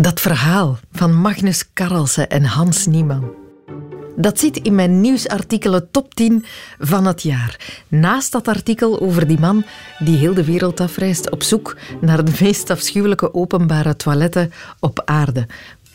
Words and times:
Dat 0.00 0.20
verhaal 0.20 0.78
van 0.92 1.14
Magnus 1.14 1.72
Carlsen 1.72 2.28
en 2.28 2.44
Hans 2.44 2.86
Nieman. 2.86 3.30
Dat 4.16 4.38
zit 4.38 4.56
in 4.56 4.74
mijn 4.74 5.00
nieuwsartikelen 5.00 5.90
top 5.90 6.14
10 6.14 6.44
van 6.78 7.06
het 7.06 7.22
jaar. 7.22 7.82
Naast 7.88 8.32
dat 8.32 8.48
artikel 8.48 9.00
over 9.00 9.26
die 9.26 9.38
man 9.38 9.64
die 9.98 10.16
heel 10.16 10.34
de 10.34 10.44
wereld 10.44 10.80
afreist 10.80 11.30
op 11.30 11.42
zoek 11.42 11.76
naar 12.00 12.24
de 12.24 12.32
meest 12.40 12.70
afschuwelijke 12.70 13.34
openbare 13.34 13.96
toiletten 13.96 14.52
op 14.80 15.02
aarde. 15.04 15.46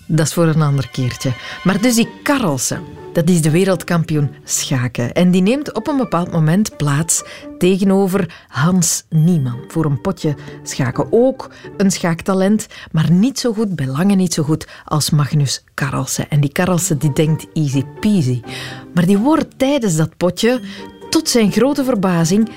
Dat 0.06 0.26
is 0.26 0.34
voor 0.34 0.48
een 0.48 0.62
ander 0.62 0.90
keertje. 0.90 1.34
Maar 1.64 1.82
dus 1.82 1.96
die 1.96 2.10
Carlsen, 2.24 2.84
dat 3.14 3.30
is 3.30 3.42
de 3.42 3.52
wereldkampioen 3.52 4.30
schaken. 4.44 5.14
En 5.14 5.32
die 5.32 5.42
neemt 5.42 5.74
op 5.74 5.88
een 5.88 5.98
bepaald 5.98 6.32
moment 6.32 6.78
plaats 6.78 7.24
tegenover 7.58 8.46
Hans 8.48 9.06
Nieman 9.10 9.60
voor 9.68 9.86
een 9.86 10.02
potje 10.02 10.36
schaken. 10.64 11.08
Ook 11.12 11.50
een 11.78 11.92
schaaktalent, 11.92 12.68
maar 12.92 13.12
niet 13.12 13.40
zo 13.40 13.54
goed, 13.54 13.76
bij 13.76 13.88
lange 13.88 14.16
niet 14.16 14.34
zo 14.34 14.44
goed 14.44 14.68
als 14.86 15.10
Magnus 15.10 15.64
Carlsen. 15.74 16.30
En 16.30 16.42
die 16.42 16.52
Carlsen 16.52 16.98
die 16.98 17.14
denkt 17.14 17.48
easy 17.54 17.84
peasy. 18.00 18.42
Maar 18.94 19.06
die 19.06 19.18
wordt 19.18 19.60
tijdens 19.60 19.96
dat 19.96 20.18
potje, 20.18 20.62
tot 21.10 21.30
zijn 21.30 21.52
grote 21.52 21.84
verbazing, 21.84 22.50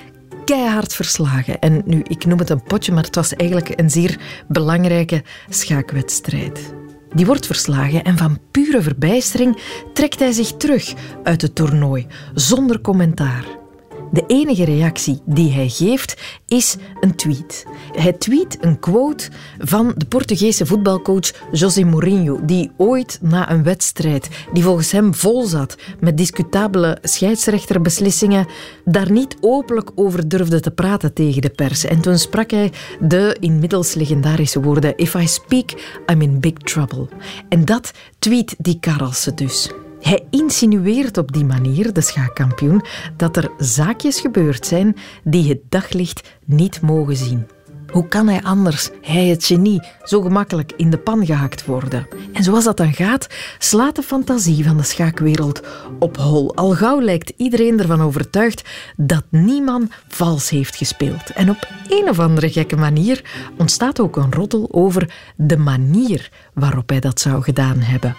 keihard 0.44 0.94
verslagen. 0.94 1.58
En 1.58 1.82
nu, 1.84 2.02
ik 2.08 2.26
noem 2.26 2.38
het 2.38 2.50
een 2.50 2.62
potje, 2.62 2.92
maar 2.92 3.04
het 3.04 3.14
was 3.14 3.34
eigenlijk 3.34 3.80
een 3.80 3.90
zeer 3.90 4.18
belangrijke 4.48 5.22
schaakwedstrijd. 5.48 6.74
Die 7.16 7.26
wordt 7.26 7.46
verslagen 7.46 8.04
en 8.04 8.16
van 8.16 8.38
pure 8.50 8.82
verbijstering 8.82 9.58
trekt 9.92 10.18
hij 10.18 10.32
zich 10.32 10.56
terug 10.56 10.94
uit 11.22 11.42
het 11.42 11.54
toernooi, 11.54 12.06
zonder 12.34 12.80
commentaar. 12.80 13.65
De 14.12 14.24
enige 14.26 14.64
reactie 14.64 15.20
die 15.24 15.52
hij 15.52 15.68
geeft 15.68 16.16
is 16.46 16.76
een 17.00 17.14
tweet. 17.14 17.66
Hij 17.92 18.12
tweet 18.12 18.56
een 18.60 18.78
quote 18.78 19.28
van 19.58 19.94
de 19.96 20.06
Portugese 20.06 20.66
voetbalcoach 20.66 21.30
José 21.52 21.84
Mourinho, 21.84 22.44
die 22.44 22.70
ooit 22.76 23.18
na 23.22 23.50
een 23.50 23.62
wedstrijd, 23.62 24.28
die 24.52 24.62
volgens 24.62 24.92
hem 24.92 25.14
vol 25.14 25.44
zat 25.44 25.76
met 26.00 26.16
discutabele 26.16 26.98
scheidsrechterbeslissingen, 27.02 28.46
daar 28.84 29.10
niet 29.10 29.36
openlijk 29.40 29.90
over 29.94 30.28
durfde 30.28 30.60
te 30.60 30.70
praten 30.70 31.12
tegen 31.12 31.42
de 31.42 31.50
pers. 31.50 31.84
En 31.84 32.00
toen 32.00 32.18
sprak 32.18 32.50
hij 32.50 32.72
de 33.00 33.36
inmiddels 33.40 33.94
legendarische 33.94 34.60
woorden: 34.60 34.96
If 34.96 35.14
I 35.14 35.26
speak, 35.26 35.70
I'm 36.06 36.22
in 36.22 36.40
big 36.40 36.52
trouble. 36.52 37.08
En 37.48 37.64
dat 37.64 37.92
tweet 38.18 38.54
die 38.58 38.80
Karelsen 38.80 39.36
dus. 39.36 39.70
Hij 40.06 40.26
insinueert 40.30 41.18
op 41.18 41.32
die 41.32 41.44
manier, 41.44 41.92
de 41.92 42.00
schaakkampioen, 42.00 42.82
dat 43.16 43.36
er 43.36 43.50
zaakjes 43.58 44.20
gebeurd 44.20 44.66
zijn 44.66 44.96
die 45.24 45.48
het 45.48 45.58
daglicht 45.68 46.38
niet 46.44 46.80
mogen 46.80 47.16
zien. 47.16 47.46
Hoe 47.92 48.08
kan 48.08 48.28
hij 48.28 48.42
anders, 48.42 48.90
hij 49.02 49.26
het 49.26 49.44
genie, 49.44 49.82
zo 50.02 50.20
gemakkelijk 50.20 50.72
in 50.76 50.90
de 50.90 50.98
pan 50.98 51.26
gehakt 51.26 51.64
worden? 51.64 52.08
En 52.32 52.42
zoals 52.42 52.64
dat 52.64 52.76
dan 52.76 52.92
gaat, 52.92 53.26
slaat 53.58 53.96
de 53.96 54.02
fantasie 54.02 54.64
van 54.64 54.76
de 54.76 54.82
schaakwereld 54.82 55.60
op 55.98 56.16
hol. 56.16 56.54
Al 56.54 56.70
gauw 56.70 57.00
lijkt 57.00 57.32
iedereen 57.36 57.80
ervan 57.80 58.00
overtuigd 58.00 58.68
dat 58.96 59.24
niemand 59.30 59.92
vals 60.08 60.50
heeft 60.50 60.76
gespeeld. 60.76 61.30
En 61.30 61.50
op 61.50 61.68
een 61.88 62.08
of 62.08 62.18
andere 62.18 62.50
gekke 62.50 62.76
manier 62.76 63.24
ontstaat 63.58 64.00
ook 64.00 64.16
een 64.16 64.32
roddel 64.32 64.68
over 64.70 65.14
de 65.36 65.56
manier 65.56 66.30
waarop 66.54 66.88
hij 66.88 67.00
dat 67.00 67.20
zou 67.20 67.42
gedaan 67.42 67.78
hebben. 67.78 68.16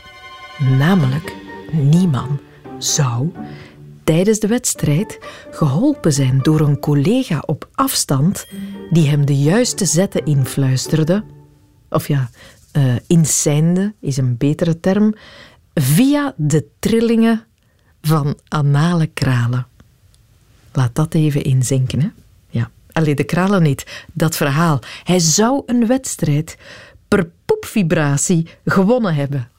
Namelijk 0.77 1.45
niemand 1.71 2.39
zou 2.77 3.31
tijdens 4.03 4.39
de 4.39 4.47
wedstrijd 4.47 5.19
geholpen 5.51 6.13
zijn 6.13 6.39
door 6.41 6.59
een 6.59 6.79
collega 6.79 7.43
op 7.45 7.69
afstand 7.73 8.45
die 8.89 9.09
hem 9.09 9.25
de 9.25 9.37
juiste 9.37 9.85
zetten 9.85 10.25
influisterde. 10.25 11.23
Of 11.89 12.07
ja, 12.07 12.29
uh, 12.73 13.89
is 13.99 14.17
een 14.17 14.38
betere 14.38 14.79
term. 14.79 15.15
Via 15.73 16.33
de 16.38 16.67
trillingen 16.79 17.43
van 18.01 18.38
anale 18.47 19.07
kralen. 19.07 19.67
Laat 20.73 20.95
dat 20.95 21.13
even 21.13 21.44
inzinken, 21.44 22.01
hè? 22.01 22.07
Ja. 22.50 22.69
Alleen 22.91 23.16
de 23.16 23.23
kralen 23.23 23.63
niet, 23.63 24.06
dat 24.13 24.35
verhaal. 24.35 24.79
Hij 25.03 25.19
zou 25.19 25.63
een 25.66 25.88
wedstrijd 25.88 26.57
per 27.07 27.29
poepvibratie 27.45 28.47
gewonnen 28.66 29.16
hebben. 29.16 29.50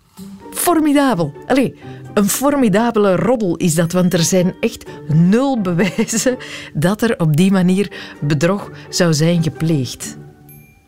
Formidabel. 0.59 1.33
Allee, 1.47 1.75
een 2.15 2.29
formidabele 2.29 3.17
roddel 3.17 3.57
is 3.57 3.75
dat, 3.75 3.93
want 3.93 4.13
er 4.13 4.23
zijn 4.23 4.55
echt 4.61 4.85
nul 5.09 5.61
bewijzen 5.61 6.37
dat 6.75 7.03
er 7.03 7.19
op 7.19 7.37
die 7.37 7.51
manier 7.51 8.17
bedrog 8.21 8.71
zou 8.89 9.15
zijn 9.15 9.43
gepleegd. 9.43 10.17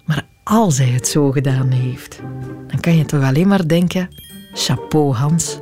Maar 0.04 0.26
als 0.44 0.78
hij 0.78 0.88
het 0.88 1.08
zo 1.08 1.30
gedaan 1.30 1.70
heeft, 1.70 2.20
dan 2.66 2.80
kan 2.80 2.96
je 2.96 3.04
toch 3.04 3.22
alleen 3.22 3.48
maar 3.48 3.68
denken: 3.68 4.08
chapeau 4.52 5.14
Hans. 5.14 5.58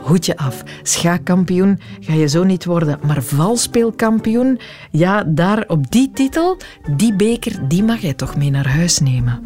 Hoedje 0.00 0.36
af. 0.36 0.62
Schaakkampioen 0.82 1.80
ga 2.00 2.12
je 2.12 2.28
zo 2.28 2.44
niet 2.44 2.64
worden, 2.64 2.98
maar 3.06 3.22
valspeelkampioen, 3.22 4.60
ja, 4.90 5.24
daar 5.24 5.64
op 5.66 5.90
die 5.90 6.10
titel, 6.10 6.56
die 6.96 7.14
beker, 7.14 7.68
die 7.68 7.84
mag 7.84 8.00
jij 8.00 8.14
toch 8.14 8.36
mee 8.36 8.50
naar 8.50 8.68
huis 8.68 8.98
nemen. 8.98 9.42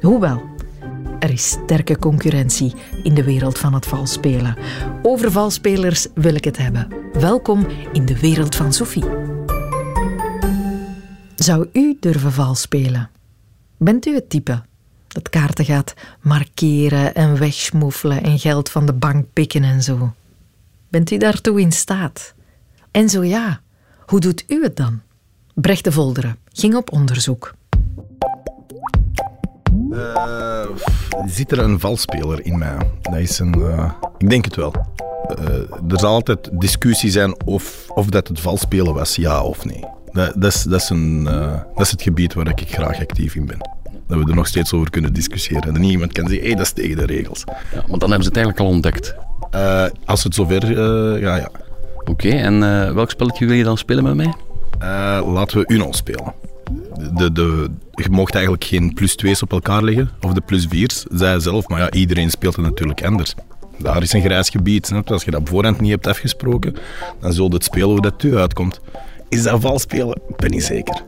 Hoewel, 0.00 0.42
er 1.22 1.30
is 1.30 1.50
sterke 1.50 1.98
concurrentie 1.98 2.72
in 3.02 3.14
de 3.14 3.24
wereld 3.24 3.58
van 3.58 3.74
het 3.74 3.86
valspelen. 3.86 4.56
Over 5.02 5.30
valspelers 5.30 6.06
wil 6.14 6.34
ik 6.34 6.44
het 6.44 6.56
hebben. 6.56 6.88
Welkom 7.12 7.66
in 7.92 8.06
de 8.06 8.20
wereld 8.20 8.54
van 8.54 8.72
Sophie. 8.72 9.04
Zou 11.36 11.68
u 11.72 11.96
durven 12.00 12.32
valspelen? 12.32 13.10
Bent 13.76 14.06
u 14.06 14.14
het 14.14 14.30
type 14.30 14.62
dat 15.08 15.28
kaarten 15.28 15.64
gaat 15.64 15.94
markeren 16.20 17.14
en 17.14 17.38
wegschmoefelen 17.38 18.22
en 18.22 18.38
geld 18.38 18.70
van 18.70 18.86
de 18.86 18.92
bank 18.92 19.26
pikken 19.32 19.64
en 19.64 19.82
zo? 19.82 20.14
Bent 20.88 21.10
u 21.10 21.16
daartoe 21.16 21.60
in 21.60 21.72
staat? 21.72 22.34
En 22.90 23.08
zo 23.08 23.24
ja, 23.24 23.60
hoe 24.06 24.20
doet 24.20 24.44
u 24.46 24.62
het 24.62 24.76
dan? 24.76 25.00
Brecht 25.54 25.84
de 25.84 25.92
Volderen 25.92 26.38
ging 26.52 26.74
op 26.74 26.92
onderzoek. 26.92 27.54
Uh, 29.92 30.64
zit 31.26 31.52
er 31.52 31.58
een 31.58 31.80
valspeler 31.80 32.44
in 32.46 32.58
mij? 32.58 32.76
Dat 33.02 33.18
is 33.18 33.38
een, 33.38 33.58
uh, 33.58 33.90
ik 34.18 34.30
denk 34.30 34.44
het 34.44 34.56
wel. 34.56 34.74
Uh, 35.38 35.54
er 35.88 35.98
zal 35.98 36.14
altijd 36.14 36.50
discussie 36.52 37.10
zijn 37.10 37.34
of, 37.44 37.84
of 37.88 38.06
dat 38.06 38.28
het 38.28 38.40
valspelen 38.40 38.94
was, 38.94 39.16
ja 39.16 39.42
of 39.42 39.64
nee. 39.64 39.84
Dat, 40.12 40.32
dat, 40.36 40.54
is, 40.54 40.62
dat, 40.62 40.80
is 40.80 40.88
een, 40.88 41.24
dat 41.74 41.80
is 41.80 41.90
het 41.90 42.02
gebied 42.02 42.34
waar 42.34 42.48
ik 42.48 42.62
graag 42.66 43.00
actief 43.00 43.34
in 43.34 43.46
ben. 43.46 43.58
Dat 44.06 44.18
we 44.18 44.28
er 44.28 44.34
nog 44.34 44.46
steeds 44.46 44.72
over 44.72 44.90
kunnen 44.90 45.12
discussiëren. 45.12 45.74
En 45.74 45.80
niemand 45.80 46.12
kan 46.12 46.28
zeggen, 46.28 46.48
hé, 46.48 46.54
dat 46.54 46.64
is 46.64 46.72
tegen 46.72 46.96
de 46.96 47.06
regels. 47.06 47.44
Ja, 47.46 47.84
want 47.86 48.00
dan 48.00 48.10
hebben 48.10 48.22
ze 48.22 48.28
het 48.28 48.36
eigenlijk 48.36 48.58
al 48.58 48.66
ontdekt. 48.66 49.14
als 50.04 50.24
het 50.24 50.34
zover, 50.34 50.70
ja, 51.20 51.36
ja. 51.36 51.48
Oké, 52.04 52.28
en 52.28 52.60
welk 52.94 53.10
spelletje 53.10 53.46
wil 53.46 53.56
je 53.56 53.64
dan 53.64 53.78
spelen 53.78 54.04
met 54.04 54.14
mij? 54.14 54.34
laten 55.24 55.58
we 55.58 55.64
Uno 55.66 55.92
spelen 55.92 56.51
de, 57.14 57.32
de, 57.32 57.70
je 57.90 58.10
mocht 58.10 58.34
eigenlijk 58.34 58.64
geen 58.64 58.94
plus 58.94 59.16
2's 59.26 59.42
op 59.42 59.52
elkaar 59.52 59.82
leggen, 59.82 60.10
of 60.20 60.32
de 60.32 60.40
plus 60.40 60.66
4's, 60.66 61.04
zij 61.10 61.40
zelf. 61.40 61.68
Maar 61.68 61.80
ja, 61.80 61.90
iedereen 61.90 62.30
speelt 62.30 62.56
het 62.56 62.64
natuurlijk 62.64 63.04
anders. 63.04 63.34
Daar 63.78 64.02
is 64.02 64.12
een 64.12 64.22
grijs 64.22 64.48
gebied. 64.48 64.92
Als 65.04 65.24
je 65.24 65.30
dat 65.30 65.40
op 65.40 65.48
voorhand 65.48 65.80
niet 65.80 65.90
hebt 65.90 66.06
afgesproken, 66.06 66.74
dan 67.20 67.32
zul 67.32 67.46
je 67.48 67.54
het 67.54 67.64
spelen 67.64 67.88
hoe 67.88 68.00
dat 68.00 68.22
u 68.22 68.36
uitkomt. 68.36 68.80
Is 69.28 69.42
dat 69.42 69.60
vals 69.60 69.82
spelen? 69.82 70.20
Ik 70.28 70.36
ben 70.36 70.50
niet 70.50 70.64
zeker. 70.64 71.02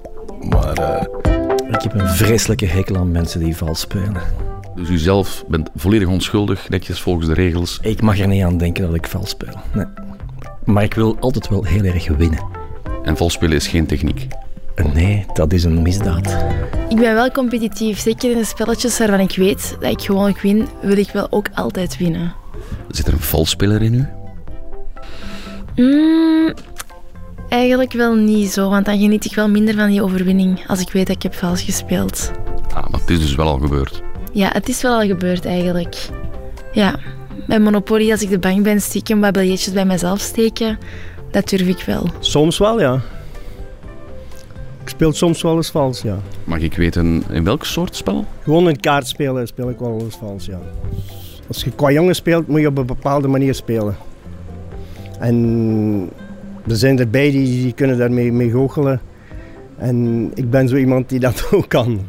Maar... 0.48 0.78
Uh... 0.78 1.32
Ik 1.74 1.82
heb 1.82 1.94
een 1.94 2.08
vreselijke 2.08 2.66
hekel 2.66 2.96
aan 2.96 3.10
mensen 3.10 3.40
die 3.40 3.56
vals 3.56 3.80
spelen. 3.80 4.22
Dus 4.74 4.88
u 4.88 4.98
zelf 4.98 5.44
bent 5.48 5.70
volledig 5.74 6.08
onschuldig, 6.08 6.68
netjes 6.68 7.00
volgens 7.00 7.26
de 7.26 7.34
regels? 7.34 7.78
Ik 7.82 8.02
mag 8.02 8.18
er 8.18 8.28
niet 8.28 8.42
aan 8.42 8.58
denken 8.58 8.86
dat 8.86 8.94
ik 8.94 9.06
vals 9.06 9.28
speel. 9.28 9.60
Nee. 9.74 9.84
Maar 10.64 10.82
ik 10.82 10.94
wil 10.94 11.16
altijd 11.20 11.48
wel 11.48 11.64
heel 11.64 11.84
erg 11.84 12.08
winnen. 12.08 12.44
En 13.02 13.16
vals 13.16 13.32
spelen 13.32 13.56
is 13.56 13.66
geen 13.66 13.86
techniek? 13.86 14.26
Nee, 14.94 15.26
dat 15.32 15.52
is 15.52 15.64
een 15.64 15.82
misdaad. 15.82 16.36
Ik 16.88 16.96
ben 16.96 17.14
wel 17.14 17.30
competitief. 17.30 17.98
Zeker 17.98 18.30
in 18.30 18.38
de 18.38 18.44
spelletjes 18.44 18.98
waarvan 18.98 19.20
ik 19.20 19.36
weet 19.36 19.76
dat 19.80 19.90
ik 19.90 20.00
gewoon 20.00 20.36
win, 20.42 20.68
wil 20.82 20.96
ik 20.96 21.10
wel 21.10 21.26
ook 21.30 21.46
altijd 21.54 21.96
winnen. 21.96 22.34
Zit 22.88 23.06
er 23.06 23.12
een 23.12 23.20
valspeler 23.20 23.82
in 23.82 23.94
u? 23.94 24.06
Mm, 25.82 26.54
eigenlijk 27.48 27.92
wel 27.92 28.14
niet 28.14 28.50
zo, 28.50 28.68
want 28.70 28.84
dan 28.84 28.98
geniet 28.98 29.24
ik 29.24 29.34
wel 29.34 29.48
minder 29.48 29.74
van 29.74 29.88
die 29.88 30.02
overwinning 30.02 30.66
als 30.66 30.80
ik 30.80 30.90
weet 30.90 31.06
dat 31.06 31.16
ik 31.16 31.22
heb 31.22 31.34
vals 31.34 31.62
gespeeld. 31.62 32.30
Ah, 32.74 32.88
maar 32.90 33.00
het 33.00 33.10
is 33.10 33.20
dus 33.20 33.34
wel 33.34 33.46
al 33.46 33.58
gebeurd? 33.58 34.02
Ja, 34.32 34.50
het 34.52 34.68
is 34.68 34.82
wel 34.82 34.94
al 35.00 35.06
gebeurd 35.06 35.44
eigenlijk. 35.44 36.08
Ja, 36.72 36.98
bij 37.46 37.60
Monopoly, 37.60 38.10
als 38.10 38.22
ik 38.22 38.30
de 38.30 38.38
bank 38.38 38.62
ben, 38.62 38.80
stiekem 38.80 39.20
wat 39.20 39.32
biljetjes 39.32 39.72
bij 39.72 39.84
mezelf 39.84 40.20
steken, 40.20 40.78
dat 41.30 41.48
durf 41.48 41.66
ik 41.66 41.82
wel. 41.86 42.08
Soms 42.20 42.58
wel, 42.58 42.80
ja. 42.80 43.00
Ik 44.84 44.90
speel 44.90 45.12
soms 45.12 45.42
wel 45.42 45.56
eens 45.56 45.70
vals, 45.70 46.02
ja. 46.02 46.18
Mag 46.44 46.58
ik 46.58 46.74
weten 46.74 47.22
in 47.30 47.44
welk 47.44 47.64
soort 47.64 47.96
spel? 47.96 48.24
Gewoon 48.42 48.66
een 48.66 48.80
kaartspelen 48.80 49.46
speel 49.46 49.70
ik 49.70 49.78
wel 49.78 50.00
eens 50.00 50.16
vals, 50.16 50.46
ja. 50.46 50.58
Als 51.48 51.64
je 51.64 51.70
qua 51.70 51.90
jongen 51.90 52.14
speelt, 52.14 52.46
moet 52.46 52.60
je 52.60 52.66
op 52.66 52.78
een 52.78 52.86
bepaalde 52.86 53.28
manier 53.28 53.54
spelen. 53.54 53.96
En 55.18 56.10
er 56.68 56.76
zijn 56.76 56.98
erbij 56.98 57.30
die, 57.30 57.62
die 57.62 57.72
kunnen 57.72 57.98
daarmee 57.98 58.32
mee 58.32 58.50
goochelen. 58.50 59.00
En 59.76 60.30
ik 60.34 60.50
ben 60.50 60.68
zo 60.68 60.76
iemand 60.76 61.08
die 61.08 61.20
dat 61.20 61.46
ook 61.52 61.68
kan. 61.68 62.00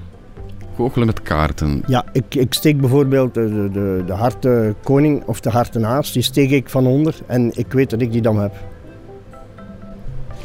Goochelen 0.75 1.07
met 1.07 1.21
kaarten. 1.21 1.83
Ja, 1.87 2.05
ik, 2.11 2.35
ik 2.35 2.53
steek 2.53 2.79
bijvoorbeeld 2.79 3.33
de, 3.33 3.69
de, 3.71 4.03
de 4.05 4.13
harte 4.13 4.75
koning 4.83 5.23
of 5.25 5.39
de 5.39 5.49
harte 5.49 5.85
haas, 5.85 6.11
die 6.11 6.23
steek 6.23 6.51
ik 6.51 6.69
van 6.69 6.87
onder 6.87 7.15
en 7.25 7.51
ik 7.53 7.73
weet 7.73 7.89
dat 7.89 8.01
ik 8.01 8.11
die 8.11 8.21
dan 8.21 8.39
heb. 8.39 8.53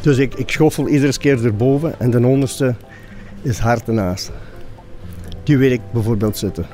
Dus 0.01 0.19
ik, 0.19 0.35
ik 0.35 0.51
schoffel 0.51 0.89
iedere 0.89 1.19
keer 1.19 1.45
erboven 1.45 2.01
en 2.01 2.11
de 2.11 2.27
onderste 2.27 2.75
is 3.43 3.59
harte 3.59 3.93
naast. 3.93 4.31
Die 5.43 5.59
weet 5.59 5.73
ik 5.73 5.81
bijvoorbeeld 5.93 6.37
zitten. 6.37 6.67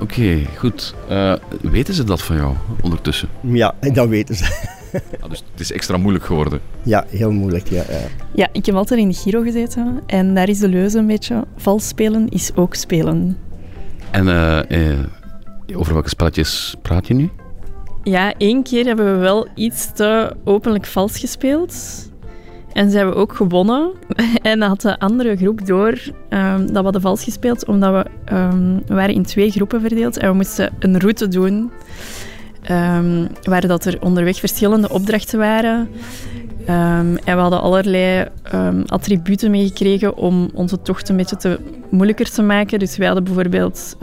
Oké, 0.00 0.38
goed. 0.56 0.94
Uh, 1.10 1.34
weten 1.62 1.94
ze 1.94 2.04
dat 2.04 2.22
van 2.22 2.36
jou 2.36 2.54
ondertussen? 2.80 3.28
Ja, 3.40 3.74
dat 3.92 4.08
weten 4.08 4.34
ze. 4.34 4.76
Ah, 5.20 5.30
dus 5.30 5.44
het 5.50 5.60
is 5.60 5.72
extra 5.72 5.96
moeilijk 5.96 6.24
geworden? 6.24 6.60
Ja, 6.82 7.04
heel 7.08 7.30
moeilijk, 7.30 7.68
ja, 7.68 7.82
ja. 7.88 7.98
Ja, 8.34 8.48
ik 8.52 8.66
heb 8.66 8.74
altijd 8.74 9.00
in 9.00 9.08
de 9.08 9.14
Giro 9.14 9.42
gezeten 9.42 10.00
en 10.06 10.34
daar 10.34 10.48
is 10.48 10.58
de 10.58 10.68
leuze 10.68 10.98
een 10.98 11.06
beetje 11.06 11.44
vals 11.56 11.88
spelen 11.88 12.28
is 12.28 12.50
ook 12.54 12.74
spelen. 12.74 13.38
En 14.10 14.26
uh, 14.26 14.60
uh, 14.68 14.98
over 15.74 15.92
welke 15.92 16.08
spelletjes 16.08 16.74
praat 16.82 17.06
je 17.06 17.14
nu? 17.14 17.30
Ja, 18.02 18.34
één 18.36 18.62
keer 18.62 18.84
hebben 18.84 19.12
we 19.12 19.18
wel 19.18 19.48
iets 19.54 19.92
te 19.94 20.36
openlijk 20.44 20.86
vals 20.86 21.18
gespeeld. 21.18 21.74
En 22.78 22.90
ze 22.90 22.96
hebben 22.96 23.16
ook 23.16 23.32
gewonnen. 23.32 23.90
En 24.42 24.62
had 24.62 24.80
de 24.80 24.98
andere 24.98 25.36
groep 25.36 25.66
door 25.66 25.98
um, 26.30 26.66
dat 26.66 26.76
we 26.76 26.82
hadden 26.82 27.00
vals 27.00 27.24
gespeeld, 27.24 27.66
omdat 27.66 27.92
we, 27.92 28.34
um, 28.34 28.82
we 28.86 28.94
waren 28.94 29.14
in 29.14 29.24
twee 29.24 29.50
groepen 29.50 29.80
verdeeld 29.80 30.16
en 30.16 30.28
we 30.28 30.34
moesten 30.34 30.72
een 30.78 30.98
route 30.98 31.28
doen 31.28 31.70
um, 32.70 33.28
waar 33.42 33.66
dat 33.66 33.84
er 33.84 34.02
onderweg 34.02 34.38
verschillende 34.38 34.88
opdrachten 34.88 35.38
waren. 35.38 35.88
en 36.66 37.18
we 37.24 37.30
hadden 37.30 37.60
allerlei 37.60 38.28
attributen 38.86 39.50
meegekregen 39.50 40.16
om 40.16 40.50
onze 40.54 40.82
tocht 40.82 41.08
een 41.08 41.16
beetje 41.16 41.36
te 41.36 41.58
moeilijker 41.90 42.30
te 42.30 42.42
maken. 42.42 42.78
Dus 42.78 42.96
wij 42.96 43.06
hadden 43.06 43.24
bijvoorbeeld 43.24 43.96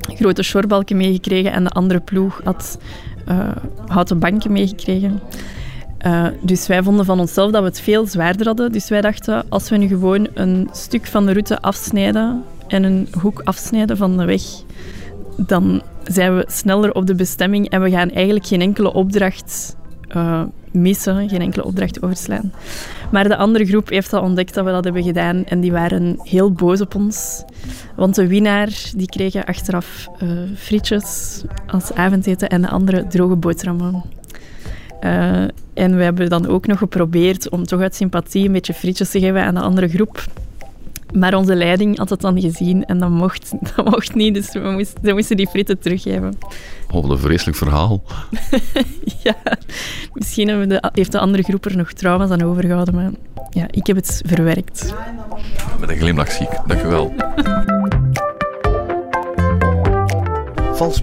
grote 0.00 0.42
shortbalken 0.42 0.96
meegekregen 0.96 1.52
en 1.52 1.64
de 1.64 1.70
andere 1.70 2.00
ploeg 2.00 2.40
had 2.44 2.78
uh, 3.28 3.48
houten 3.86 4.18
banken 4.18 4.52
meegekregen. 4.52 5.20
Uh, 6.06 6.26
dus 6.40 6.66
wij 6.66 6.82
vonden 6.82 7.04
van 7.04 7.20
onszelf 7.20 7.50
dat 7.50 7.62
we 7.62 7.68
het 7.68 7.80
veel 7.80 8.06
zwaarder 8.06 8.46
hadden. 8.46 8.72
Dus 8.72 8.88
wij 8.88 9.00
dachten, 9.00 9.44
als 9.48 9.68
we 9.68 9.76
nu 9.76 9.86
gewoon 9.86 10.28
een 10.34 10.68
stuk 10.72 11.06
van 11.06 11.26
de 11.26 11.32
route 11.32 11.60
afsnijden 11.60 12.42
en 12.66 12.82
een 12.82 13.08
hoek 13.20 13.40
afsnijden 13.44 13.96
van 13.96 14.16
de 14.16 14.24
weg, 14.24 14.42
dan 15.36 15.82
zijn 16.04 16.36
we 16.36 16.44
sneller 16.48 16.94
op 16.94 17.06
de 17.06 17.14
bestemming 17.14 17.68
en 17.68 17.82
we 17.82 17.90
gaan 17.90 18.10
eigenlijk 18.10 18.46
geen 18.46 18.60
enkele 18.60 18.92
opdracht 18.92 19.76
uh, 20.16 20.42
missen, 20.70 21.28
geen 21.28 21.40
enkele 21.40 21.64
opdracht 21.64 22.02
overslaan. 22.02 22.52
Maar 23.10 23.28
de 23.28 23.36
andere 23.36 23.66
groep 23.66 23.88
heeft 23.88 24.12
al 24.12 24.22
ontdekt 24.22 24.54
dat 24.54 24.64
we 24.64 24.70
dat 24.70 24.84
hebben 24.84 25.02
gedaan 25.02 25.44
en 25.44 25.60
die 25.60 25.72
waren 25.72 26.16
heel 26.22 26.52
boos 26.52 26.80
op 26.80 26.94
ons. 26.94 27.44
Want 27.96 28.14
de 28.14 28.26
winnaar 28.26 28.90
die 28.96 29.08
kregen 29.08 29.44
achteraf 29.44 30.08
uh, 30.22 30.30
frietjes 30.56 31.42
als 31.66 31.92
avondeten 31.92 32.48
en 32.48 32.62
de 32.62 32.68
andere 32.68 33.06
droge 33.06 33.36
boterhammen. 33.36 34.02
Uh, 35.04 35.42
en 35.74 35.96
we 35.96 36.02
hebben 36.02 36.28
dan 36.28 36.46
ook 36.46 36.66
nog 36.66 36.78
geprobeerd 36.78 37.48
om 37.48 37.64
toch 37.64 37.80
uit 37.80 37.94
sympathie 37.94 38.46
een 38.46 38.52
beetje 38.52 38.74
frietjes 38.74 39.10
te 39.10 39.20
geven 39.20 39.42
aan 39.42 39.54
de 39.54 39.60
andere 39.60 39.88
groep. 39.88 40.24
Maar 41.12 41.34
onze 41.34 41.54
leiding 41.54 41.98
had 41.98 42.10
het 42.10 42.20
dan 42.20 42.40
gezien 42.40 42.84
en 42.84 42.98
dat 42.98 43.10
mocht, 43.10 43.52
dat 43.76 43.90
mocht 43.90 44.14
niet, 44.14 44.34
dus 44.34 44.52
we 44.52 44.70
moesten, 44.70 45.02
we 45.02 45.12
moesten 45.12 45.36
die 45.36 45.48
frieten 45.48 45.78
teruggeven. 45.78 46.38
Oh, 46.90 47.02
wat 47.02 47.10
een 47.10 47.18
vreselijk 47.18 47.56
verhaal. 47.56 48.02
ja, 49.22 49.36
misschien 50.12 50.68
de, 50.68 50.90
heeft 50.92 51.12
de 51.12 51.18
andere 51.18 51.42
groep 51.42 51.64
er 51.64 51.76
nog 51.76 51.92
trauma's 51.92 52.30
aan 52.30 52.42
overgehouden, 52.42 52.94
maar 52.94 53.10
ja, 53.50 53.66
ik 53.70 53.86
heb 53.86 53.96
het 53.96 54.22
verwerkt. 54.26 54.94
Met 55.80 55.88
een 55.88 55.96
glimlach 55.96 56.30
ziek, 56.30 56.50
dankjewel. 56.66 57.14
Vals 60.72 61.02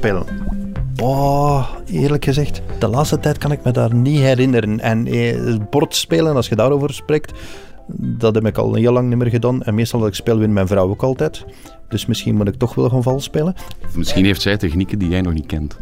Oh, 1.02 1.70
eerlijk 1.86 2.26
gezegd, 2.26 2.62
de 2.80 2.88
laatste 2.88 3.20
tijd 3.20 3.38
kan 3.38 3.52
ik 3.52 3.64
me 3.64 3.72
daar 3.72 3.94
niet 3.94 4.20
herinneren. 4.20 4.80
En 4.80 5.08
eh, 5.08 5.56
bordspelen, 5.70 6.36
als 6.36 6.48
je 6.50 6.56
daarover 6.56 6.94
spreekt, 6.94 7.34
dat 7.98 8.36
heb 8.36 8.46
ik 8.46 8.58
al 8.58 8.74
heel 8.74 8.92
lang 8.92 9.10
niet 9.10 9.18
meer 9.18 9.30
gedaan. 9.30 9.64
En 9.64 9.76
meestal 9.76 10.00
dat 10.00 10.10
ik 10.10 10.16
speel, 10.16 10.38
win 10.38 10.54
mijn 10.54 10.68
vrouw 10.68 10.90
ook 10.90 11.04
altijd. 11.04 11.46
Dus 11.88 12.06
misschien 12.06 12.36
moet 12.36 12.48
ik 12.48 12.56
toch 12.56 12.76
wel 12.76 12.90
gaan 12.90 13.04
vals 13.04 13.24
spelen. 13.24 13.56
Misschien 13.96 14.26
heeft 14.26 14.42
zij 14.42 14.58
technieken 14.58 15.00
die 15.00 15.10
jij 15.10 15.22
nog 15.22 15.34
niet 15.34 15.46
kent. 15.46 15.78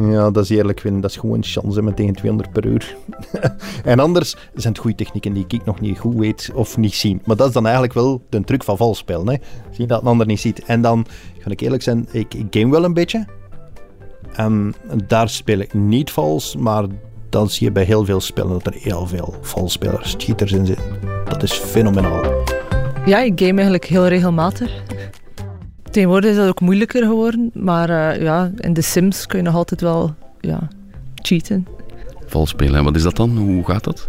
Ja, 0.00 0.30
dat 0.30 0.44
is 0.44 0.50
eerlijk 0.50 0.80
winnen. 0.80 1.00
Dat 1.00 1.10
is 1.10 1.16
gewoon 1.16 1.44
chance 1.44 1.82
met 1.82 1.96
tegen 1.96 2.14
200 2.14 2.52
per 2.52 2.66
uur. 2.66 2.96
en 3.84 3.98
anders 3.98 4.36
zijn 4.54 4.72
het 4.72 4.82
goede 4.82 4.96
technieken 4.96 5.32
die 5.32 5.44
ik 5.48 5.64
nog 5.64 5.80
niet 5.80 5.98
goed 5.98 6.14
weet 6.14 6.50
of 6.54 6.76
niet 6.76 6.94
zie. 6.94 7.20
Maar 7.24 7.36
dat 7.36 7.46
is 7.48 7.54
dan 7.54 7.64
eigenlijk 7.64 7.94
wel 7.94 8.22
de 8.28 8.44
truc 8.44 8.64
van 8.64 8.76
vals 8.76 8.98
spelen. 8.98 9.28
Hè? 9.28 9.36
Zie 9.70 9.86
dat 9.86 10.00
een 10.00 10.06
ander 10.06 10.26
niet 10.26 10.40
ziet. 10.40 10.64
En 10.64 10.82
dan, 10.82 11.06
ga 11.38 11.50
ik 11.50 11.60
eerlijk 11.60 11.82
zijn, 11.82 12.08
ik, 12.10 12.34
ik 12.34 12.46
game 12.50 12.70
wel 12.70 12.84
een 12.84 12.94
beetje. 12.94 13.26
En 14.36 14.74
daar 15.06 15.28
speel 15.28 15.58
ik 15.58 15.74
niet 15.74 16.10
vals, 16.10 16.56
maar 16.56 16.84
dan 17.28 17.50
zie 17.50 17.66
je 17.66 17.72
bij 17.72 17.84
heel 17.84 18.04
veel 18.04 18.20
spellen 18.20 18.52
dat 18.52 18.66
er 18.66 18.74
heel 18.80 19.06
veel 19.06 19.34
valspelers, 19.40 20.14
cheaters 20.18 20.52
in 20.52 20.66
zitten. 20.66 20.98
Dat 21.24 21.42
is 21.42 21.52
fenomenaal. 21.52 22.24
Ja, 23.06 23.18
ik 23.18 23.38
game 23.38 23.54
eigenlijk 23.54 23.84
heel 23.84 24.06
regelmatig. 24.06 24.82
Tegenwoordig 25.90 26.30
is 26.30 26.36
dat 26.36 26.48
ook 26.48 26.60
moeilijker 26.60 27.02
geworden, 27.02 27.50
maar 27.54 27.90
uh, 27.90 28.22
ja, 28.22 28.50
in 28.56 28.72
de 28.72 28.82
Sims 28.82 29.26
kun 29.26 29.38
je 29.38 29.44
nog 29.44 29.54
altijd 29.54 29.80
wel 29.80 30.14
ja, 30.40 30.68
cheaten. 31.14 31.66
Vals 32.26 32.48
spelen, 32.48 32.74
en 32.74 32.84
wat 32.84 32.96
is 32.96 33.02
dat 33.02 33.16
dan? 33.16 33.36
Hoe 33.36 33.64
gaat 33.64 33.84
dat? 33.84 34.08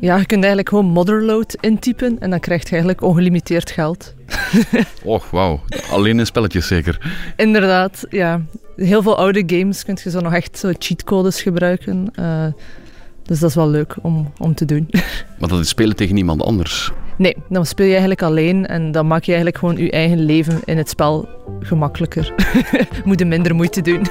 Ja, 0.00 0.16
je 0.16 0.26
kunt 0.26 0.40
eigenlijk 0.40 0.68
gewoon 0.68 0.84
motherload 0.84 1.56
intypen 1.60 2.16
en 2.18 2.30
dan 2.30 2.40
krijg 2.40 2.62
je 2.62 2.68
eigenlijk 2.68 3.02
ongelimiteerd 3.02 3.70
geld. 3.70 4.14
Och, 5.04 5.30
wauw. 5.30 5.60
Alleen 5.90 6.18
in 6.18 6.26
spelletjes 6.26 6.66
zeker. 6.66 7.14
Inderdaad, 7.36 8.06
ja 8.10 8.40
heel 8.78 9.02
veel 9.02 9.16
oude 9.16 9.42
games 9.46 9.84
kun 9.84 9.98
je 10.02 10.10
zo 10.10 10.20
nog 10.20 10.34
echt 10.34 10.58
zo 10.58 10.72
cheatcodes 10.78 11.42
gebruiken. 11.42 12.12
Uh, 12.20 12.46
dus 13.22 13.38
dat 13.38 13.48
is 13.48 13.54
wel 13.54 13.70
leuk 13.70 13.96
om, 14.02 14.32
om 14.38 14.54
te 14.54 14.64
doen. 14.64 14.88
Maar 15.38 15.48
dat 15.48 15.60
is 15.60 15.68
spelen 15.68 15.96
tegen 15.96 16.16
iemand 16.16 16.42
anders? 16.42 16.92
Nee, 17.16 17.36
dan 17.48 17.66
speel 17.66 17.84
je 17.84 17.90
eigenlijk 17.90 18.22
alleen 18.22 18.66
en 18.66 18.92
dan 18.92 19.06
maak 19.06 19.22
je 19.22 19.32
eigenlijk 19.32 19.58
gewoon 19.58 19.76
je 19.76 19.90
eigen 19.90 20.18
leven 20.18 20.60
in 20.64 20.76
het 20.76 20.88
spel 20.88 21.28
gemakkelijker. 21.60 22.34
Moet 23.04 23.18
je 23.18 23.24
minder 23.24 23.54
moeite 23.54 23.82
doen. 23.82 24.06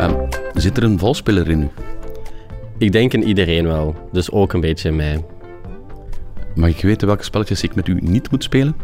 Um, 0.00 0.16
zit 0.54 0.76
er 0.76 0.82
een 0.82 0.98
valspeler 0.98 1.50
in 1.50 1.62
u? 1.62 1.68
Ik 2.78 2.92
denk 2.92 3.12
in 3.12 3.24
iedereen 3.24 3.66
wel, 3.66 3.94
dus 4.12 4.30
ook 4.30 4.52
een 4.52 4.60
beetje 4.60 4.88
in 4.88 4.96
mij. 4.96 5.24
Mag 6.54 6.68
ik 6.68 6.82
weten 6.82 7.06
welke 7.06 7.24
spelletjes 7.24 7.62
ik 7.62 7.74
met 7.74 7.88
u 7.88 7.98
niet 8.00 8.30
moet 8.30 8.42
spelen? 8.42 8.74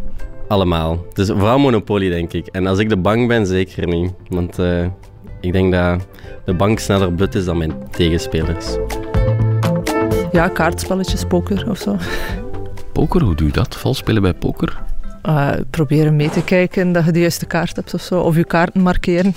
allemaal. 0.52 1.06
Dus 1.12 1.26
vooral 1.26 1.58
Monopoly, 1.58 2.08
denk 2.08 2.32
ik. 2.32 2.46
En 2.46 2.66
als 2.66 2.78
ik 2.78 2.88
de 2.88 2.96
bank 2.96 3.28
ben, 3.28 3.46
zeker 3.46 3.86
niet. 3.86 4.12
Want 4.28 4.58
uh, 4.58 4.86
ik 5.40 5.52
denk 5.52 5.72
dat 5.72 6.06
de 6.44 6.54
bank 6.54 6.78
sneller 6.78 7.14
but 7.14 7.34
is 7.34 7.44
dan 7.44 7.58
mijn 7.58 7.72
tegenspelers. 7.90 8.76
Ja, 10.32 10.48
kaartspelletjes, 10.48 11.24
poker 11.24 11.70
of 11.70 11.78
zo. 11.78 11.96
Poker, 12.92 13.22
hoe 13.22 13.34
doe 13.34 13.46
je 13.46 13.52
dat? 13.52 13.76
Vals 13.76 13.98
spelen 13.98 14.22
bij 14.22 14.34
poker? 14.34 14.80
Uh, 15.26 15.50
proberen 15.70 16.16
mee 16.16 16.30
te 16.30 16.44
kijken 16.44 16.92
dat 16.92 17.04
je 17.04 17.12
de 17.12 17.20
juiste 17.20 17.46
kaart 17.46 17.76
hebt 17.76 17.94
of 17.94 18.00
zo. 18.00 18.20
Of 18.20 18.36
je 18.36 18.44
kaarten 18.44 18.80
markeren. 18.80 19.32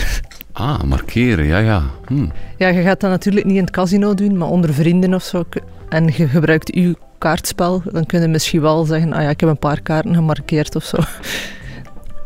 Ah, 0.55 0.83
markeren, 0.83 1.45
ja, 1.45 1.57
ja. 1.57 1.83
Hm. 2.07 2.25
Ja, 2.57 2.67
je 2.67 2.81
gaat 2.81 2.99
dat 2.99 3.09
natuurlijk 3.09 3.45
niet 3.45 3.55
in 3.55 3.61
het 3.61 3.71
casino 3.71 4.13
doen, 4.13 4.37
maar 4.37 4.47
onder 4.47 4.73
vrienden 4.73 5.13
of 5.13 5.23
zo. 5.23 5.43
En 5.89 6.05
je 6.05 6.27
gebruikt 6.27 6.75
je 6.75 6.97
kaartspel, 7.17 7.81
dan 7.91 8.05
kun 8.05 8.21
je 8.21 8.27
misschien 8.27 8.61
wel 8.61 8.85
zeggen, 8.85 9.13
ah 9.13 9.21
ja, 9.21 9.29
ik 9.29 9.39
heb 9.39 9.49
een 9.49 9.57
paar 9.57 9.81
kaarten 9.81 10.15
gemarkeerd 10.15 10.75
of 10.75 10.83
zo. 10.83 10.97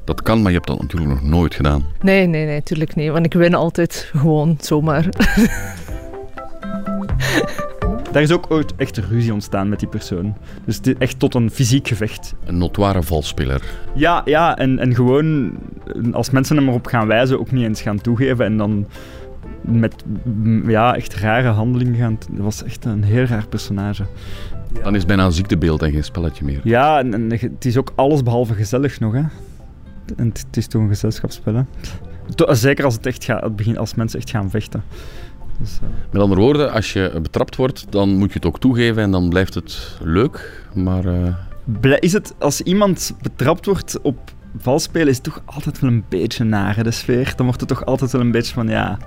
Dat 0.05 0.21
kan, 0.21 0.41
maar 0.41 0.51
je 0.51 0.57
hebt 0.57 0.69
dat 0.69 0.81
natuurlijk 0.81 1.11
nog 1.11 1.21
nooit 1.21 1.55
gedaan. 1.55 1.85
Nee, 2.01 2.27
nee, 2.27 2.45
nee, 2.45 2.55
natuurlijk 2.55 2.95
niet. 2.95 3.11
Want 3.11 3.25
ik 3.25 3.33
win 3.33 3.53
altijd 3.53 4.09
gewoon 4.13 4.57
zomaar. 4.59 5.09
Daar 8.11 8.21
is 8.21 8.31
ook 8.31 8.45
ooit 8.49 8.75
echt 8.75 8.97
ruzie 8.97 9.33
ontstaan 9.33 9.69
met 9.69 9.79
die 9.79 9.87
persoon. 9.87 10.35
Dus 10.65 10.75
het 10.75 10.87
is 10.87 10.93
echt 10.97 11.19
tot 11.19 11.35
een 11.35 11.51
fysiek 11.51 11.87
gevecht. 11.87 12.35
Een 12.45 12.57
notoire 12.57 13.03
valspeler. 13.03 13.63
Ja, 13.95 14.21
ja 14.25 14.57
en, 14.57 14.79
en 14.79 14.95
gewoon 14.95 15.51
als 16.11 16.29
mensen 16.29 16.55
hem 16.55 16.67
erop 16.67 16.85
gaan 16.85 17.07
wijzen, 17.07 17.39
ook 17.39 17.51
niet 17.51 17.63
eens 17.63 17.81
gaan 17.81 18.01
toegeven 18.01 18.45
en 18.45 18.57
dan 18.57 18.87
met 19.61 20.03
ja, 20.65 20.95
echt 20.95 21.15
rare 21.15 21.47
handelingen 21.47 21.95
gaan. 21.95 22.17
Dat 22.31 22.43
was 22.43 22.63
echt 22.63 22.85
een 22.85 23.03
heel 23.03 23.23
raar 23.23 23.47
personage. 23.47 24.03
Dan 24.83 24.93
is 24.93 24.99
het 24.99 25.07
bijna 25.07 25.25
een 25.25 25.31
ziektebeeld 25.31 25.81
en 25.81 25.91
geen 25.91 26.03
spelletje 26.03 26.45
meer. 26.45 26.61
Ja, 26.63 26.99
en, 26.99 27.31
het 27.31 27.65
is 27.65 27.77
ook 27.77 27.91
alles 27.95 28.23
behalve 28.23 28.53
gezellig 28.53 28.99
nog. 28.99 29.13
Hè. 29.13 29.23
En 30.15 30.27
het, 30.27 30.57
is 30.57 30.67
toch 30.67 30.81
een 30.81 30.87
gezelschapsspel. 30.87 31.53
Hè. 31.55 31.63
Zeker 32.55 32.85
als, 32.85 32.93
het 32.93 33.05
echt 33.05 33.23
gaat, 33.23 33.55
begin, 33.55 33.77
als 33.77 33.95
mensen 33.95 34.19
echt 34.19 34.29
gaan 34.29 34.49
vechten. 34.49 34.83
Dus, 35.59 35.79
uh... 35.83 35.89
Met 36.11 36.21
andere 36.21 36.41
woorden, 36.41 36.71
als 36.71 36.93
je 36.93 37.19
betrapt 37.21 37.55
wordt, 37.55 37.85
dan 37.89 38.09
moet 38.09 38.27
je 38.27 38.33
het 38.33 38.45
ook 38.45 38.59
toegeven 38.59 39.03
en 39.03 39.11
dan 39.11 39.29
blijft 39.29 39.53
het 39.53 39.97
leuk. 40.03 40.63
Maar. 40.73 41.05
Uh... 41.05 41.97
Is 41.99 42.13
het 42.13 42.33
als 42.39 42.61
iemand 42.61 43.15
betrapt 43.21 43.65
wordt 43.65 43.99
op 44.01 44.17
valspelen, 44.57 45.07
is 45.07 45.15
het 45.15 45.23
toch 45.23 45.41
altijd 45.45 45.79
wel 45.79 45.89
een 45.89 46.03
beetje 46.09 46.43
naar 46.43 46.83
de 46.83 46.91
sfeer? 46.91 47.33
Dan 47.35 47.45
wordt 47.45 47.59
het 47.59 47.69
toch 47.69 47.85
altijd 47.85 48.11
wel 48.11 48.21
een 48.21 48.31
beetje 48.31 48.53
van 48.53 48.67
ja. 48.67 48.97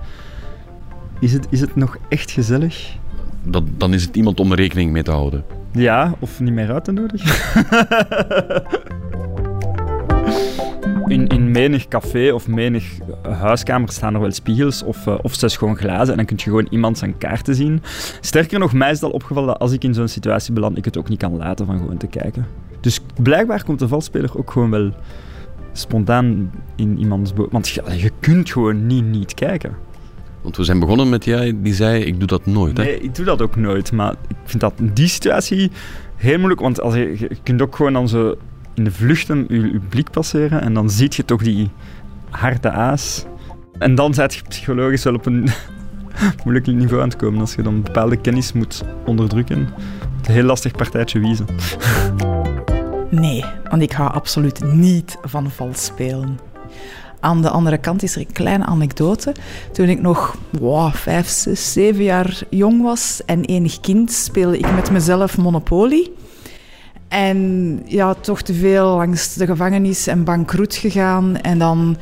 Is 1.20 1.32
het, 1.32 1.46
is 1.50 1.60
het 1.60 1.76
nog 1.76 1.96
echt 2.08 2.30
gezellig? 2.30 3.00
dat, 3.42 3.62
dan 3.76 3.94
is 3.94 4.04
het 4.04 4.16
iemand 4.16 4.40
om 4.40 4.54
rekening 4.54 4.92
mee 4.92 5.02
te 5.02 5.10
houden. 5.10 5.44
Ja, 5.72 6.14
of 6.18 6.40
niet 6.40 6.52
meer 6.52 6.72
uit 6.72 6.84
te 6.84 6.92
nodigen. 6.92 7.34
in, 11.12 11.26
in 11.26 11.50
menig 11.50 11.88
café 11.88 12.32
of 12.32 12.48
menig 12.48 12.98
huiskamer 13.22 13.88
staan 13.88 14.14
er 14.14 14.20
wel 14.20 14.30
spiegels 14.30 14.82
of, 14.82 15.06
uh, 15.06 15.18
of 15.22 15.34
gewoon 15.36 15.76
glazen 15.76 16.10
en 16.10 16.16
dan 16.16 16.24
kun 16.24 16.36
je 16.36 16.42
gewoon 16.42 16.66
iemand 16.70 16.98
zijn 16.98 17.18
kaarten 17.18 17.54
zien. 17.54 17.82
Sterker 18.20 18.58
nog, 18.58 18.72
mij 18.72 18.90
is 18.90 19.00
het 19.00 19.04
al 19.04 19.10
opgevallen 19.10 19.48
dat 19.48 19.58
als 19.58 19.72
ik 19.72 19.84
in 19.84 19.94
zo'n 19.94 20.08
situatie 20.08 20.52
beland, 20.52 20.78
ik 20.78 20.84
het 20.84 20.98
ook 20.98 21.08
niet 21.08 21.18
kan 21.18 21.36
laten 21.36 21.66
van 21.66 21.78
gewoon 21.78 21.96
te 21.96 22.06
kijken. 22.06 22.46
Dus 22.80 23.00
blijkbaar 23.22 23.64
komt 23.64 23.78
de 23.78 23.88
valspeler 23.88 24.38
ook 24.38 24.50
gewoon 24.50 24.70
wel 24.70 24.92
spontaan 25.72 26.50
in 26.76 26.98
iemands 26.98 27.32
boot. 27.32 27.52
Want 27.52 27.68
je, 27.68 27.82
je 27.96 28.10
kunt 28.20 28.50
gewoon 28.50 28.86
niet 28.86 29.04
niet 29.04 29.34
kijken. 29.34 29.76
Want 30.42 30.56
we 30.56 30.64
zijn 30.64 30.78
begonnen 30.78 31.08
met 31.08 31.24
jij 31.24 31.54
die 31.62 31.74
zei, 31.74 32.02
ik 32.04 32.18
doe 32.18 32.28
dat 32.28 32.46
nooit. 32.46 32.76
Hè? 32.76 32.84
Nee, 32.84 33.00
ik 33.00 33.14
doe 33.14 33.24
dat 33.24 33.42
ook 33.42 33.56
nooit. 33.56 33.92
Maar 33.92 34.12
ik 34.28 34.36
vind 34.44 34.60
dat 34.60 34.72
in 34.76 34.90
die 34.94 35.08
situatie 35.08 35.70
heel 36.16 36.36
moeilijk. 36.36 36.60
Want 36.60 36.80
als 36.80 36.94
je, 36.94 37.16
je 37.18 37.36
kunt 37.42 37.62
ook 37.62 37.76
gewoon 37.76 37.92
dan 37.92 38.08
zo 38.08 38.36
in 38.74 38.84
de 38.84 38.92
vluchten 38.92 39.44
je, 39.48 39.72
je 39.72 39.80
blik 39.88 40.10
passeren. 40.10 40.62
En 40.62 40.74
dan 40.74 40.90
zie 40.90 41.08
je 41.10 41.24
toch 41.24 41.42
die 41.42 41.70
harde 42.30 42.70
aas. 42.70 43.24
En 43.78 43.94
dan 43.94 44.14
zit 44.14 44.34
je 44.34 44.42
psychologisch 44.48 45.04
wel 45.04 45.14
op 45.14 45.26
een 45.26 45.48
moeilijk 46.44 46.66
niveau 46.66 47.02
aan 47.02 47.08
het 47.08 47.16
komen. 47.16 47.40
Als 47.40 47.54
je 47.54 47.62
dan 47.62 47.82
bepaalde 47.82 48.16
kennis 48.16 48.52
moet 48.52 48.84
onderdrukken. 49.04 49.68
Het 50.16 50.28
een 50.28 50.34
heel 50.34 50.44
lastig 50.44 50.72
partijtje 50.72 51.20
wiezen. 51.20 51.46
Nee, 53.10 53.44
want 53.70 53.82
ik 53.82 53.92
hou 53.92 54.12
absoluut 54.12 54.74
niet 54.74 55.16
van 55.22 55.50
vals 55.50 55.84
spelen. 55.84 56.38
Aan 57.20 57.42
de 57.42 57.50
andere 57.50 57.78
kant 57.78 58.02
is 58.02 58.14
er 58.14 58.20
een 58.20 58.32
kleine 58.32 58.64
anekdote. 58.64 59.34
Toen 59.72 59.88
ik 59.88 60.00
nog 60.00 60.36
wow, 60.50 60.94
vijf, 60.94 61.28
zes, 61.28 61.72
zeven 61.72 62.04
jaar 62.04 62.42
jong 62.50 62.82
was 62.82 63.22
en 63.26 63.44
enig 63.44 63.80
kind, 63.80 64.12
speelde 64.12 64.58
ik 64.58 64.74
met 64.74 64.90
mezelf 64.90 65.38
Monopoly. 65.38 66.10
En 67.12 67.80
ja, 67.84 68.14
toch 68.14 68.42
te 68.42 68.54
veel 68.54 68.96
langs 68.96 69.34
de 69.34 69.46
gevangenis 69.46 70.06
en 70.06 70.24
bankroet 70.24 70.74
gegaan. 70.74 71.36
En 71.36 71.58
dan 71.58 71.96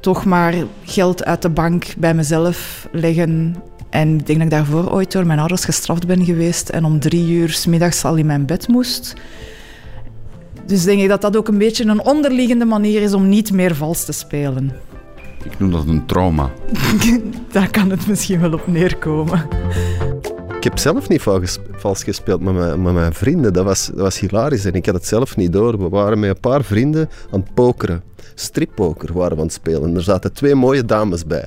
toch 0.00 0.24
maar 0.24 0.54
geld 0.84 1.24
uit 1.24 1.42
de 1.42 1.48
bank 1.48 1.94
bij 1.98 2.14
mezelf 2.14 2.88
leggen. 2.90 3.56
En 3.90 4.18
ik 4.18 4.26
denk 4.26 4.38
dat 4.38 4.46
ik 4.46 4.50
daarvoor 4.50 4.92
ooit 4.92 5.12
door 5.12 5.26
mijn 5.26 5.38
ouders 5.38 5.64
gestraft 5.64 6.06
ben 6.06 6.24
geweest 6.24 6.68
en 6.68 6.84
om 6.84 7.00
drie 7.00 7.30
uur 7.30 7.50
s 7.50 7.66
middags 7.66 8.04
al 8.04 8.16
in 8.16 8.26
mijn 8.26 8.46
bed 8.46 8.68
moest. 8.68 9.14
Dus 10.66 10.84
denk 10.84 11.00
ik 11.00 11.08
dat 11.08 11.20
dat 11.20 11.36
ook 11.36 11.48
een 11.48 11.58
beetje 11.58 11.84
een 11.84 12.04
onderliggende 12.04 12.64
manier 12.64 13.02
is 13.02 13.12
om 13.12 13.28
niet 13.28 13.52
meer 13.52 13.74
vals 13.74 14.04
te 14.04 14.12
spelen. 14.12 14.72
Ik 15.44 15.58
noem 15.58 15.70
dat 15.70 15.86
een 15.86 16.06
trauma. 16.06 16.50
Daar 17.52 17.70
kan 17.70 17.90
het 17.90 18.06
misschien 18.06 18.40
wel 18.40 18.52
op 18.52 18.66
neerkomen. 18.66 19.48
Ik 20.62 20.68
heb 20.68 20.78
zelf 20.78 21.08
niet 21.08 21.22
vals 21.72 22.04
gespeeld 22.04 22.40
met 22.40 22.54
mijn, 22.54 22.82
met 22.82 22.92
mijn 22.92 23.12
vrienden. 23.12 23.52
Dat 23.52 23.64
was, 23.64 23.86
dat 23.86 23.98
was 23.98 24.18
hilarisch 24.18 24.64
en 24.64 24.72
ik 24.72 24.86
had 24.86 24.94
het 24.94 25.06
zelf 25.06 25.36
niet 25.36 25.52
door. 25.52 25.78
We 25.78 25.88
waren 25.88 26.18
met 26.18 26.30
een 26.30 26.40
paar 26.40 26.64
vrienden 26.64 27.08
aan 27.30 27.40
het 27.40 27.54
pokeren. 27.54 28.02
Strippoker 28.34 29.12
waren 29.12 29.32
we 29.32 29.40
aan 29.40 29.46
het 29.46 29.52
spelen. 29.54 29.96
Er 29.96 30.02
zaten 30.02 30.32
twee 30.32 30.54
mooie 30.54 30.84
dames 30.84 31.26
bij. 31.26 31.46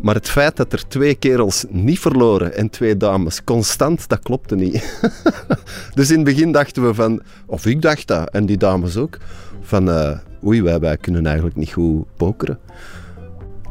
Maar 0.00 0.14
het 0.14 0.28
feit 0.28 0.56
dat 0.56 0.72
er 0.72 0.88
twee 0.88 1.14
kerels 1.14 1.64
niet 1.68 1.98
verloren 1.98 2.56
en 2.56 2.70
twee 2.70 2.96
dames 2.96 3.44
constant, 3.44 4.08
dat 4.08 4.22
klopte 4.22 4.54
niet. 4.54 5.00
dus 5.94 6.10
in 6.10 6.16
het 6.16 6.24
begin 6.24 6.52
dachten 6.52 6.86
we 6.86 6.94
van, 6.94 7.22
of 7.46 7.66
ik 7.66 7.82
dacht 7.82 8.06
dat, 8.06 8.30
en 8.30 8.46
die 8.46 8.56
dames 8.56 8.96
ook, 8.96 9.18
van 9.60 9.88
uh, 9.88 10.18
oei, 10.44 10.62
wij, 10.62 10.80
wij 10.80 10.96
kunnen 10.96 11.26
eigenlijk 11.26 11.56
niet 11.56 11.72
goed 11.72 12.04
pokeren. 12.16 12.58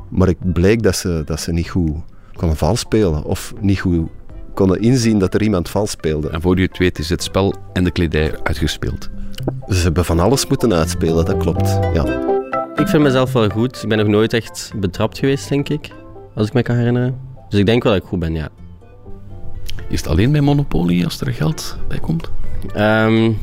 Maar 0.09 0.27
ik 0.27 0.53
bleek 0.53 0.83
dat 0.83 0.95
ze, 0.95 1.21
dat 1.25 1.39
ze 1.39 1.51
niet 1.51 1.69
goed 1.69 1.95
konden 2.33 2.57
vals 2.57 2.79
spelen 2.79 3.23
of 3.23 3.53
niet 3.59 3.79
goed 3.79 4.09
konden 4.53 4.81
inzien 4.81 5.20
dat 5.20 5.34
er 5.34 5.41
iemand 5.41 5.70
vals 5.70 5.91
speelde. 5.91 6.29
En 6.29 6.41
voor 6.41 6.58
je 6.58 6.65
het 6.65 6.77
weet 6.77 7.00
is 7.00 7.10
het 7.10 7.24
spel 7.24 7.53
en 7.74 7.84
de 7.84 7.91
kledij 7.91 8.34
uitgespeeld. 8.43 9.10
Ze 9.67 9.81
hebben 9.81 10.05
van 10.05 10.20
alles 10.20 10.48
moeten 10.48 10.74
uitspelen, 10.74 11.25
dat 11.25 11.38
klopt. 11.38 11.79
Ja. 11.93 12.29
Ik 12.75 12.88
vind 12.88 13.03
mezelf 13.03 13.34
wel 13.34 13.50
goed. 13.50 13.84
Ik 13.84 13.89
ben 13.89 13.98
nog 13.98 14.08
nooit 14.08 14.34
echt 14.34 14.72
betrapt 14.75 15.20
geweest, 15.20 15.50
denk 15.50 15.70
ik 15.70 15.89
als 16.36 16.48
ik 16.48 16.53
me 16.53 16.62
kan 16.62 16.75
herinneren. 16.75 17.20
Dus 17.50 17.60
ik 17.60 17.65
denk 17.65 17.84
wel 17.84 17.93
dat 17.93 18.01
ik 18.01 18.08
goed 18.08 18.20
ben, 18.20 18.34
ja. 18.34 18.50
Is 19.89 20.00
het 20.00 20.10
alleen 20.10 20.31
bij 20.31 20.41
Monopoly 20.41 21.03
als 21.03 21.22
er 21.22 21.34
geld 21.34 21.77
bij 21.88 22.00
komt? 22.00 22.31
Um, 22.77 23.38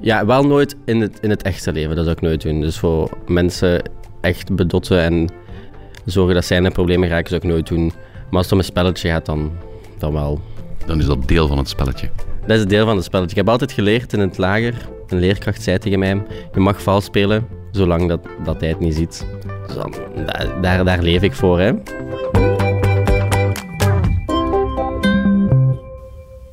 ja, 0.00 0.26
wel 0.26 0.46
nooit 0.46 0.76
in 0.84 1.00
het, 1.00 1.18
in 1.20 1.30
het 1.30 1.42
echte 1.42 1.72
leven. 1.72 1.96
Dat 1.96 2.04
zou 2.04 2.16
ik 2.16 2.22
nooit 2.22 2.42
doen. 2.42 2.60
Dus 2.60 2.78
voor 2.78 3.10
mensen 3.26 3.90
echt 4.20 4.56
bedotten 4.56 5.00
en 5.00 5.28
zorgen 6.04 6.34
dat 6.34 6.44
zij 6.44 6.56
in 6.56 6.72
problemen 6.72 7.08
raken, 7.08 7.28
zou 7.28 7.40
ik 7.40 7.48
nooit 7.48 7.66
doen. 7.66 7.84
Maar 7.84 8.36
als 8.36 8.42
het 8.42 8.52
om 8.52 8.58
een 8.58 8.64
spelletje 8.64 9.08
gaat, 9.08 9.26
dan, 9.26 9.52
dan 10.04 10.12
wel. 10.12 10.40
Dan 10.86 10.98
is 10.98 11.06
dat 11.06 11.28
deel 11.28 11.48
van 11.48 11.58
het 11.58 11.68
spelletje? 11.68 12.10
Dat 12.46 12.58
is 12.58 12.66
deel 12.66 12.86
van 12.86 12.96
het 12.96 13.04
spelletje. 13.04 13.30
Ik 13.30 13.36
heb 13.36 13.48
altijd 13.48 13.72
geleerd 13.72 14.12
in 14.12 14.20
het 14.20 14.38
lager, 14.38 14.88
een 15.08 15.18
leerkracht 15.18 15.62
zei 15.62 15.78
tegen 15.78 15.98
mij, 15.98 16.22
je 16.52 16.60
mag 16.60 16.82
vals 16.82 17.04
spelen, 17.04 17.46
zolang 17.70 18.08
dat, 18.08 18.20
dat 18.44 18.60
hij 18.60 18.68
het 18.68 18.80
niet 18.80 18.94
ziet. 18.94 19.26
Dus 19.66 19.76
dan, 19.76 19.94
daar, 20.60 20.84
daar 20.84 21.02
leef 21.02 21.22
ik 21.22 21.34
voor, 21.34 21.60
hè. 21.60 21.72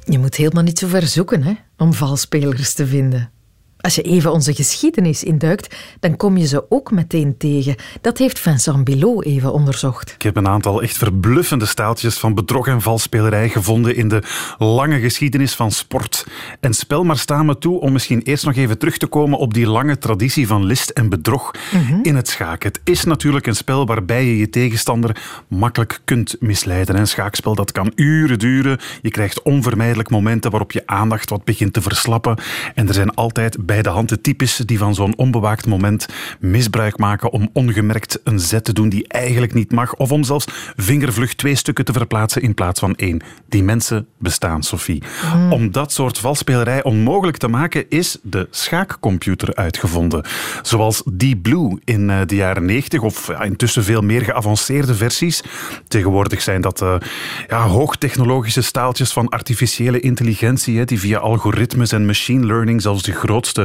Je 0.04 0.20
moet 0.20 0.36
helemaal 0.36 0.64
niet 0.64 0.80
zo 0.80 0.88
ver 0.88 1.08
zoeken 1.08 1.44
hè, 1.44 1.54
om 1.78 1.94
valspelers 1.94 2.74
te 2.74 2.88
vinden. 2.88 3.32
Als 3.82 3.96
je 3.96 4.02
even 4.02 4.32
onze 4.32 4.54
geschiedenis 4.54 5.24
induikt, 5.24 5.76
dan 6.00 6.16
kom 6.16 6.38
je 6.38 6.48
ze 6.48 6.66
ook 6.70 6.92
meteen 6.92 7.38
tegen. 7.38 7.76
Dat 8.02 8.18
heeft 8.18 8.40
Vincent 8.40 8.84
Bilot 8.84 9.26
even 9.26 9.54
onderzocht. 9.54 10.12
Ik 10.12 10.22
heb 10.22 10.36
een 10.36 10.48
aantal 10.48 10.82
echt 10.82 10.98
verbluffende 10.98 11.66
staaltjes 11.66 12.18
van 12.18 12.34
bedrog 12.34 12.68
en 12.68 12.82
valspelerij 12.82 13.50
gevonden 13.50 13.96
in 13.96 14.08
de 14.08 14.24
lange 14.58 15.00
geschiedenis 15.00 15.56
van 15.56 15.72
sport 15.72 16.26
en 16.60 16.74
spel. 16.74 17.04
Maar 17.04 17.18
staan 17.18 17.46
me 17.46 17.58
toe 17.58 17.80
om 17.80 17.92
misschien 17.92 18.22
eerst 18.22 18.46
nog 18.46 18.56
even 18.56 18.78
terug 18.78 18.98
te 18.98 19.08
komen 19.08 19.38
op 19.38 19.54
die 19.54 19.68
lange 19.68 19.98
traditie 19.98 20.48
van 20.48 20.66
list 20.66 20.90
en 20.90 21.10
bedrog 21.10 21.52
mhm. 21.74 22.00
in 22.02 22.16
het 22.16 22.28
schaken. 22.28 22.72
Het 22.72 22.82
is 22.84 23.04
natuurlijk 23.04 23.48
een 23.48 23.56
spel 23.56 23.86
waarbij 23.86 24.26
je 24.26 24.38
je 24.38 24.50
tegenstander 24.50 25.22
makkelijk 25.48 26.02
kunt 26.06 26.36
misleiden. 26.40 26.96
Een 26.96 27.08
schaakspel 27.08 27.56
dat 27.56 27.72
kan 27.72 27.92
uren 27.96 28.40
duren. 28.40 28.80
Je 29.02 29.10
krijgt 29.10 29.42
onvermijdelijk 29.42 30.10
momenten 30.10 30.52
waarop 30.52 30.72
je 30.72 30.84
aandacht 30.86 31.30
wat 31.30 31.44
begint 31.44 31.74
te 31.74 31.82
verslappen. 31.82 32.38
En 32.76 32.88
er 32.88 32.94
zijn 32.94 33.14
altijd 33.14 33.66
bij 33.72 33.82
de 33.82 33.90
hand 33.90 34.10
de 34.10 34.22
types 34.22 34.56
die 34.58 34.78
van 34.78 34.96
zo'n 34.96 35.18
onbewaakt 35.18 35.66
moment 35.66 36.06
misbruik 36.40 36.98
maken 36.98 37.32
om 37.32 37.50
ongemerkt 37.54 38.20
een 38.24 38.40
zet 38.40 38.64
te 38.64 38.74
doen 38.74 38.90
die 38.90 39.08
eigenlijk 39.08 39.54
niet 39.54 39.72
mag, 39.72 39.96
of 39.96 40.12
om 40.12 40.24
zelfs 40.24 40.46
vingervlug 40.76 41.34
twee 41.34 41.56
stukken 41.56 41.86
te 41.86 41.94
verplaatsen 41.94 42.42
in 42.42 42.54
plaats 42.54 42.80
van 42.80 42.96
één. 42.96 43.22
Die 43.50 43.64
mensen 43.64 44.08
bestaan, 44.18 44.64
Sophie. 44.64 45.04
Hmm. 45.32 45.52
Om 45.52 45.72
dat 45.72 45.92
soort 45.92 46.18
valspelerij 46.18 46.84
onmogelijk 46.84 47.38
te 47.38 47.48
maken, 47.48 47.90
is 47.90 48.18
de 48.22 48.48
schaakcomputer 48.50 49.56
uitgevonden. 49.56 50.26
Zoals 50.62 51.04
Deep 51.14 51.42
Blue 51.42 51.80
in 51.84 52.10
eh, 52.10 52.20
de 52.26 52.36
jaren 52.36 52.66
90, 52.66 53.02
of 53.02 53.30
intussen 53.30 53.84
veel 53.84 54.02
meer 54.02 54.22
geavanceerde 54.22 54.96
versies. 54.96 55.44
Tegenwoordig 55.88 56.42
zijn 56.42 56.62
dat 56.62 56.82
uh, 56.82 56.96
ja, 57.48 57.68
hoogtechnologische 57.68 58.62
staaltjes 58.62 59.14
van 59.14 59.30
artificiële 59.30 60.00
intelligentie, 60.00 60.78
hè, 60.78 60.86
die 60.86 61.00
via 61.00 61.18
algoritmes 61.18 61.92
en 61.92 62.06
machine 62.06 62.46
learning 62.46 62.82
zelfs 62.82 63.04
de 63.04 63.12
grootste 63.12 63.60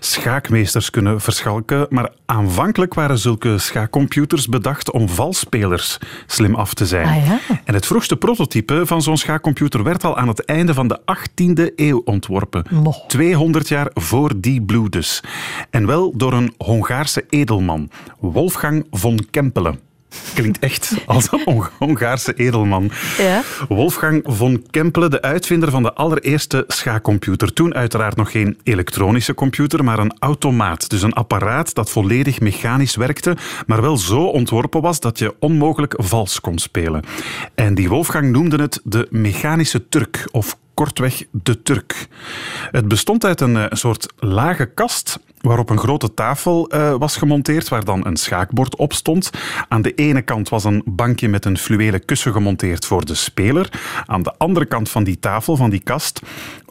schaakmeesters 0.00 0.90
kunnen 0.90 1.20
verschalken. 1.20 1.86
Maar 1.90 2.10
aanvankelijk 2.26 2.94
waren 2.94 3.18
zulke 3.18 3.58
schaakcomputers 3.58 4.48
bedacht 4.48 4.90
om 4.90 5.08
valspelers 5.08 5.98
slim 6.26 6.54
af 6.54 6.74
te 6.74 6.86
zijn. 6.86 7.06
Ah, 7.06 7.26
ja? 7.26 7.38
En 7.64 7.74
het 7.74 7.86
vroegste 7.86 8.16
prototype 8.16 8.86
van 8.86 9.02
zo'n 9.02 9.16
schaakcomputer 9.16 9.82
werd 9.82 10.04
al 10.04 10.16
aan 10.16 10.28
het 10.28 10.44
einde 10.44 10.74
van 10.74 10.88
de 10.88 11.00
18e 11.00 11.74
eeuw 11.76 12.02
ontworpen. 12.04 12.64
200 13.08 13.68
jaar 13.68 13.90
voor 13.94 14.32
Deep 14.36 14.66
Blue 14.66 14.88
dus. 14.88 15.22
En 15.70 15.86
wel 15.86 16.12
door 16.16 16.32
een 16.32 16.54
Hongaarse 16.58 17.24
edelman, 17.28 17.90
Wolfgang 18.20 18.86
von 18.90 19.26
Kempelen. 19.30 19.92
Klinkt 20.34 20.58
echt 20.58 20.94
als 21.06 21.28
een 21.32 21.64
Hongaarse 21.78 22.34
edelman. 22.34 22.90
Ja. 23.18 23.42
Wolfgang 23.68 24.22
von 24.26 24.66
Kempelen, 24.70 25.10
de 25.10 25.22
uitvinder 25.22 25.70
van 25.70 25.82
de 25.82 25.92
allereerste 25.92 26.64
schaakcomputer. 26.66 27.52
Toen 27.52 27.74
uiteraard 27.74 28.16
nog 28.16 28.30
geen 28.30 28.58
elektronische 28.62 29.34
computer, 29.34 29.84
maar 29.84 29.98
een 29.98 30.16
automaat. 30.18 30.90
Dus 30.90 31.02
een 31.02 31.12
apparaat 31.12 31.74
dat 31.74 31.90
volledig 31.90 32.40
mechanisch 32.40 32.96
werkte, 32.96 33.36
maar 33.66 33.82
wel 33.82 33.96
zo 33.96 34.24
ontworpen 34.24 34.80
was 34.80 35.00
dat 35.00 35.18
je 35.18 35.34
onmogelijk 35.38 35.94
vals 35.96 36.40
kon 36.40 36.58
spelen. 36.58 37.02
En 37.54 37.74
die 37.74 37.88
Wolfgang 37.88 38.32
noemde 38.32 38.62
het 38.62 38.80
de 38.84 39.06
mechanische 39.10 39.88
Turk 39.88 40.28
of 40.30 40.56
kortweg 40.74 41.24
de 41.30 41.62
Turk. 41.62 42.08
Het 42.70 42.88
bestond 42.88 43.24
uit 43.24 43.40
een, 43.40 43.56
eh, 43.56 43.64
soort 43.70 44.12
lage 44.16 44.66
kast 44.66 45.18
waarop 45.44 45.70
een 45.70 45.78
grote 45.78 46.14
tafel 46.14 46.74
uh, 46.74 46.94
was 46.98 47.16
gemonteerd, 47.16 47.68
waar 47.68 47.84
dan 47.84 48.06
een 48.06 48.16
schaakbord 48.16 48.76
op 48.76 48.92
stond. 48.92 49.30
Aan 49.68 49.82
de 49.82 49.94
ene 49.94 50.22
kant 50.22 50.48
was 50.48 50.64
een 50.64 50.82
bankje 50.84 51.28
met 51.28 51.44
een 51.44 51.58
fluwelen 51.58 52.04
kussen 52.04 52.32
gemonteerd 52.32 52.86
voor 52.86 53.04
de 53.04 53.14
speler. 53.14 53.68
Aan 54.06 54.22
de 54.22 54.34
andere 54.38 54.66
kant 54.66 54.90
van 54.90 55.04
die 55.04 55.18
tafel, 55.18 55.56
van 55.56 55.70
die 55.70 55.82
kast, 55.82 56.20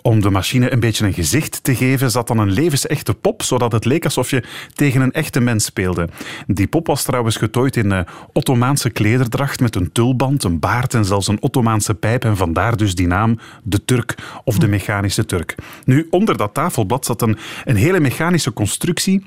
om 0.04 0.22
de 0.22 0.30
machine 0.30 0.72
een 0.72 0.80
beetje 0.80 1.06
een 1.06 1.14
gezicht 1.14 1.64
te 1.64 1.76
geven, 1.76 2.12
zat 2.12 2.28
dan 2.28 2.38
een 2.38 2.52
levensechte 2.52 3.14
pop, 3.14 3.44
zodat 3.44 3.72
het 3.72 3.86
leek 3.86 4.04
alsof 4.04 4.30
je 4.30 4.44
tegen 4.74 5.02
een 5.02 5.12
echte 5.12 5.40
mens 5.40 5.66
speelde. 5.66 6.10
Die 6.48 6.68
pop 6.68 6.88
was 6.88 7.04
trouwens 7.04 7.36
getooid 7.36 7.76
in 7.76 7.92
een 7.92 8.06
Ottomaanse 8.34 8.90
klederdracht 8.90 9.60
met 9.60 9.76
een 9.76 9.92
tulband, 9.92 10.44
een 10.44 10.60
baard 10.60 10.94
en 10.94 11.06
zelfs 11.06 11.28
een 11.28 11.42
Ottomaanse 11.42 11.94
pijp. 11.94 12.24
En 12.24 12.38
vandaar 12.38 12.78
dus 12.78 12.96
die 12.96 13.08
naam, 13.08 13.40
de 13.64 13.86
Turk 13.86 14.16
of 14.44 14.58
de 14.58 14.68
mechanische 14.68 15.26
Turk. 15.26 15.56
Nu, 15.86 16.08
onder 16.10 16.38
dat 16.38 16.54
tafelblad 16.54 17.06
zat 17.06 17.22
een, 17.22 17.38
een 17.66 17.76
hele 17.76 18.00
mechanische 18.00 18.54
constructie 18.54 19.24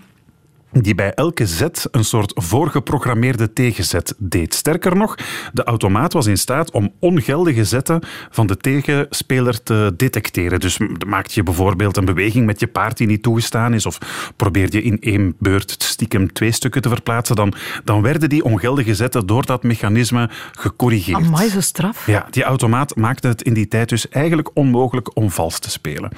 die 0.73 0.95
bij 0.95 1.13
elke 1.13 1.47
zet 1.47 1.89
een 1.91 2.05
soort 2.05 2.33
voorgeprogrammeerde 2.35 3.53
tegenzet 3.53 4.15
deed. 4.19 4.55
Sterker 4.55 4.97
nog, 4.97 5.15
de 5.53 5.65
automaat 5.65 6.13
was 6.13 6.27
in 6.27 6.39
staat 6.39 6.71
om 6.71 6.93
ongeldige 6.99 7.65
zetten 7.65 8.01
van 8.31 8.47
de 8.47 8.57
tegenspeler 8.57 9.63
te 9.63 9.95
detecteren. 9.97 10.61
Dus 10.61 10.79
maakte 11.07 11.33
je 11.35 11.43
bijvoorbeeld 11.43 11.97
een 11.97 12.05
beweging 12.05 12.47
met 12.47 12.61
je 12.61 12.67
paard 12.67 12.97
die 12.97 13.07
niet 13.07 13.23
toegestaan 13.23 13.75
is, 13.75 13.87
of 13.87 13.99
probeerde 14.37 14.77
je 14.77 14.83
in 14.83 15.01
één 15.01 15.35
beurt 15.39 15.75
stiekem 15.79 16.33
twee 16.33 16.53
stukken 16.53 16.83
te 16.83 16.89
verplaatsen, 16.89 17.37
dan, 17.37 17.55
dan 17.85 18.03
werden 18.03 18.29
die 18.29 18.45
ongeldige 18.45 18.95
zetten 18.95 19.27
door 19.27 19.47
dat 19.47 19.63
mechanisme 19.63 20.31
gecorrigeerd. 20.53 21.25
Amai, 21.25 21.49
zo 21.49 21.61
straf. 21.61 22.07
Ja, 22.07 22.27
die 22.31 22.43
automaat 22.43 22.97
maakte 22.97 23.29
het 23.29 23.43
in 23.43 23.55
die 23.55 23.69
tijd 23.69 23.89
dus 23.89 24.09
eigenlijk 24.09 24.51
onmogelijk 24.55 25.17
om 25.17 25.31
vals 25.31 25.59
te 25.59 25.71
spelen. 25.71 26.11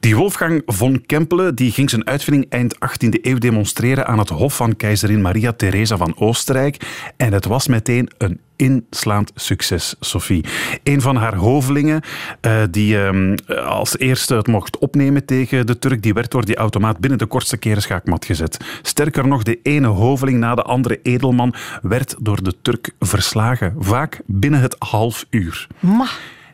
Die 0.00 0.16
Wolfgang 0.16 0.62
von 0.66 1.06
Kempelen 1.06 1.54
die 1.54 1.72
ging 1.72 1.90
zijn 1.90 2.06
uitvinding 2.06 2.46
eind 2.50 2.74
18e 2.74 3.20
eeuw 3.22 3.38
demonstreren 3.38 3.83
aan 3.92 4.18
het 4.18 4.28
hof 4.28 4.56
van 4.56 4.76
keizerin 4.76 5.20
Maria 5.20 5.52
Theresa 5.52 5.96
van 5.96 6.16
Oostenrijk. 6.18 6.86
En 7.16 7.32
het 7.32 7.44
was 7.44 7.68
meteen 7.68 8.10
een 8.18 8.40
inslaand 8.56 9.32
succes, 9.34 9.94
Sophie. 10.00 10.44
Een 10.82 11.00
van 11.00 11.16
haar 11.16 11.34
hovelingen, 11.34 12.02
uh, 12.40 12.62
die 12.70 12.96
uh, 12.96 13.66
als 13.66 13.98
eerste 13.98 14.34
het 14.34 14.46
mocht 14.46 14.78
opnemen 14.78 15.24
tegen 15.24 15.66
de 15.66 15.78
Turk, 15.78 16.02
die 16.02 16.14
werd 16.14 16.30
door 16.30 16.44
die 16.44 16.56
automaat 16.56 16.98
binnen 16.98 17.18
de 17.18 17.26
kortste 17.26 17.56
keren 17.56 17.82
schaakmat 17.82 18.24
gezet. 18.24 18.64
Sterker 18.82 19.28
nog, 19.28 19.42
de 19.42 19.58
ene 19.62 19.86
hoveling 19.86 20.38
na 20.38 20.54
de 20.54 20.62
andere 20.62 21.00
edelman 21.02 21.54
werd 21.82 22.14
door 22.18 22.42
de 22.42 22.54
Turk 22.62 22.90
verslagen. 22.98 23.74
Vaak 23.78 24.20
binnen 24.26 24.60
het 24.60 24.76
half 24.78 25.26
uur. 25.30 25.66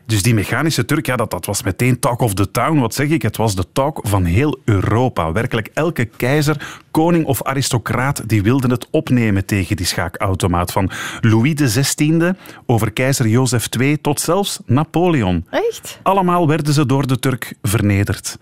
Dus 0.05 0.21
die 0.21 0.33
mechanische 0.33 0.85
Turk, 0.85 1.05
ja, 1.05 1.15
dat, 1.15 1.31
dat 1.31 1.45
was 1.45 1.63
meteen 1.63 1.99
talk 1.99 2.19
of 2.19 2.33
the 2.33 2.51
town. 2.51 2.79
Wat 2.79 2.93
zeg 2.93 3.07
ik? 3.07 3.21
Het 3.21 3.37
was 3.37 3.55
de 3.55 3.65
talk 3.73 3.99
van 4.03 4.23
heel 4.23 4.59
Europa. 4.65 5.31
Werkelijk 5.31 5.69
elke 5.73 6.05
keizer, 6.05 6.79
koning 6.91 7.25
of 7.25 7.43
aristocraat 7.43 8.29
die 8.29 8.41
wilde 8.43 8.67
het 8.67 8.87
opnemen 8.91 9.45
tegen 9.45 9.75
die 9.75 9.85
schaakautomaat. 9.85 10.71
Van 10.71 10.91
Louis 11.21 11.53
XVI 11.53 12.31
over 12.65 12.91
keizer 12.91 13.27
Jozef 13.27 13.67
II 13.79 14.01
tot 14.01 14.19
zelfs 14.19 14.59
Napoleon. 14.65 15.45
Echt? 15.49 15.99
Allemaal 16.03 16.47
werden 16.47 16.73
ze 16.73 16.85
door 16.85 17.07
de 17.07 17.19
Turk 17.19 17.53
vernederd. 17.61 18.37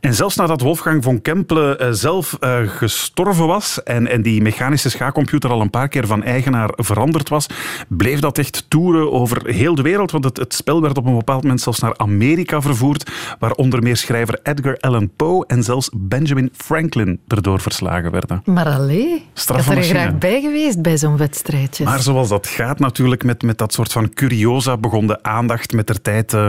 En 0.00 0.14
zelfs 0.14 0.36
nadat 0.36 0.60
Wolfgang 0.60 1.02
von 1.02 1.22
Kempelen 1.22 1.82
uh, 1.82 1.88
zelf 1.90 2.36
uh, 2.40 2.58
gestorven 2.66 3.46
was 3.46 3.82
en, 3.82 4.06
en 4.06 4.22
die 4.22 4.42
mechanische 4.42 4.90
schaakcomputer 4.90 5.50
al 5.50 5.60
een 5.60 5.70
paar 5.70 5.88
keer 5.88 6.06
van 6.06 6.22
eigenaar 6.22 6.70
veranderd 6.76 7.28
was, 7.28 7.46
bleef 7.88 8.20
dat 8.20 8.38
echt 8.38 8.64
toeren 8.68 9.12
over 9.12 9.46
heel 9.46 9.74
de 9.74 9.82
wereld. 9.82 10.10
Want 10.10 10.24
het, 10.24 10.36
het 10.36 10.54
spel 10.54 10.80
werd 10.82 10.98
op 10.98 11.06
een 11.06 11.16
bepaald 11.16 11.42
moment 11.42 11.60
zelfs 11.60 11.78
naar 11.78 11.96
Amerika 11.96 12.60
vervoerd, 12.60 13.10
waar 13.38 13.52
onder 13.52 13.82
meer 13.82 13.96
schrijver 13.96 14.40
Edgar 14.42 14.76
Allan 14.76 15.10
Poe 15.16 15.46
en 15.46 15.62
zelfs 15.62 15.90
Benjamin 15.96 16.50
Franklin 16.56 17.20
erdoor 17.28 17.60
verslagen 17.60 18.10
werden. 18.10 18.42
Maar 18.44 18.66
allee, 18.66 19.14
ik 19.34 19.42
had 19.46 19.66
er 19.66 19.82
graag 19.82 20.18
bij 20.18 20.40
geweest 20.40 20.82
bij 20.82 20.98
zo'n 20.98 21.16
wedstrijdje. 21.16 21.84
Maar 21.84 22.02
zoals 22.02 22.28
dat 22.28 22.46
gaat 22.46 22.78
natuurlijk 22.78 23.24
met, 23.24 23.42
met 23.42 23.58
dat 23.58 23.72
soort 23.72 23.92
van 23.92 24.14
curiosa, 24.14 24.76
begon 24.76 25.06
de 25.06 25.22
aandacht 25.22 25.72
met 25.72 25.86
de 25.86 26.02
tijd 26.02 26.32
uh, 26.32 26.46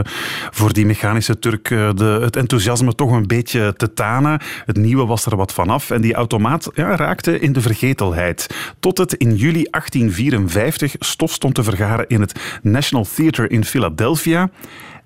voor 0.50 0.72
die 0.72 0.86
mechanische 0.86 1.38
Turk, 1.38 1.68
de, 1.68 2.18
het 2.22 2.36
enthousiasme 2.36 2.94
toch 2.94 3.10
een 3.10 3.26
beetje 3.26 3.38
te 3.42 3.92
tanen. 3.94 4.40
Het 4.64 4.76
nieuwe 4.76 5.06
was 5.06 5.26
er 5.26 5.36
wat 5.36 5.52
vanaf 5.52 5.90
en 5.90 6.00
die 6.00 6.14
automaat 6.14 6.70
ja, 6.74 6.96
raakte 6.96 7.40
in 7.40 7.52
de 7.52 7.60
vergetelheid. 7.60 8.46
Tot 8.80 8.98
het 8.98 9.14
in 9.14 9.34
juli 9.34 9.66
1854 9.70 10.94
stof 10.98 11.32
stond 11.32 11.54
te 11.54 11.62
vergaren 11.62 12.08
in 12.08 12.20
het 12.20 12.40
National 12.62 13.06
Theatre 13.14 13.48
in 13.48 13.64
Philadelphia 13.64 14.50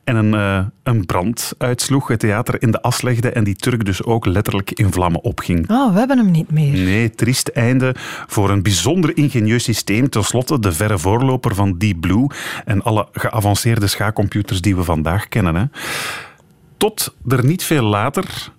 en 0.05 0.17
een, 0.17 0.35
uh, 0.35 0.67
een 0.83 1.07
brand 1.07 1.53
uitsloeg, 1.59 2.09
het 2.09 2.21
theater 2.21 2.63
in 2.63 2.71
de 2.71 2.83
as 2.83 3.03
legde 3.03 3.31
en 3.31 3.45
die 3.45 3.57
Turk 3.57 3.85
dus 3.85 4.05
ook 4.05 4.27
letterlijk 4.27 4.71
in 4.71 4.93
vlammen 4.93 5.23
opging. 5.23 5.71
Oh, 5.71 5.93
we 5.93 5.99
hebben 5.99 6.19
hem 6.19 6.31
niet 6.31 6.51
meer. 6.51 6.73
Nee, 6.73 7.11
triest 7.11 7.49
einde 7.49 7.95
voor 8.27 8.51
een 8.51 8.63
bijzonder 8.63 9.17
ingenieus 9.17 9.65
systeem. 9.65 10.09
Ten 10.09 10.25
slotte 10.25 10.59
de 10.59 10.73
verre 10.73 10.99
voorloper 10.99 11.55
van 11.55 11.79
Deep 11.79 12.01
Blue 12.01 12.27
en 12.65 12.83
alle 12.83 13.09
geavanceerde 13.13 13.87
schaakcomputers 13.87 14.61
die 14.61 14.77
we 14.77 14.85
vandaag 14.85 15.29
kennen. 15.29 15.55
Hè. 15.55 15.65
Tot 16.85 17.15
er 17.29 17.45
niet 17.45 17.65
veel 17.65 17.83
later 17.83 18.53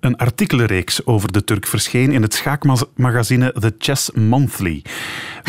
een 0.00 0.16
artikelenreeks 0.16 1.06
over 1.06 1.32
de 1.32 1.44
Turk 1.44 1.66
verscheen 1.66 2.12
in 2.12 2.22
het 2.22 2.34
schaakmagazine 2.34 3.52
The 3.52 3.74
Chess 3.78 4.10
Monthly. 4.10 4.82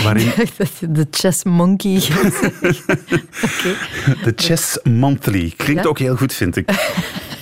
Waarin... 0.03 0.29
De 0.89 1.07
Chess 1.11 1.43
Monkey. 1.43 1.99
The 4.25 4.33
Chess 4.35 4.79
Monthly. 4.83 5.53
Klinkt 5.57 5.83
ja? 5.83 5.89
ook 5.89 5.99
heel 5.99 6.15
goed, 6.15 6.33
vind 6.33 6.55
ik. 6.55 6.93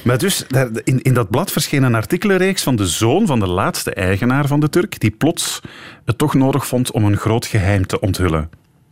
Maar 0.03 0.17
dus, 0.17 0.45
in, 0.83 1.01
in 1.01 1.13
dat 1.13 1.29
blad 1.29 1.51
verscheen 1.51 1.83
een 1.83 1.95
artikelenreeks 1.95 2.63
van 2.63 2.75
de 2.75 2.87
zoon 2.87 3.25
van 3.25 3.39
de 3.39 3.47
laatste 3.47 3.93
eigenaar 3.93 4.47
van 4.47 4.59
de 4.59 4.69
Turk, 4.69 4.99
die 4.99 5.11
plots 5.11 5.61
het 6.05 6.17
toch 6.17 6.33
nodig 6.33 6.67
vond 6.67 6.91
om 6.91 7.05
een 7.05 7.17
groot 7.17 7.45
geheim 7.45 7.87
te 7.87 7.99
onthullen. 7.99 8.49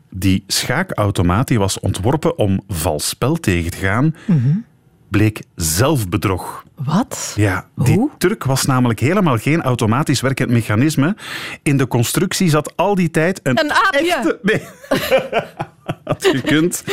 Die 0.09 0.43
schaakautomaat 0.47 1.47
die 1.47 1.59
was 1.59 1.79
ontworpen 1.79 2.37
om 2.37 2.61
vals 2.67 3.07
spel 3.07 3.35
tegen 3.35 3.71
te 3.71 3.77
gaan, 3.77 4.15
mm 4.25 4.43
-hmm. 4.43 4.69
Bleek 5.11 5.41
zelfbedrog. 5.55 6.63
Wat? 6.75 7.33
Ja, 7.35 7.65
die 7.75 7.95
Hoe? 7.95 8.09
Turk 8.17 8.43
was 8.43 8.65
namelijk 8.65 8.99
helemaal 8.99 9.37
geen 9.37 9.61
automatisch 9.61 10.21
werkend 10.21 10.49
mechanisme. 10.49 11.15
In 11.63 11.77
de 11.77 11.87
constructie 11.87 12.49
zat 12.49 12.73
al 12.75 12.95
die 12.95 13.11
tijd 13.11 13.39
een, 13.43 13.59
een 13.59 13.71
aapje. 13.71 14.13
echte... 14.13 14.39
Nee. 14.41 14.61
Als 16.03 16.23
je 16.23 16.41
kunt. 16.41 16.83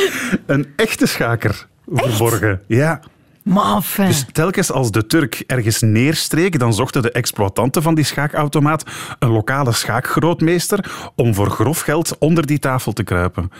Een 0.46 0.72
echte 0.76 1.06
schaker 1.06 1.66
verborgen. 1.86 2.62
Ja. 2.66 3.00
Maar 3.48 3.94
dus 3.96 4.24
telkens 4.32 4.72
als 4.72 4.90
de 4.90 5.06
Turk 5.06 5.42
ergens 5.46 5.80
neerstreek, 5.80 6.58
dan 6.58 6.74
zochten 6.74 7.02
de 7.02 7.10
exploitanten 7.10 7.82
van 7.82 7.94
die 7.94 8.04
schaakautomaat 8.04 8.82
een 9.18 9.30
lokale 9.30 9.72
schaakgrootmeester 9.72 11.10
om 11.14 11.34
voor 11.34 11.50
grof 11.50 11.80
geld 11.80 12.18
onder 12.18 12.46
die 12.46 12.58
tafel 12.58 12.92
te 12.92 13.02
kruipen. 13.02 13.50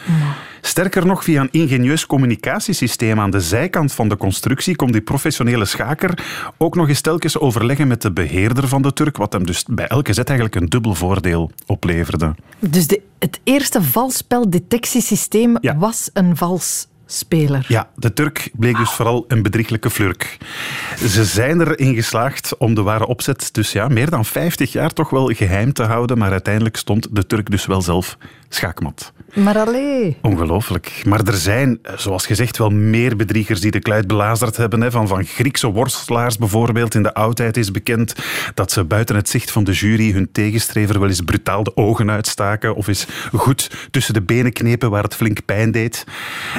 Sterker 0.61 1.07
nog, 1.07 1.24
via 1.24 1.40
een 1.40 1.48
ingenieus 1.51 2.07
communicatiesysteem 2.07 3.20
aan 3.20 3.31
de 3.31 3.40
zijkant 3.40 3.92
van 3.92 4.09
de 4.09 4.16
constructie 4.16 4.77
kon 4.77 4.92
die 4.92 5.01
professionele 5.01 5.64
schaker 5.64 6.18
ook 6.57 6.74
nog 6.74 6.88
eens 6.88 7.01
telkens 7.01 7.38
overleggen 7.38 7.88
met 7.88 8.03
de 8.03 8.12
beheerder 8.12 8.68
van 8.68 8.83
de 8.83 8.92
Turk, 8.92 9.16
wat 9.16 9.33
hem 9.33 9.46
dus 9.46 9.64
bij 9.70 9.87
elke 9.87 10.12
zet 10.12 10.29
eigenlijk 10.29 10.61
een 10.61 10.68
dubbel 10.68 10.94
voordeel 10.94 11.51
opleverde. 11.66 12.35
Dus 12.59 12.87
de, 12.87 13.03
het 13.18 13.40
eerste 13.44 13.83
valspeldetectiesysteem 13.83 15.57
ja. 15.61 15.77
was 15.77 16.11
een 16.12 16.37
vals 16.37 16.87
speler. 17.12 17.64
Ja, 17.68 17.88
de 17.94 18.12
Turk 18.12 18.51
bleek 18.53 18.77
dus 18.77 18.90
vooral 18.90 19.25
een 19.29 19.42
bedrieglijke 19.42 19.90
flurk. 19.90 20.38
Ze 21.07 21.25
zijn 21.25 21.61
erin 21.61 21.94
geslaagd 21.94 22.57
om 22.57 22.75
de 22.75 22.83
ware 22.83 23.07
opzet 23.07 23.49
dus 23.53 23.73
ja, 23.73 23.88
meer 23.88 24.11
dan 24.11 24.25
50 24.25 24.73
jaar 24.73 24.92
toch 24.92 25.11
wel 25.11 25.27
geheim 25.27 25.73
te 25.73 25.83
houden, 25.83 26.18
maar 26.18 26.31
uiteindelijk 26.31 26.77
stond 26.77 27.09
de 27.11 27.27
Turk 27.27 27.51
dus 27.51 27.66
wel 27.66 27.83
zelf 27.83 28.16
schaakmat. 28.48 29.12
Maar 29.34 29.58
allee. 29.58 30.16
Ongelooflijk. 30.22 31.02
Maar 31.06 31.20
er 31.24 31.37
zijn, 31.37 31.78
zoals 31.96 32.26
gezegd, 32.26 32.58
wel 32.58 32.70
meer 32.70 33.16
bedriegers 33.16 33.61
die 33.61 33.70
de 33.70 33.78
kluit 33.78 34.06
belazerd 34.06 34.56
hebben. 34.56 34.80
Hè. 34.80 34.90
Van, 34.90 35.08
van 35.08 35.24
Griekse 35.24 35.66
worstelaars 35.66 36.38
bijvoorbeeld. 36.38 36.94
In 36.94 37.02
de 37.02 37.14
oudheid 37.14 37.56
is 37.56 37.70
bekend 37.70 38.14
dat 38.54 38.72
ze 38.72 38.84
buiten 38.84 39.16
het 39.16 39.28
zicht 39.28 39.50
van 39.50 39.64
de 39.64 39.72
jury 39.72 40.12
hun 40.12 40.32
tegenstrever 40.32 41.00
wel 41.00 41.08
eens 41.08 41.20
brutaal 41.20 41.62
de 41.62 41.76
ogen 41.76 42.11
uitstaken 42.11 42.74
of 42.74 42.87
eens 42.87 43.06
goed 43.32 43.88
tussen 43.90 44.14
de 44.14 44.22
benen 44.22 44.52
knepen 44.52 44.90
waar 44.90 45.02
het 45.02 45.14
flink 45.14 45.44
pijn 45.44 45.70
deed. 45.70 46.04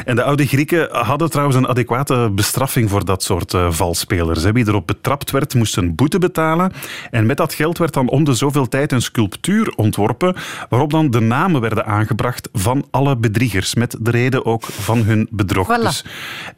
En 0.06 0.16
de 0.16 0.24
oude 0.24 0.48
Grieken 0.48 0.88
hadden 0.92 1.30
trouwens 1.30 1.58
een 1.58 1.68
adequate 1.68 2.32
bestraffing 2.36 2.90
voor 2.90 3.06
dat 3.06 3.24
soort 3.24 3.54
uh, 3.54 3.72
valspelers. 3.72 4.44
Wie 4.44 4.68
erop 4.68 4.88
betrapt 4.88 5.32
werd, 5.32 5.54
moest 5.54 5.78
een 5.78 5.96
boete 5.96 6.20
betalen. 6.20 6.72
En 7.12 7.26
met 7.26 7.38
dat 7.38 7.54
geld 7.54 7.78
werd 7.78 7.94
dan 7.94 8.10
om 8.10 8.24
de 8.24 8.34
zoveel 8.34 8.68
tijd 8.68 8.92
een 8.92 9.02
sculptuur 9.02 9.74
ontworpen 9.76 10.36
waarop 10.70 10.92
dan 10.92 11.12
de 11.12 11.20
namen 11.20 11.62
werden 11.62 11.79
aangebracht 11.84 12.50
van 12.54 12.86
alle 12.92 13.18
bedriegers, 13.18 13.76
met 13.76 13.96
de 14.00 14.12
reden 14.12 14.46
ook 14.46 14.64
van 14.64 15.04
hun 15.04 15.28
bedrog. 15.32 15.68
Voilà. 15.68 15.84
Dus 15.84 16.06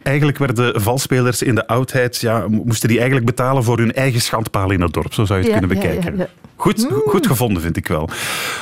eigenlijk 0.03 0.37
werden 0.37 0.81
valspelers 0.81 1.41
in 1.41 1.55
de 1.55 1.67
oudheid, 1.67 2.17
ja, 2.17 2.47
moesten 2.47 2.87
die 2.87 2.97
eigenlijk 2.97 3.25
betalen 3.25 3.63
voor 3.63 3.77
hun 3.77 3.93
eigen 3.93 4.21
schandpaal 4.21 4.71
in 4.71 4.81
het 4.81 4.93
dorp. 4.93 5.13
Zo 5.13 5.25
zou 5.25 5.39
je 5.39 5.45
het 5.45 5.53
ja, 5.53 5.59
kunnen 5.59 5.77
bekijken. 5.77 6.17
Ja, 6.17 6.23
ja, 6.23 6.29
Goed, 6.61 6.87
goed 7.05 7.27
gevonden, 7.27 7.61
vind 7.61 7.77
ik 7.77 7.87
wel. 7.87 8.09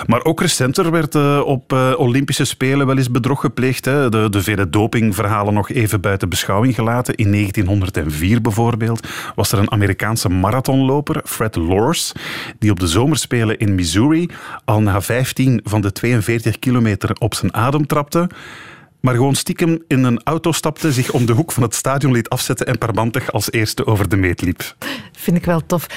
Maar 0.07 0.23
ook 0.23 0.41
recenter 0.41 0.91
werd 0.91 1.15
uh, 1.15 1.41
op 1.45 1.73
uh, 1.73 1.93
Olympische 1.97 2.45
Spelen 2.45 2.87
wel 2.87 2.97
eens 2.97 3.11
bedrog 3.11 3.39
gepleegd. 3.39 3.85
Hè. 3.85 4.09
De, 4.09 4.29
de 4.29 4.43
vele 4.43 4.69
dopingverhalen 4.69 5.53
nog 5.53 5.69
even 5.69 6.01
buiten 6.01 6.29
beschouwing 6.29 6.75
gelaten. 6.75 7.15
In 7.15 7.31
1904 7.31 8.41
bijvoorbeeld 8.41 9.07
was 9.35 9.51
er 9.51 9.59
een 9.59 9.71
Amerikaanse 9.71 10.29
marathonloper, 10.29 11.21
Fred 11.25 11.55
Lors, 11.55 12.11
die 12.59 12.71
op 12.71 12.79
de 12.79 12.87
zomerspelen 12.87 13.57
in 13.57 13.75
Missouri 13.75 14.29
al 14.65 14.81
na 14.81 15.01
15 15.01 15.61
van 15.63 15.81
de 15.81 15.91
42 15.91 16.48
kilometer 16.57 17.15
op 17.19 17.33
zijn 17.33 17.53
adem 17.53 17.87
trapte 17.87 18.29
maar 18.99 19.13
gewoon 19.13 19.35
stiekem 19.35 19.83
in 19.87 20.03
een 20.03 20.23
auto 20.23 20.51
stapte, 20.51 20.91
zich 20.91 21.11
om 21.11 21.25
de 21.25 21.33
hoek 21.33 21.51
van 21.51 21.63
het 21.63 21.75
stadion 21.75 22.11
liet 22.11 22.29
afzetten 22.29 22.65
en 22.65 22.77
parmantig 22.77 23.31
als 23.31 23.51
eerste 23.51 23.85
over 23.85 24.09
de 24.09 24.15
meet 24.15 24.41
liep. 24.41 24.75
Vind 25.11 25.37
ik 25.37 25.45
wel 25.45 25.65
tof. 25.65 25.87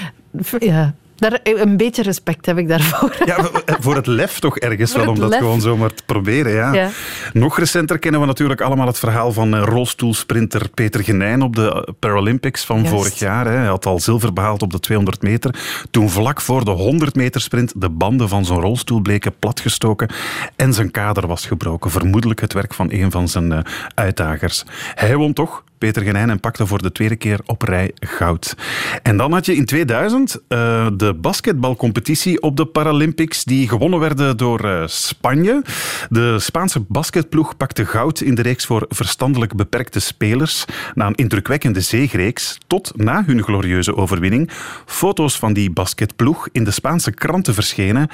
Ja, 0.58 0.94
Daar, 1.16 1.38
een 1.42 1.76
beetje 1.76 2.02
respect 2.02 2.46
heb 2.46 2.58
ik 2.58 2.68
daarvoor. 2.68 3.16
Ja, 3.24 3.50
voor 3.80 3.94
het 3.94 4.06
lef 4.06 4.38
toch 4.38 4.58
ergens 4.58 4.94
wel, 4.94 5.08
om 5.08 5.18
dat 5.18 5.30
lef. 5.30 5.38
gewoon 5.38 5.60
zomaar 5.60 5.94
te 5.94 6.02
proberen. 6.06 6.52
Ja. 6.52 6.72
Ja. 6.72 6.90
Nog 7.32 7.58
recenter 7.58 7.98
kennen 7.98 8.20
we 8.20 8.26
natuurlijk 8.26 8.60
allemaal 8.60 8.86
het 8.86 8.98
verhaal 8.98 9.32
van 9.32 9.54
eh, 9.54 9.62
rolstoelsprinter 9.64 10.68
Peter 10.68 11.04
Genijn 11.04 11.42
op 11.42 11.56
de 11.56 11.72
eh, 11.72 11.92
Paralympics 11.98 12.64
van 12.64 12.76
Juist. 12.76 12.92
vorig 12.92 13.18
jaar. 13.18 13.46
Hij 13.46 13.66
had 13.66 13.86
al 13.86 14.00
zilver 14.00 14.32
behaald 14.32 14.62
op 14.62 14.70
de 14.70 14.80
200 14.80 15.22
meter. 15.22 15.54
Toen 15.90 16.10
vlak 16.10 16.40
voor 16.40 16.64
de 16.64 16.70
100 16.70 17.14
meter 17.14 17.40
sprint 17.40 17.72
de 17.76 17.88
banden 17.88 18.28
van 18.28 18.44
zijn 18.44 18.60
rolstoel 18.60 19.00
bleken 19.00 19.34
platgestoken 19.38 20.08
en 20.56 20.74
zijn 20.74 20.90
kader 20.90 21.26
was 21.26 21.46
gebroken. 21.46 21.90
Vermoedelijk 21.90 22.40
het 22.40 22.52
werk 22.52 22.74
van 22.74 22.92
een 22.92 23.10
van 23.10 23.28
zijn 23.28 23.52
eh, 23.52 23.58
uitdagers. 23.94 24.64
Hij 24.94 25.16
won 25.16 25.32
toch, 25.32 25.64
Peter 25.82 26.02
Genijn, 26.02 26.30
en 26.30 26.40
pakte 26.40 26.66
voor 26.66 26.82
de 26.82 26.92
tweede 26.92 27.16
keer 27.16 27.40
op 27.46 27.62
rij 27.62 27.92
goud. 27.94 28.56
En 29.02 29.16
dan 29.16 29.32
had 29.32 29.46
je 29.46 29.54
in 29.54 29.64
2000 29.64 30.38
eh, 30.48 30.86
de 30.96 31.14
basketbalcompetitie 31.14 32.42
op 32.42 32.56
de 32.56 32.66
Paralympics, 32.66 33.44
die 33.44 33.68
gewonnen 33.68 34.00
werden 34.00 34.36
door 34.36 34.64
eh, 34.64 34.82
Spanje. 34.86 35.62
De 36.08 36.38
Spaanse 36.38 36.80
basketploeg 36.88 37.56
pakte 37.56 37.86
goud 37.86 38.20
in 38.20 38.34
de 38.34 38.42
reeks 38.42 38.66
voor 38.66 38.84
verstandelijk 38.88 39.56
beperkte 39.56 40.00
spelers. 40.00 40.64
Na 40.94 41.06
een 41.06 41.14
indrukwekkende 41.14 41.80
zeegreeks, 41.80 42.58
tot 42.66 42.92
na 42.96 43.22
hun 43.26 43.42
glorieuze 43.42 43.96
overwinning, 43.96 44.50
foto's 44.86 45.38
van 45.38 45.52
die 45.52 45.70
basketploeg 45.70 46.48
in 46.52 46.64
de 46.64 46.70
Spaanse 46.70 47.10
kranten 47.10 47.54
verschenen. 47.54 48.08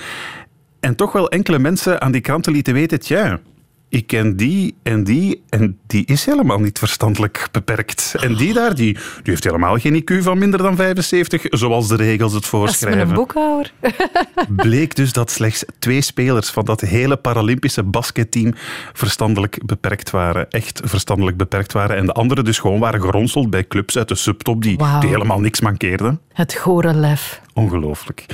En 0.81 0.97
toch 0.97 1.13
wel 1.13 1.31
enkele 1.31 1.59
mensen 1.59 2.01
aan 2.01 2.13
die 2.13 2.21
kranten 2.21 2.53
lieten 2.53 2.75
weten, 2.75 3.01
tja, 3.01 3.41
ik 3.89 4.07
ken 4.07 4.37
die 4.37 4.75
en 4.83 5.05
die 5.05 5.43
en 5.49 5.79
die 5.87 6.07
is 6.07 6.25
helemaal 6.25 6.59
niet 6.59 6.79
verstandelijk 6.79 7.49
beperkt. 7.53 8.15
En 8.21 8.35
die 8.35 8.53
daar, 8.53 8.75
die, 8.75 8.93
die 8.93 9.03
heeft 9.23 9.45
helemaal 9.45 9.79
geen 9.79 10.03
IQ 10.03 10.23
van 10.23 10.39
minder 10.39 10.63
dan 10.63 10.77
75, 10.77 11.43
zoals 11.51 11.89
de 11.89 11.97
regels 11.97 12.33
het 12.33 12.33
Dat 12.33 12.43
is 12.43 12.49
voorschrijven. 12.49 13.09
een 13.09 13.15
boekhouder. 13.15 13.73
Bleek 14.49 14.95
dus 14.95 15.13
dat 15.13 15.31
slechts 15.31 15.65
twee 15.79 16.01
spelers 16.01 16.51
van 16.51 16.65
dat 16.65 16.81
hele 16.81 17.17
Paralympische 17.17 17.83
basketteam 17.83 18.55
verstandelijk 18.93 19.67
beperkt 19.67 20.11
waren. 20.11 20.51
Echt 20.51 20.81
verstandelijk 20.85 21.37
beperkt 21.37 21.73
waren. 21.73 21.97
En 21.97 22.07
de 22.07 22.13
anderen 22.13 22.45
dus 22.45 22.59
gewoon 22.59 22.81
waren 22.81 23.01
geronseld 23.01 23.51
bij 23.51 23.67
clubs 23.67 23.99
uit 23.99 24.09
de 24.09 24.15
subtop 24.15 24.63
die 24.63 24.79
helemaal 25.01 25.41
niks 25.41 25.61
mankeerden. 25.61 26.21
Het 26.33 26.55
gore 26.55 26.95
lef. 26.95 27.41
Ongelooflijk. 27.59 28.27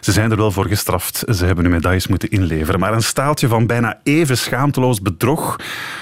Ze 0.00 0.12
zijn 0.12 0.30
er 0.30 0.36
wel 0.36 0.50
voor 0.50 0.66
gestraft. 0.66 1.24
Ze 1.34 1.44
hebben 1.44 1.64
hun 1.64 1.72
medailles 1.72 2.06
moeten 2.06 2.30
inleveren. 2.30 2.80
Maar 2.80 2.92
een 2.92 3.02
staaltje 3.02 3.48
van 3.48 3.66
bijna 3.66 4.00
even 4.02 4.38
schaamteloos 4.38 5.02
bedrog 5.02 5.56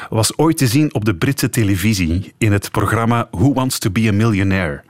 was 0.08 0.38
ooit 0.38 0.56
te 0.56 0.66
zien 0.66 0.94
op 0.94 1.04
de 1.04 1.14
Britse 1.14 1.50
televisie 1.50 2.34
in 2.38 2.52
het 2.52 2.70
programma 2.70 3.28
Who 3.30 3.52
Wants 3.52 3.78
to 3.78 3.90
be 3.90 4.08
a 4.08 4.12
Millionaire? 4.12 4.82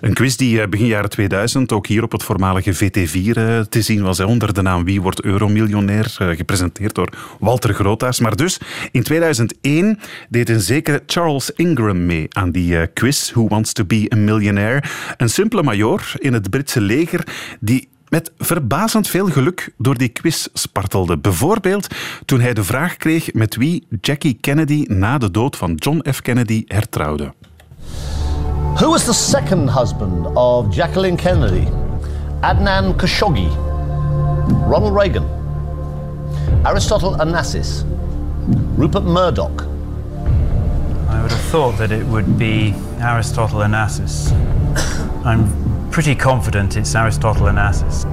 Een 0.00 0.14
quiz 0.14 0.36
die 0.36 0.60
eh, 0.60 0.68
begin 0.68 0.86
jaren 0.86 1.10
2000 1.10 1.72
ook 1.72 1.86
hier 1.86 2.02
op 2.02 2.12
het 2.12 2.22
voormalige 2.22 2.74
VT4 2.74 3.36
eh, 3.36 3.60
te 3.60 3.82
zien 3.82 4.02
was 4.02 4.20
onder 4.20 4.54
de 4.54 4.62
naam 4.62 4.84
Wie 4.84 5.00
wordt 5.02 5.22
euromiljonair? 5.22 6.16
eh, 6.18 6.28
Gepresenteerd 6.28 6.94
door 6.94 7.08
Walter 7.38 7.74
Grootaars. 7.74 8.20
Maar 8.20 8.36
dus 8.36 8.60
in 8.90 9.02
2001 9.02 9.98
deed 10.28 10.48
een 10.48 10.60
zekere 10.60 11.02
Charles 11.06 11.50
Ingram 11.50 12.06
mee 12.06 12.26
aan 12.28 12.50
die 12.50 12.86
quiz 12.86 13.32
Who 13.32 13.48
Wants 13.48 13.72
to 13.72 13.84
be 13.84 14.10
a 14.12 14.16
Millionaire? 14.16 14.82
Een 15.16 15.28
simpele 15.28 15.62
major 15.62 16.12
in 16.18 16.32
het 16.32 16.50
Britse 16.50 16.80
leger 16.80 17.23
die 17.60 17.88
met 18.08 18.32
verbazend 18.38 19.08
veel 19.08 19.26
geluk 19.26 19.72
door 19.78 19.98
die 19.98 20.08
quiz 20.08 20.46
spartelde. 20.52 21.18
Bijvoorbeeld 21.18 21.86
toen 22.24 22.40
hij 22.40 22.54
de 22.54 22.64
vraag 22.64 22.96
kreeg 22.96 23.32
met 23.32 23.56
wie 23.56 23.86
Jackie 24.00 24.38
Kennedy 24.40 24.84
na 24.88 25.18
de 25.18 25.30
dood 25.30 25.56
van 25.56 25.74
John 25.74 26.04
F. 26.12 26.20
Kennedy 26.20 26.64
hertrouwde. 26.66 27.32
Who 28.74 28.90
was 28.90 29.04
the 29.04 29.12
second 29.12 29.70
husband 29.70 30.36
of 30.36 30.74
Jacqueline 30.74 31.16
Kennedy? 31.16 31.66
Adnan 32.40 32.96
Khashoggi, 32.96 33.48
Ronald 34.68 34.96
Reagan, 34.96 35.24
Aristotle 36.62 37.16
Onassis, 37.18 37.84
Rupert 38.76 39.04
Murdoch. 39.04 39.66
I 41.08 41.20
would 41.20 41.30
have 41.30 41.50
thought 41.50 41.76
that 41.78 41.90
it 41.90 42.06
would 42.06 42.36
be 42.36 42.74
Aristotle 43.00 43.62
Onassis. 43.62 44.32
I'm 45.24 45.46
pretty 45.94 46.16
confident 46.16 46.76
it's 46.76 46.94
Aristotle 46.94 47.46
Onassis. 47.46 48.04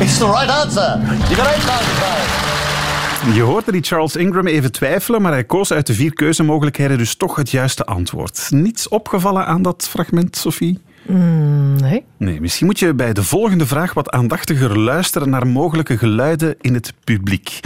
It's 0.00 0.18
the 0.18 0.26
right 0.26 0.48
answer. 0.48 0.98
You 1.28 1.36
got 1.36 1.46
eight 1.46 1.60
thousand 1.60 1.98
pounds. 1.98 3.34
Je 3.34 3.42
hoorde 3.42 3.72
die 3.72 3.82
Charles 3.82 4.16
Ingram 4.16 4.46
even 4.46 4.72
twijfelen, 4.72 5.22
maar 5.22 5.32
hij 5.32 5.44
koos 5.44 5.72
uit 5.72 5.86
de 5.86 5.94
vier 5.94 6.14
keuzemogelijkheden 6.14 6.98
dus 6.98 7.14
toch 7.14 7.36
het 7.36 7.50
juiste 7.50 7.84
antwoord. 7.84 8.46
Niets 8.50 8.88
opgevallen 8.88 9.46
aan 9.46 9.62
dat 9.62 9.88
fragment, 9.90 10.36
Sophie? 10.36 10.80
Mm, 11.06 11.76
nee. 11.76 12.04
Nee, 12.16 12.40
misschien 12.40 12.66
moet 12.66 12.78
je 12.78 12.94
bij 12.94 13.12
de 13.12 13.22
volgende 13.22 13.66
vraag 13.66 13.94
wat 13.94 14.10
aandachtiger 14.10 14.78
luisteren 14.78 15.30
naar 15.30 15.46
mogelijke 15.46 15.98
geluiden 15.98 16.54
in 16.60 16.74
het 16.74 16.92
publiek. 17.04 17.60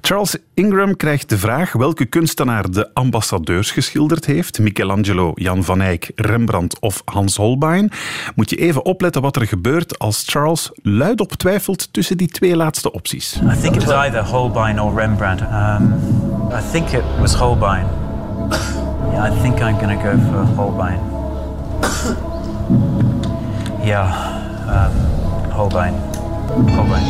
Charles 0.00 0.36
Ingram 0.54 0.96
krijgt 0.96 1.28
de 1.28 1.38
vraag 1.38 1.72
welke 1.72 2.04
kunstenaar 2.04 2.70
de 2.70 2.94
ambassadeurs 2.94 3.70
geschilderd 3.70 4.24
heeft. 4.24 4.58
Michelangelo, 4.58 5.32
Jan 5.34 5.64
van 5.64 5.80
Eyck, 5.80 6.10
Rembrandt 6.14 6.80
of 6.80 7.02
Hans 7.04 7.36
Holbein. 7.36 7.90
Moet 8.34 8.50
je 8.50 8.56
even 8.56 8.84
opletten 8.84 9.22
wat 9.22 9.36
er 9.36 9.46
gebeurt 9.46 9.98
als 9.98 10.22
Charles 10.26 10.70
luidop 10.82 11.32
twijfelt 11.32 11.92
tussen 11.92 12.16
die 12.16 12.28
twee 12.28 12.56
laatste 12.56 12.92
opties. 12.92 13.36
I 13.36 13.60
think 13.60 13.74
it 13.74 13.84
was 13.84 13.94
either 13.94 14.24
Holbein 14.24 14.80
or 14.80 14.94
Rembrandt. 14.94 15.40
Um, 15.42 15.94
I 16.52 16.70
think 16.72 16.88
it 16.88 17.04
was 17.20 17.34
Holbein. 17.34 17.86
Yeah, 19.12 19.32
I 19.32 19.40
think 19.42 19.60
I'm 19.60 19.78
going 19.78 20.00
to 20.00 20.02
go 20.02 20.18
for 20.30 20.44
Holbein. 20.56 20.98
Yeah, 23.84 24.10
um, 24.66 24.92
Holbein. 25.50 25.94
Holbein. 26.74 27.02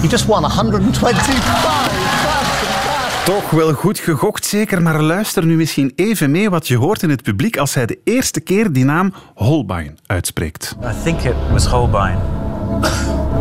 You 0.00 0.08
just 0.08 0.26
won 0.26 0.44
125. 0.44 3.24
Toch 3.24 3.50
wel 3.50 3.72
goed 3.72 3.98
gegokt, 3.98 4.44
zeker, 4.44 4.82
maar 4.82 5.02
luister 5.02 5.46
nu 5.46 5.56
misschien 5.56 5.92
even 5.96 6.30
mee 6.30 6.50
wat 6.50 6.68
je 6.68 6.76
hoort 6.76 7.02
in 7.02 7.10
het 7.10 7.22
publiek 7.22 7.56
als 7.56 7.74
hij 7.74 7.86
de 7.86 7.98
eerste 8.04 8.40
keer 8.40 8.72
die 8.72 8.84
naam 8.84 9.12
Holbein 9.34 9.98
uitspreekt. 10.06 10.76
I 10.82 11.02
think 11.04 11.20
it 11.20 11.34
was 11.50 11.66
Holbein. 11.66 12.18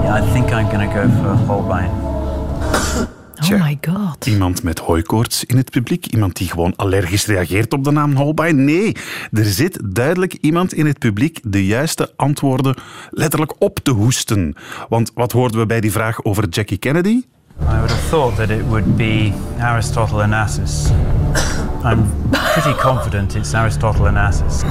Yeah, 0.04 0.24
I 0.24 0.32
think 0.32 0.50
I'm 0.50 0.70
going 0.70 0.92
to 0.92 1.02
go 1.02 1.10
for 1.22 1.54
Holbein. 1.54 1.90
Oh 3.54 3.64
my 3.64 3.78
god. 3.82 4.26
Iemand 4.26 4.64
met 4.64 4.80
hooikoorts 4.80 5.44
in 5.44 5.58
het 5.58 5.72
publiek? 5.72 6.06
Iemand 6.06 6.36
die 6.36 6.50
gewoon 6.50 6.74
allergisch 6.76 7.26
reageert 7.26 7.74
op 7.74 7.84
de 7.84 7.92
naam 7.92 8.16
Holbein? 8.16 8.66
Nee, 8.66 8.96
er 9.32 9.46
zit 9.46 9.80
duidelijk 9.84 10.34
iemand 10.34 10.74
in 10.74 10.86
het 10.86 11.00
publiek 11.00 11.40
de 11.44 11.66
juiste 11.66 12.14
antwoorden 12.16 12.76
letterlijk 13.10 13.54
op 13.60 13.80
te 13.84 13.92
hoesten. 13.92 14.56
Want 14.90 15.12
wat 15.14 15.32
hoorden 15.32 15.60
we 15.60 15.66
bij 15.66 15.82
die 15.82 15.92
vraag 15.92 16.24
over 16.24 16.50
Jackie 16.50 16.78
Kennedy? 16.78 17.10
I 17.62 17.66
would 17.66 17.90
have 17.90 18.10
thought 18.10 18.36
that 18.36 18.50
it 18.50 18.66
would 18.68 18.96
be 18.96 19.32
Aristotle 19.60 20.24
Onassis. 20.24 20.90
I'm 21.84 22.12
pretty 22.32 22.74
confident 22.82 23.36
it's 23.36 23.54
Aristotle 23.54 24.08
Onassis. 24.08 24.62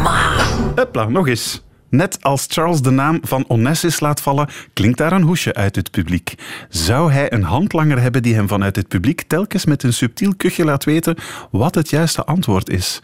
Hopla, 0.74 1.04
nog 1.04 1.28
eens. 1.28 1.62
Net 1.94 2.22
als 2.22 2.46
Charles 2.48 2.82
de 2.82 2.90
naam 2.90 3.18
van 3.22 3.44
Onassis 3.48 4.00
laat 4.00 4.20
vallen, 4.20 4.48
klinkt 4.72 4.98
daar 4.98 5.12
een 5.12 5.22
hoesje 5.22 5.54
uit 5.54 5.76
het 5.76 5.90
publiek. 5.90 6.34
Zou 6.68 7.12
hij 7.12 7.32
een 7.32 7.42
handlanger 7.42 8.00
hebben 8.00 8.22
die 8.22 8.34
hem 8.34 8.48
vanuit 8.48 8.76
het 8.76 8.88
publiek 8.88 9.22
telkens 9.22 9.64
met 9.64 9.82
een 9.82 9.92
subtiel 9.92 10.34
kuchje 10.36 10.64
laat 10.64 10.84
weten 10.84 11.16
wat 11.50 11.74
het 11.74 11.90
juiste 11.90 12.24
antwoord 12.24 12.70
is? 12.70 13.00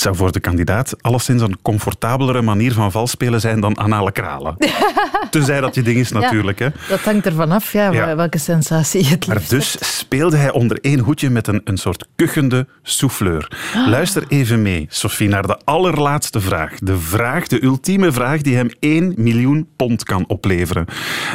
Het 0.00 0.08
zou 0.08 0.20
voor 0.20 0.32
de 0.32 0.40
kandidaat 0.40 1.02
alleszins 1.02 1.42
een 1.42 1.62
comfortabelere 1.62 2.42
manier 2.42 2.72
van 2.72 2.92
valspelen 2.92 3.40
zijn 3.40 3.60
dan 3.60 3.78
anale 3.78 4.12
kralen. 4.12 4.56
Tenzij 5.30 5.60
dat 5.60 5.74
je 5.74 5.82
ding 5.82 5.98
is 5.98 6.12
natuurlijk. 6.12 6.58
Hè. 6.58 6.68
Dat 6.88 7.00
hangt 7.00 7.26
ervan 7.26 7.52
af, 7.52 7.72
ja, 7.72 7.90
Ja. 7.90 8.16
welke 8.16 8.38
sensatie 8.38 9.04
je 9.04 9.10
het 9.10 9.26
Maar 9.26 9.42
dus 9.48 9.76
speelde 9.98 10.36
hij 10.36 10.50
onder 10.50 10.78
één 10.80 10.98
hoedje 10.98 11.30
met 11.30 11.46
een, 11.46 11.60
een 11.64 11.76
soort 11.76 12.06
kuchende 12.16 12.66
souffleur. 12.82 13.52
Luister 13.86 14.24
even 14.28 14.62
mee, 14.62 14.86
Sophie, 14.88 15.28
naar 15.28 15.46
de 15.46 15.58
allerlaatste 15.64 16.40
vraag. 16.40 16.78
De 16.78 16.98
vraag, 16.98 17.46
de 17.46 17.64
ultieme 17.64 18.12
vraag 18.12 18.40
die 18.40 18.56
hem 18.56 18.70
1 18.78 19.12
miljoen 19.16 19.68
pond 19.76 20.04
kan 20.04 20.24
opleveren. 20.28 20.84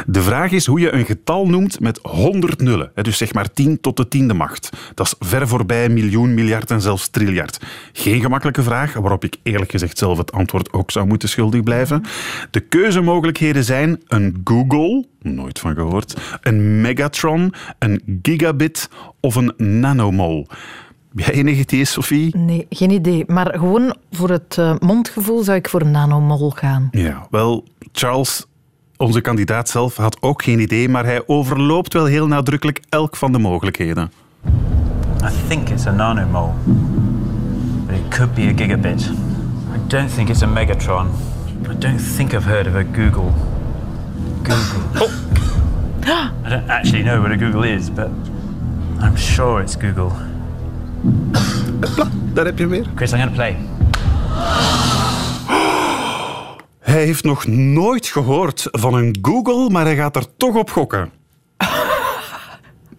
De 0.06 0.22
vraag 0.22 0.50
is 0.50 0.66
hoe 0.66 0.80
je 0.80 0.92
een 0.92 1.04
getal 1.04 1.46
noemt 1.46 1.80
met 1.80 1.98
100 2.02 2.60
nullen. 2.60 2.90
Dus 2.94 3.16
zeg 3.16 3.32
maar 3.32 3.52
10 3.52 3.80
tot 3.80 3.96
de 3.96 4.08
tiende 4.08 4.34
macht. 4.34 4.70
Dat 4.94 5.06
is 5.06 5.28
ver 5.28 5.48
voorbij 5.48 5.88
miljoen, 5.88 6.34
miljard 6.34 6.70
en 6.70 6.80
zelfs 6.80 7.08
triljard. 7.08 7.58
Geen 7.92 8.20
vraag, 8.62 8.92
waarop 8.92 9.24
ik 9.24 9.36
eerlijk 9.42 9.70
gezegd 9.70 9.98
zelf 9.98 10.18
het 10.18 10.32
antwoord 10.32 10.72
ook 10.72 10.90
zou 10.90 11.06
moeten 11.06 11.28
schuldig 11.28 11.62
blijven. 11.62 12.02
De 12.50 12.60
keuzemogelijkheden 12.60 13.64
zijn 13.64 14.02
een 14.08 14.40
Google, 14.44 15.04
nooit 15.20 15.58
van 15.58 15.74
gehoord, 15.74 16.38
een 16.40 16.80
Megatron, 16.80 17.54
een 17.78 18.20
gigabit 18.22 18.88
of 19.20 19.34
een 19.34 19.52
nanomol. 19.56 20.46
Heb 21.14 21.26
jij 21.26 21.34
enig 21.34 21.58
idee, 21.58 21.84
Sophie? 21.84 22.36
Nee, 22.36 22.66
geen 22.70 22.90
idee. 22.90 23.24
Maar 23.26 23.58
gewoon 23.58 23.96
voor 24.10 24.30
het 24.30 24.58
eh, 24.58 24.74
mondgevoel 24.78 25.42
zou 25.42 25.56
ik 25.56 25.68
voor 25.68 25.86
nanomol 25.86 26.50
gaan. 26.50 26.88
Ja, 26.90 27.26
wel, 27.30 27.64
Charles, 27.92 28.46
onze 28.96 29.20
kandidaat 29.20 29.68
zelf, 29.68 29.96
had 29.96 30.22
ook 30.22 30.42
geen 30.42 30.60
idee, 30.60 30.88
maar 30.88 31.04
hij 31.04 31.22
overloopt 31.26 31.92
wel 31.92 32.04
heel 32.04 32.26
nadrukkelijk 32.26 32.80
elk 32.88 33.16
van 33.16 33.32
de 33.32 33.38
mogelijkheden. 33.38 34.12
I 35.22 35.48
think 35.48 35.68
it's 35.68 35.86
a 35.86 35.90
nanomole. 35.90 36.52
But 37.86 37.94
it 37.94 38.10
could 38.10 38.34
be 38.34 38.48
a 38.48 38.52
gigabit. 38.52 39.02
I 39.72 39.78
don't 39.88 40.10
think 40.10 40.30
it's 40.30 40.42
a 40.42 40.46
Megatron. 40.46 41.08
I 41.68 41.74
don't 41.74 41.98
think 41.98 42.34
I've 42.34 42.44
heard 42.44 42.66
of 42.66 42.74
a 42.74 42.84
Google. 42.84 43.32
Google. 44.42 45.08
I 46.46 46.48
don't 46.48 46.70
actually 46.70 47.02
know 47.02 47.20
what 47.20 47.32
a 47.32 47.36
Google 47.36 47.64
is, 47.64 47.90
but 47.90 48.08
I'm 49.00 49.16
sure 49.16 49.60
it's 49.60 49.74
Google. 49.74 50.12
Daar 52.32 52.44
heb 52.44 52.58
je 52.58 52.64
hem 52.64 52.68
weer. 52.68 52.86
Chris, 52.94 53.12
I'm 53.12 53.18
going 53.18 53.30
to 53.30 53.36
play. 53.36 53.56
Hij 56.80 57.04
heeft 57.04 57.24
nog 57.24 57.46
nooit 57.46 58.06
gehoord 58.06 58.68
van 58.70 58.94
een 58.94 59.18
Google, 59.22 59.70
maar 59.70 59.84
hij 59.84 59.96
gaat 59.96 60.16
er 60.16 60.36
toch 60.36 60.54
op 60.54 60.70
gokken. 60.70 61.10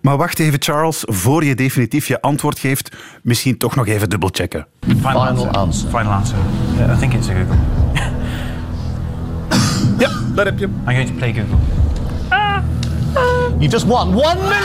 Maar 0.08 0.18
wacht 0.18 0.40
even, 0.40 0.62
Charles, 0.62 1.04
voor 1.06 1.44
je 1.44 1.56
definitief 1.56 2.08
je 2.08 2.22
antwoord 2.22 2.60
geeft, 2.60 2.96
misschien 3.22 3.58
toch 3.58 3.76
nog 3.76 3.88
even 3.88 4.10
dubbelchecken. 4.10 4.68
Final, 4.88 5.48
answer. 5.48 5.90
Final 5.90 6.12
answer. 6.12 6.38
Yeah, 6.78 6.96
I 6.96 7.00
think 7.00 7.14
it's 7.14 7.30
a 7.30 7.34
Google. 7.34 7.58
ja, 10.04 10.10
daar 10.36 10.46
heb 10.46 10.60
je 10.60 10.66
hem. 10.66 10.76
I'm 10.88 10.96
going 10.96 11.08
to 11.08 11.14
play 11.14 11.34
Google. 11.34 11.58
You 13.58 13.70
just 13.70 13.86
won 13.86 14.08
one 14.08 14.36
million! 14.36 14.62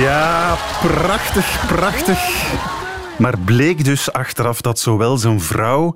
Ja, 0.00 0.56
prachtig, 0.80 1.64
prachtig. 1.66 2.52
Maar 3.18 3.38
bleek 3.38 3.84
dus 3.84 4.12
achteraf 4.12 4.60
dat 4.60 4.78
zowel 4.78 5.16
zijn 5.16 5.40
vrouw 5.40 5.94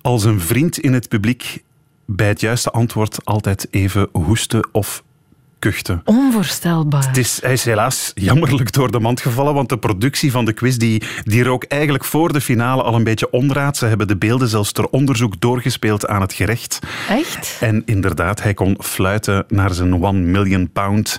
als 0.00 0.22
zijn 0.22 0.40
vriend 0.40 0.78
in 0.78 0.92
het 0.92 1.08
publiek 1.08 1.62
bij 2.06 2.28
het 2.28 2.40
juiste 2.40 2.70
antwoord 2.70 3.24
altijd 3.24 3.66
even 3.70 4.08
hoesten 4.12 4.68
of 4.72 5.02
kuchten. 5.58 6.02
Onvoorstelbaar. 6.04 7.06
Het 7.06 7.16
is, 7.16 7.38
hij 7.42 7.52
is 7.52 7.64
helaas 7.64 8.12
jammerlijk 8.14 8.72
door 8.72 8.90
de 8.90 9.00
mand 9.00 9.20
gevallen, 9.20 9.54
want 9.54 9.68
de 9.68 9.78
productie 9.78 10.30
van 10.30 10.44
de 10.44 10.52
quiz 10.52 10.76
die, 10.76 11.02
die 11.22 11.42
rook 11.42 11.64
eigenlijk 11.64 12.04
voor 12.04 12.32
de 12.32 12.40
finale 12.40 12.82
al 12.82 12.94
een 12.94 13.04
beetje 13.04 13.30
onraad. 13.30 13.76
Ze 13.76 13.86
hebben 13.86 14.08
de 14.08 14.16
beelden 14.16 14.48
zelfs 14.48 14.72
ter 14.72 14.88
onderzoek 14.88 15.40
doorgespeeld 15.40 16.06
aan 16.06 16.20
het 16.20 16.32
gerecht. 16.32 16.78
Echt? 17.08 17.56
En 17.60 17.82
inderdaad, 17.84 18.42
hij 18.42 18.54
kon 18.54 18.76
fluiten 18.80 19.44
naar 19.48 19.74
zijn 19.74 20.02
1 20.02 20.30
million 20.30 20.70
pound. 20.70 21.18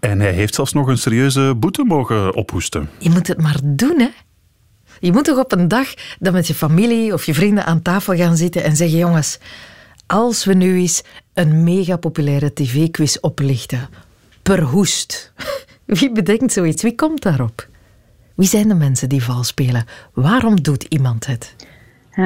En 0.00 0.20
hij 0.20 0.32
heeft 0.32 0.54
zelfs 0.54 0.72
nog 0.72 0.86
een 0.86 0.98
serieuze 0.98 1.54
boete 1.56 1.84
mogen 1.84 2.34
ophoesten. 2.34 2.90
Je 2.98 3.10
moet 3.10 3.26
het 3.26 3.42
maar 3.42 3.58
doen, 3.62 4.00
hè? 4.00 4.08
Je 5.00 5.12
moet 5.12 5.24
toch 5.24 5.38
op 5.38 5.52
een 5.52 5.68
dag 5.68 5.94
dan 6.18 6.32
met 6.32 6.46
je 6.46 6.54
familie 6.54 7.12
of 7.12 7.26
je 7.26 7.34
vrienden 7.34 7.64
aan 7.64 7.82
tafel 7.82 8.16
gaan 8.16 8.36
zitten 8.36 8.64
en 8.64 8.76
zeggen: 8.76 8.98
jongens, 8.98 9.38
als 10.08 10.44
we 10.44 10.54
nu 10.54 10.78
eens 10.78 11.02
een 11.34 11.64
mega 11.64 11.96
populaire 11.96 12.52
tv-quiz 12.52 13.16
oplichten, 13.20 13.88
per 14.42 14.62
hoest. 14.62 15.32
Wie 15.98 16.12
bedenkt 16.12 16.52
zoiets? 16.52 16.82
Wie 16.82 16.94
komt 16.94 17.22
daarop? 17.22 17.68
Wie 18.34 18.48
zijn 18.48 18.68
de 18.68 18.74
mensen 18.74 19.08
die 19.08 19.22
vals 19.22 19.46
spelen? 19.46 19.84
Waarom 20.12 20.62
doet 20.62 20.82
iemand 20.82 21.26
het? 21.26 21.54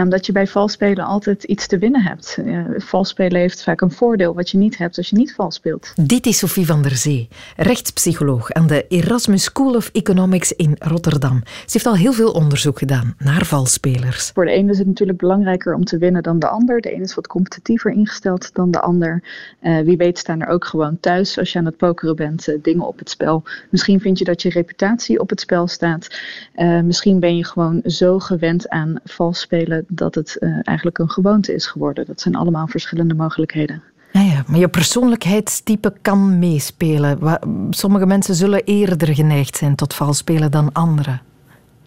Omdat 0.01 0.27
je 0.27 0.33
bij 0.33 0.47
vals 0.47 0.73
spelen 0.73 1.05
altijd 1.05 1.45
iets 1.45 1.67
te 1.67 1.79
winnen 1.79 2.03
hebt. 2.03 2.39
Vals 2.77 3.09
spelen 3.09 3.41
heeft 3.41 3.63
vaak 3.63 3.81
een 3.81 3.91
voordeel 3.91 4.35
wat 4.35 4.51
je 4.51 4.59
niet 4.59 4.79
hebt 4.79 4.97
als 4.97 5.09
je 5.09 5.17
niet 5.17 5.35
vals 5.35 5.55
speelt. 5.55 5.93
Dit 6.01 6.27
is 6.27 6.39
Sophie 6.39 6.67
van 6.67 6.83
der 6.83 6.97
Zee, 6.97 7.29
rechtspsycholoog 7.57 8.53
aan 8.53 8.67
de 8.67 8.87
Erasmus 8.89 9.43
School 9.43 9.75
of 9.75 9.91
Economics 9.93 10.53
in 10.53 10.77
Rotterdam. 10.79 11.41
Ze 11.45 11.73
heeft 11.73 11.87
al 11.87 11.97
heel 11.97 12.13
veel 12.13 12.31
onderzoek 12.31 12.79
gedaan 12.79 13.15
naar 13.19 13.45
valsspelers. 13.45 14.31
Voor 14.31 14.45
de 14.45 14.51
ene 14.51 14.71
is 14.71 14.79
het 14.79 14.87
natuurlijk 14.87 15.19
belangrijker 15.19 15.75
om 15.75 15.85
te 15.85 15.99
winnen 15.99 16.23
dan 16.23 16.39
de 16.39 16.49
ander. 16.49 16.81
De 16.81 16.91
ene 16.91 17.03
is 17.03 17.15
wat 17.15 17.27
competitiever 17.27 17.93
ingesteld 17.93 18.55
dan 18.55 18.71
de 18.71 18.81
ander. 18.81 19.23
Uh, 19.63 19.81
wie 19.81 19.97
weet 19.97 20.19
staan 20.19 20.41
er 20.41 20.49
ook 20.49 20.65
gewoon 20.65 21.01
thuis 21.01 21.39
als 21.39 21.53
je 21.53 21.59
aan 21.59 21.65
het 21.65 21.77
pokeren 21.77 22.17
bent 22.17 22.49
uh, 22.49 22.59
dingen 22.63 22.87
op 22.87 22.99
het 22.99 23.11
spel. 23.11 23.43
Misschien 23.71 24.01
vind 24.01 24.19
je 24.19 24.25
dat 24.25 24.43
je 24.43 24.51
reputatie 24.51 25.21
op 25.21 25.31
het 25.31 25.41
spel 25.41 25.67
staat. 25.67 26.21
Uh, 26.57 26.81
misschien 26.81 27.21
ben 27.21 27.37
je 27.37 27.45
gewoon 27.45 27.81
zo 27.85 28.19
gewend 28.19 28.69
aan 28.69 29.01
vals 29.05 29.41
spelen 29.41 29.82
dat 29.89 30.15
het 30.15 30.37
uh, 30.41 30.59
eigenlijk 30.63 30.99
een 30.99 31.11
gewoonte 31.11 31.55
is 31.55 31.67
geworden. 31.67 32.07
Dat 32.07 32.21
zijn 32.21 32.35
allemaal 32.35 32.67
verschillende 32.67 33.15
mogelijkheden. 33.15 33.83
Ja, 34.13 34.21
ja, 34.21 34.45
maar 34.47 34.59
je 34.59 34.69
persoonlijkheidstype 34.69 35.93
kan 36.03 36.39
meespelen. 36.39 37.39
Sommige 37.71 38.07
mensen 38.07 38.35
zullen 38.35 38.65
eerder 38.65 39.15
geneigd 39.15 39.57
zijn 39.57 39.75
tot 39.75 39.95
vals 39.95 40.19
spelen 40.19 40.51
dan 40.51 40.73
anderen. 40.73 41.21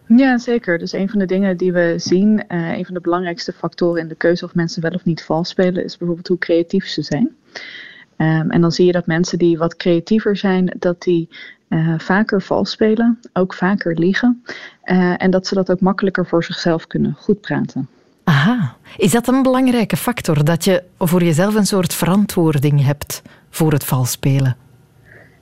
Ja, 0.08 0.38
zeker. 0.38 0.78
Dus 0.78 0.94
een 0.94 1.10
van 1.10 1.20
de 1.20 1.26
dingen 1.26 1.58
die 1.58 1.72
we 1.72 1.94
zien, 1.98 2.44
uh, 2.48 2.78
een 2.78 2.86
van 2.86 2.94
de 2.94 3.02
belangrijkste 3.02 3.54
factoren 3.54 4.02
in 4.02 4.08
de 4.08 4.16
keuze 4.16 4.46
of 4.46 4.56
mensen 4.56 4.82
wel 4.82 4.92
of 4.92 5.06
niet 5.06 5.24
vals 5.24 5.50
spelen, 5.50 5.84
is 5.84 5.98
bijvoorbeeld 5.98 6.28
hoe 6.28 6.38
creatief 6.38 6.88
ze 6.88 7.02
zijn. 7.02 7.36
Um, 8.18 8.52
en 8.52 8.62
dan 8.62 8.72
zie 8.72 8.86
je 8.86 8.92
dat 8.92 9.06
mensen 9.06 9.38
die 9.38 9.58
wat 9.58 9.76
creatiever 9.76 10.38
zijn, 10.38 10.76
dat 10.80 11.02
die 11.02 11.30
uh, 11.70 11.94
vaker 11.98 12.42
vals 12.42 12.72
spelen, 12.72 13.20
ook 13.34 13.54
vaker 13.54 14.00
liegen. 14.00 14.44
Uh, 14.86 15.14
en 15.18 15.32
dat 15.32 15.48
ze 15.48 15.56
dat 15.56 15.72
ook 15.72 15.80
makkelijker 15.80 16.26
voor 16.26 16.44
zichzelf 16.44 16.88
kunnen 16.88 17.16
goed 17.18 17.42
praten. 17.42 17.88
Aha. 18.24 18.76
Is 18.98 19.12
dat 19.12 19.28
een 19.28 19.44
belangrijke 19.44 19.98
factor? 19.98 20.44
Dat 20.44 20.64
je 20.64 20.84
voor 20.98 21.24
jezelf 21.24 21.56
een 21.56 21.66
soort 21.66 21.94
verantwoording 21.94 22.86
hebt 22.86 23.22
voor 23.50 23.72
het 23.72 23.84
vals 23.84 24.12
spelen? 24.12 24.58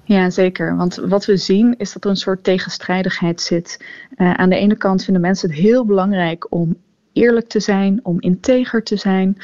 Ja, 0.03 0.29
zeker. 0.29 0.75
Want 0.75 0.95
wat 0.95 1.25
we 1.25 1.38
zien 1.38 1.77
is 1.77 1.93
dat 1.93 2.03
er 2.03 2.09
een 2.09 2.15
soort 2.15 2.43
tegenstrijdigheid 2.43 3.41
zit. 3.41 3.86
Uh, 4.17 4.33
aan 4.33 4.49
de 4.49 4.55
ene 4.55 4.75
kant 4.75 5.03
vinden 5.03 5.21
mensen 5.21 5.49
het 5.49 5.59
heel 5.59 5.86
belangrijk 5.86 6.47
om 6.49 6.75
eerlijk 7.13 7.47
te 7.47 7.59
zijn, 7.59 7.99
om 8.03 8.21
integer 8.21 8.83
te 8.83 8.97
zijn. 8.97 9.38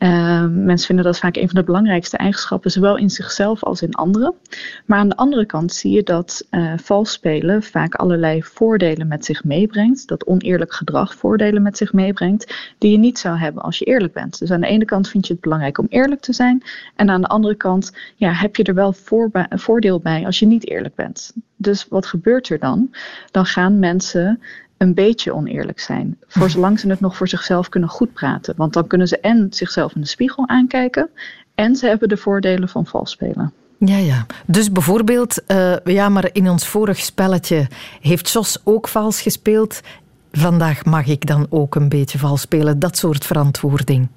Uh, 0.00 0.46
mensen 0.46 0.86
vinden 0.86 1.04
dat 1.04 1.18
vaak 1.18 1.36
een 1.36 1.48
van 1.48 1.60
de 1.60 1.64
belangrijkste 1.64 2.16
eigenschappen, 2.16 2.70
zowel 2.70 2.96
in 2.96 3.10
zichzelf 3.10 3.64
als 3.64 3.82
in 3.82 3.94
anderen. 3.94 4.34
Maar 4.86 4.98
aan 4.98 5.08
de 5.08 5.16
andere 5.16 5.46
kant 5.46 5.72
zie 5.72 5.92
je 5.92 6.02
dat 6.02 6.46
uh, 6.50 6.72
vals 6.76 7.12
spelen 7.12 7.62
vaak 7.62 7.94
allerlei 7.94 8.42
voordelen 8.42 9.08
met 9.08 9.24
zich 9.24 9.44
meebrengt. 9.44 10.08
Dat 10.08 10.26
oneerlijk 10.26 10.72
gedrag 10.72 11.14
voordelen 11.14 11.62
met 11.62 11.76
zich 11.76 11.92
meebrengt, 11.92 12.74
die 12.78 12.90
je 12.90 12.98
niet 12.98 13.18
zou 13.18 13.38
hebben 13.38 13.62
als 13.62 13.78
je 13.78 13.84
eerlijk 13.84 14.12
bent. 14.12 14.38
Dus 14.38 14.50
aan 14.50 14.60
de 14.60 14.66
ene 14.66 14.84
kant 14.84 15.08
vind 15.08 15.26
je 15.26 15.32
het 15.32 15.42
belangrijk 15.42 15.78
om 15.78 15.86
eerlijk 15.88 16.20
te 16.20 16.32
zijn. 16.32 16.62
En 16.96 17.10
aan 17.10 17.20
de 17.20 17.28
andere 17.28 17.54
kant 17.54 17.92
ja, 18.16 18.32
heb 18.32 18.56
je 18.56 18.62
er 18.62 18.74
wel 18.74 18.94
voordeel 19.50 20.00
bij 20.00 20.26
als 20.26 20.38
je 20.38 20.46
niet 20.46 20.68
eerlijk 20.68 20.94
bent. 20.94 21.32
Dus 21.56 21.86
wat 21.88 22.06
gebeurt 22.06 22.48
er 22.48 22.58
dan? 22.58 22.90
Dan 23.30 23.46
gaan 23.46 23.78
mensen 23.78 24.40
een 24.80 24.94
beetje 24.94 25.34
oneerlijk 25.34 25.80
zijn. 25.80 26.18
Voor 26.26 26.50
zolang 26.50 26.80
ze 26.80 26.88
het 26.88 27.00
nog 27.00 27.16
voor 27.16 27.28
zichzelf 27.28 27.68
kunnen 27.68 27.88
goed 27.88 28.12
praten. 28.12 28.54
Want 28.56 28.72
dan 28.72 28.86
kunnen 28.86 29.08
ze 29.08 29.20
en 29.20 29.46
zichzelf 29.50 29.94
in 29.94 30.00
de 30.00 30.06
spiegel 30.06 30.48
aankijken. 30.48 31.10
En 31.54 31.76
ze 31.76 31.86
hebben 31.86 32.08
de 32.08 32.16
voordelen 32.16 32.68
van 32.68 32.86
vals 32.86 33.10
spelen. 33.10 33.52
Ja, 33.78 33.96
ja. 33.96 34.26
Dus 34.46 34.72
bijvoorbeeld, 34.72 35.42
uh, 35.48 35.76
ja, 35.84 36.08
maar 36.08 36.28
in 36.32 36.48
ons 36.50 36.66
vorig 36.66 36.98
spelletje 36.98 37.68
heeft 38.00 38.30
Jos 38.30 38.60
ook 38.64 38.88
vals 38.88 39.20
gespeeld. 39.20 39.80
Vandaag 40.32 40.84
mag 40.84 41.06
ik 41.06 41.26
dan 41.26 41.46
ook 41.50 41.74
een 41.74 41.88
beetje 41.88 42.18
vals 42.18 42.40
spelen. 42.40 42.78
Dat 42.78 42.96
soort 42.96 43.26
verantwoording. 43.26 44.08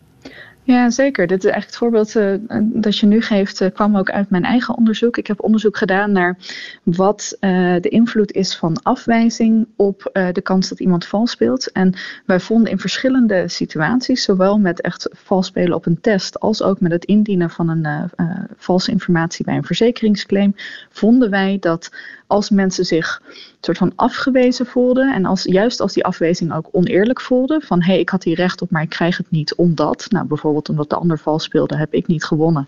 Ja, 0.65 0.89
zeker. 0.89 1.28
Dit 1.28 1.43
is 1.43 1.52
eigenlijk 1.52 1.65
het 1.65 1.76
voorbeeld 1.76 2.15
uh, 2.15 2.60
dat 2.82 2.97
je 2.97 3.06
nu 3.06 3.21
geeft, 3.21 3.62
uh, 3.62 3.67
kwam 3.73 3.97
ook 3.97 4.10
uit 4.10 4.30
mijn 4.30 4.43
eigen 4.43 4.78
onderzoek. 4.78 5.17
Ik 5.17 5.28
heb 5.28 5.43
onderzoek 5.43 5.78
gedaan 5.78 6.12
naar 6.12 6.38
wat 6.84 7.38
uh, 7.39 7.76
de 7.82 7.89
invloed 7.89 8.32
is 8.32 8.56
van 8.56 8.82
afwijzing 8.84 9.67
op 9.76 10.10
de 10.34 10.41
kans 10.43 10.69
dat 10.69 10.80
iemand 10.80 11.06
vals 11.06 11.32
speelt. 11.32 11.71
En 11.71 11.93
wij 12.26 12.39
vonden 12.39 12.71
in 12.71 12.80
verschillende 12.80 13.47
situaties, 13.47 14.23
zowel 14.23 14.60
met 14.60 14.82
echt 14.82 15.10
vals 15.12 15.47
spelen 15.47 15.76
op 15.76 15.86
een 15.86 16.02
test, 16.02 16.39
als 16.39 16.62
ook 16.62 16.80
met 16.80 16.91
het 16.91 17.06
indienen 17.06 17.49
van 17.49 17.69
een 17.69 18.10
valse 18.58 18.91
informatie 18.91 19.45
bij 19.45 19.56
een 19.56 19.63
verzekeringsclaim, 19.63 20.56
vonden 20.89 21.30
wij 21.30 21.58
dat 21.60 21.91
als 22.34 22.50
mensen 22.50 22.86
zich 22.86 23.22
soort 23.60 23.78
van 23.78 23.91
afgewezen 23.96 24.65
voelden. 24.65 25.13
En 25.13 25.26
als, 25.26 25.43
juist 25.43 25.80
als 25.80 25.93
die 25.93 26.06
afwijzing 26.06 26.54
ook 26.54 26.69
oneerlijk 26.72 27.22
voelde. 27.22 27.62
Van 27.65 27.82
hé, 27.82 27.91
hey, 27.91 28.00
ik 28.00 28.10
had 28.10 28.24
hier 28.24 28.36
recht 28.36 28.62
op, 28.62 28.72
maar 28.72 28.82
ik 28.82 28.89
krijg 28.89 29.17
het 29.17 29.32
niet 29.32 29.56
omdat. 29.56 30.06
Nou, 30.10 30.28
bijvoorbeeld 30.28 30.69
omdat 30.69 30.89
de 30.89 30.96
ander 30.96 31.19
vals 31.19 31.43
speelde, 31.43 31.78
heb 31.78 31.93
ik 31.93 32.08
niet 32.08 32.24
gewonnen. 32.24 32.67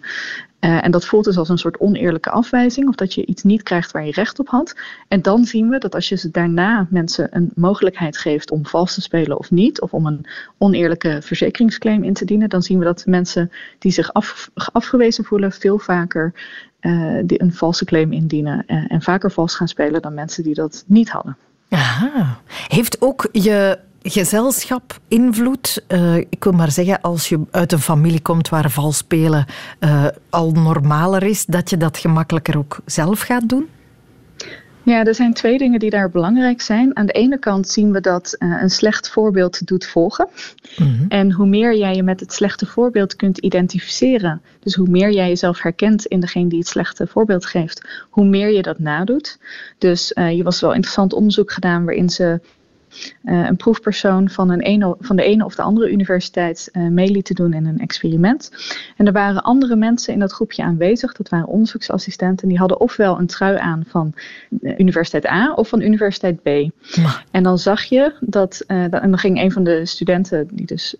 Uh, 0.59 0.83
en 0.83 0.91
dat 0.91 1.05
voelt 1.05 1.25
dus 1.25 1.37
als 1.37 1.49
een 1.49 1.57
soort 1.57 1.79
oneerlijke 1.79 2.29
afwijzing. 2.29 2.87
Of 2.87 2.95
dat 2.95 3.13
je 3.13 3.25
iets 3.25 3.43
niet 3.43 3.63
krijgt 3.63 3.91
waar 3.91 4.05
je 4.05 4.11
recht 4.11 4.39
op 4.39 4.47
had. 4.47 4.75
En 5.07 5.21
dan 5.21 5.45
zien 5.45 5.69
we 5.69 5.77
dat 5.77 5.95
als 5.95 6.09
je 6.09 6.15
ze 6.15 6.31
daarna 6.31 6.87
mensen 6.89 7.27
een 7.31 7.51
mogelijkheid 7.55 8.17
geeft 8.17 8.51
om 8.51 8.65
vals 8.65 8.93
te 8.93 9.01
spelen 9.01 9.37
of 9.37 9.51
niet. 9.51 9.81
Of 9.81 9.93
om 9.93 10.05
een 10.05 10.25
oneerlijke 10.57 11.19
verzekeringsclaim 11.21 12.03
in 12.03 12.13
te 12.13 12.25
dienen. 12.25 12.49
Dan 12.49 12.61
zien 12.61 12.79
we 12.79 12.85
dat 12.85 13.05
mensen 13.05 13.51
die 13.79 13.91
zich 13.91 14.13
af, 14.13 14.49
afgewezen 14.53 15.23
voelen 15.23 15.51
veel 15.51 15.79
vaker 15.79 16.33
die 17.25 17.41
een 17.41 17.53
valse 17.53 17.85
claim 17.85 18.13
indienen 18.13 18.63
uh, 18.67 18.91
en 18.91 19.01
vaker 19.01 19.31
vals 19.31 19.55
gaan 19.55 19.67
spelen 19.67 20.01
dan 20.01 20.13
mensen 20.13 20.43
die 20.43 20.53
dat 20.53 20.83
niet 20.87 21.09
hadden. 21.09 21.37
Aha. 21.69 22.39
Heeft 22.67 23.01
ook 23.01 23.29
je 23.31 23.79
gezelschap 24.09 24.99
invloed? 25.07 25.83
Uh, 25.87 26.17
ik 26.17 26.43
wil 26.43 26.53
maar 26.53 26.71
zeggen, 26.71 27.01
als 27.01 27.29
je 27.29 27.39
uit 27.51 27.71
een 27.71 27.79
familie 27.79 28.21
komt 28.21 28.49
waar 28.49 28.71
vals 28.71 28.97
spelen 28.97 29.45
al 30.29 30.51
normaler 30.51 31.23
is, 31.23 31.45
dat 31.45 31.69
je 31.69 31.77
dat 31.77 31.97
gemakkelijker 31.97 32.57
ook 32.57 32.79
zelf 32.85 33.19
gaat 33.19 33.49
doen? 33.49 33.67
Ja, 34.85 35.03
er 35.03 35.15
zijn 35.15 35.33
twee 35.33 35.57
dingen 35.57 35.79
die 35.79 35.89
daar 35.89 36.09
belangrijk 36.09 36.61
zijn. 36.61 36.95
Aan 36.97 37.05
de 37.05 37.11
ene 37.11 37.39
kant 37.39 37.67
zien 37.67 37.91
we 37.91 38.01
dat 38.01 38.35
uh, 38.39 38.61
een 38.61 38.69
slecht 38.69 39.09
voorbeeld 39.09 39.67
doet 39.67 39.85
volgen. 39.85 40.27
Mm-hmm. 40.77 41.05
En 41.07 41.31
hoe 41.31 41.47
meer 41.47 41.77
jij 41.77 41.95
je 41.95 42.03
met 42.03 42.19
het 42.19 42.33
slechte 42.33 42.65
voorbeeld 42.65 43.15
kunt 43.15 43.37
identificeren, 43.37 44.41
dus 44.59 44.75
hoe 44.75 44.89
meer 44.89 45.11
jij 45.11 45.27
jezelf 45.27 45.61
herkent 45.61 46.05
in 46.05 46.19
degene 46.19 46.49
die 46.49 46.59
het 46.59 46.67
slechte 46.67 47.07
voorbeeld 47.07 47.45
geeft, 47.45 47.87
hoe 48.09 48.25
meer 48.25 48.51
je 48.51 48.61
dat 48.61 48.79
nadoet. 48.79 49.39
Dus 49.77 50.11
uh, 50.15 50.31
je 50.31 50.43
was 50.43 50.61
wel 50.61 50.73
interessant 50.73 51.13
onderzoek 51.13 51.51
gedaan 51.51 51.85
waarin 51.85 52.09
ze 52.09 52.23
uh, 52.41 52.49
een 53.23 53.55
proefpersoon 53.55 54.29
van, 54.29 54.49
een 54.49 54.61
ene, 54.61 54.95
van 54.99 55.15
de 55.15 55.23
ene 55.23 55.45
of 55.45 55.55
de 55.55 55.61
andere 55.61 55.91
universiteit 55.91 56.69
uh, 56.73 56.87
mee 56.87 57.11
lieten 57.11 57.35
doen 57.35 57.53
in 57.53 57.65
een 57.65 57.79
experiment. 57.79 58.51
En 58.97 59.05
er 59.05 59.13
waren 59.13 59.43
andere 59.43 59.75
mensen 59.75 60.13
in 60.13 60.19
dat 60.19 60.31
groepje 60.31 60.63
aanwezig, 60.63 61.13
dat 61.13 61.29
waren 61.29 61.47
onderzoeksassistenten, 61.47 62.47
die 62.47 62.57
hadden 62.57 62.79
ofwel 62.79 63.19
een 63.19 63.27
trui 63.27 63.57
aan 63.57 63.83
van 63.87 64.13
universiteit 64.61 65.27
A 65.27 65.53
of 65.53 65.69
van 65.69 65.81
universiteit 65.81 66.41
B. 66.41 66.47
En 67.31 67.43
dan 67.43 67.57
zag 67.57 67.83
je 67.83 68.13
dat, 68.19 68.63
en 68.67 68.89
dan 68.89 69.17
ging 69.17 69.41
een 69.41 69.51
van 69.51 69.63
de 69.63 69.85
studenten, 69.85 70.47
die 70.51 70.65
dus 70.65 70.95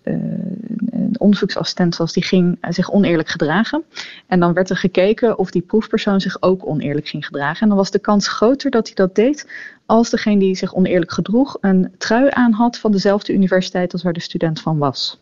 onderzoeksassistent 1.18 1.98
was, 1.98 2.14
die 2.14 2.24
ging 2.24 2.58
zich 2.70 2.92
oneerlijk 2.92 3.30
gedragen. 3.30 3.84
En 4.28 4.40
dan 4.40 4.54
werd 4.54 4.70
er 4.70 4.78
gekeken 4.78 5.38
of 5.38 5.52
die 5.52 5.62
proefpersoon 5.62 6.22
zich 6.22 6.42
ook 6.42 6.68
oneerlijk 6.68 7.08
ging 7.08 7.26
gedragen. 7.26 7.62
En 7.62 7.68
dan 7.68 7.78
was 7.78 7.92
de 7.92 8.00
kans 8.00 8.28
groter 8.28 8.72
dat 8.72 8.86
hij 8.86 8.96
dat 8.96 9.16
deed 9.16 9.50
als 9.86 10.10
degene 10.10 10.40
die 10.40 10.56
zich 10.56 10.74
oneerlijk 10.74 11.12
gedroeg 11.12 11.58
een 11.62 11.92
trui 11.98 12.28
aan 12.30 12.52
had 12.52 12.78
van 12.78 12.92
dezelfde 12.92 13.34
universiteit 13.34 13.94
als 13.94 14.04
waar 14.04 14.14
de 14.14 14.20
student 14.20 14.62
van 14.62 14.78
was. 14.78 15.20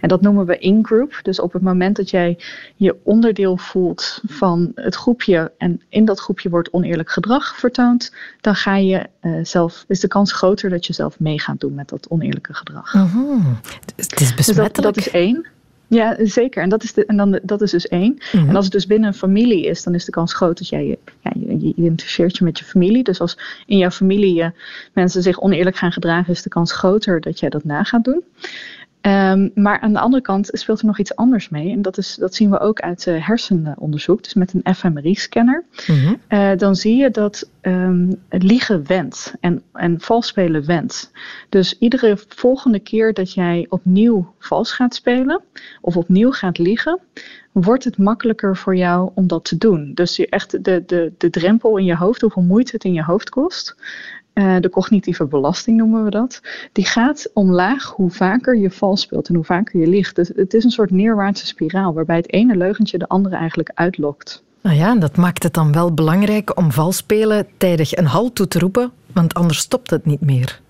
En 0.00 0.08
dat 0.08 0.20
noemen 0.20 0.46
we 0.46 0.58
in-group. 0.58 1.18
Dus 1.22 1.40
op 1.40 1.52
het 1.52 1.62
moment 1.62 1.96
dat 1.96 2.10
jij 2.10 2.38
je 2.76 2.96
onderdeel 3.02 3.56
voelt 3.56 4.20
van 4.26 4.72
het 4.74 4.94
groepje 4.94 5.52
en 5.58 5.80
in 5.88 6.04
dat 6.04 6.20
groepje 6.20 6.48
wordt 6.48 6.70
oneerlijk 6.70 7.10
gedrag 7.10 7.56
vertoond, 7.56 8.14
dan 8.40 8.54
ga 8.54 8.76
je 8.76 9.06
uh, 9.22 9.38
zelf, 9.42 9.84
is 9.88 10.00
de 10.00 10.08
kans 10.08 10.32
groter 10.32 10.70
dat 10.70 10.86
je 10.86 10.92
zelf 10.92 11.18
mee 11.18 11.40
gaat 11.40 11.60
doen 11.60 11.74
met 11.74 11.88
dat 11.88 12.10
oneerlijke 12.10 12.54
gedrag. 12.54 12.94
Mm 12.94 13.58
Het 13.96 14.20
is 14.20 14.34
besmettelijk. 14.34 14.74
Dus 14.74 14.84
dat, 14.84 14.94
dat 14.94 14.96
is 14.96 15.10
één. 15.10 15.46
Ja, 15.90 16.16
zeker. 16.18 16.62
En 16.62 16.68
dat 16.68 16.82
is, 16.82 16.92
de, 16.92 17.06
en 17.06 17.16
dan, 17.16 17.40
dat 17.42 17.62
is 17.62 17.70
dus 17.70 17.88
één. 17.88 18.18
Mhm. 18.32 18.48
En 18.48 18.56
als 18.56 18.64
het 18.64 18.72
dus 18.72 18.86
binnen 18.86 19.08
een 19.08 19.14
familie 19.14 19.66
is, 19.66 19.82
dan 19.82 19.94
is 19.94 20.04
de 20.04 20.10
kans 20.10 20.34
groot 20.34 20.58
dat 20.58 20.68
jij 20.68 20.86
je, 20.86 20.98
ja, 21.20 21.30
je, 21.34 21.60
je 21.60 21.72
identificeert 21.76 22.36
je 22.36 22.44
met 22.44 22.58
je 22.58 22.64
familie. 22.64 23.02
Dus 23.02 23.20
als 23.20 23.38
in 23.66 23.78
jouw 23.78 23.90
familie 23.90 24.34
je 24.34 24.52
mensen 24.92 25.22
zich 25.22 25.40
oneerlijk 25.40 25.76
gaan 25.76 25.92
gedragen, 25.92 26.32
is 26.32 26.42
de 26.42 26.48
kans 26.48 26.72
groter 26.72 27.20
dat 27.20 27.40
jij 27.40 27.48
dat 27.48 27.64
na 27.64 27.82
gaat 27.82 28.04
doen. 28.04 28.22
Ehm, 29.00 29.48
maar 29.54 29.80
aan 29.80 29.92
de 29.92 29.98
andere 29.98 30.22
kant 30.22 30.48
speelt 30.52 30.80
er 30.80 30.86
nog 30.86 30.98
iets 30.98 31.16
anders 31.16 31.48
mee. 31.48 31.72
En 31.72 31.82
dat, 31.82 31.98
is, 31.98 32.14
dat 32.14 32.34
zien 32.34 32.50
we 32.50 32.58
ook 32.58 32.80
uit 32.80 33.06
uh, 33.06 33.26
hersenonderzoek. 33.26 34.22
Dus 34.22 34.34
met 34.34 34.54
een 34.54 34.74
fMRI-scanner. 34.74 35.64
Mhm. 35.86 36.14
Uh, 36.28 36.50
dan 36.56 36.74
zie 36.74 36.96
je 36.96 37.10
dat 37.10 37.50
um, 37.62 38.22
liegen 38.28 38.86
wendt 38.86 39.34
en, 39.40 39.62
en 39.72 40.00
vals 40.00 40.26
spelen 40.26 40.66
wendt. 40.66 41.10
Dus 41.48 41.78
iedere 41.78 42.18
volgende 42.28 42.78
keer 42.78 43.14
dat 43.14 43.32
jij 43.32 43.66
opnieuw 43.68 44.34
vals 44.38 44.72
gaat 44.72 44.94
spelen 44.94 45.42
of 45.80 45.96
opnieuw 45.96 46.30
gaat 46.30 46.58
liegen, 46.58 47.00
wordt 47.52 47.84
het 47.84 47.98
makkelijker 47.98 48.56
voor 48.56 48.76
jou 48.76 49.10
om 49.14 49.26
dat 49.26 49.44
te 49.44 49.58
doen. 49.58 49.90
Dus 49.94 50.16
je 50.16 50.28
echt 50.28 50.64
de, 50.64 50.82
de, 50.86 51.12
de 51.18 51.30
drempel 51.30 51.76
in 51.76 51.84
je 51.84 51.96
hoofd, 51.96 52.20
hoeveel 52.20 52.42
moeite 52.42 52.70
het 52.74 52.84
in 52.84 52.92
je 52.92 53.02
hoofd 53.02 53.30
kost, 53.30 53.76
uh, 54.40 54.56
de 54.60 54.70
cognitieve 54.70 55.26
belasting 55.26 55.76
noemen 55.76 56.04
we 56.04 56.10
dat, 56.10 56.40
die 56.72 56.86
gaat 56.86 57.30
omlaag 57.34 57.84
hoe 57.84 58.10
vaker 58.10 58.56
je 58.56 58.70
vals 58.70 59.00
speelt 59.00 59.28
en 59.28 59.34
hoe 59.34 59.44
vaker 59.44 59.80
je 59.80 59.86
liegt. 59.86 60.16
Dus 60.16 60.30
het 60.34 60.54
is 60.54 60.64
een 60.64 60.70
soort 60.70 60.90
neerwaartse 60.90 61.46
spiraal 61.46 61.92
waarbij 61.92 62.16
het 62.16 62.32
ene 62.32 62.56
leugentje 62.56 62.98
de 62.98 63.08
andere 63.08 63.36
eigenlijk 63.36 63.70
uitlokt. 63.74 64.42
Nou 64.62 64.76
ja, 64.76 64.94
dat 64.94 65.16
maakt 65.16 65.42
het 65.42 65.54
dan 65.54 65.72
wel 65.72 65.94
belangrijk 65.94 66.56
om 66.58 66.72
vals 66.72 66.96
spelen 66.96 67.46
tijdig 67.56 67.96
een 67.96 68.06
halt 68.06 68.34
toe 68.34 68.48
te 68.48 68.58
roepen, 68.58 68.90
want 69.12 69.34
anders 69.34 69.58
stopt 69.58 69.90
het 69.90 70.06
niet 70.06 70.20
meer. 70.20 70.60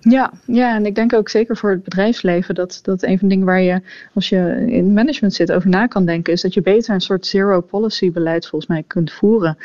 Ja, 0.00 0.32
ja, 0.46 0.74
en 0.74 0.86
ik 0.86 0.94
denk 0.94 1.12
ook 1.12 1.28
zeker 1.28 1.56
voor 1.56 1.70
het 1.70 1.82
bedrijfsleven 1.82 2.54
dat, 2.54 2.80
dat 2.82 3.02
een 3.02 3.18
van 3.18 3.28
de 3.28 3.34
dingen 3.34 3.46
waar 3.46 3.60
je, 3.60 3.82
als 4.14 4.28
je 4.28 4.64
in 4.66 4.92
management 4.92 5.34
zit, 5.34 5.52
over 5.52 5.68
na 5.68 5.86
kan 5.86 6.04
denken, 6.04 6.32
is 6.32 6.40
dat 6.40 6.54
je 6.54 6.62
beter 6.62 6.94
een 6.94 7.00
soort 7.00 7.26
zero 7.26 7.60
policy 7.60 8.12
beleid 8.12 8.46
volgens 8.46 8.70
mij 8.70 8.84
kunt 8.86 9.12
voeren. 9.12 9.58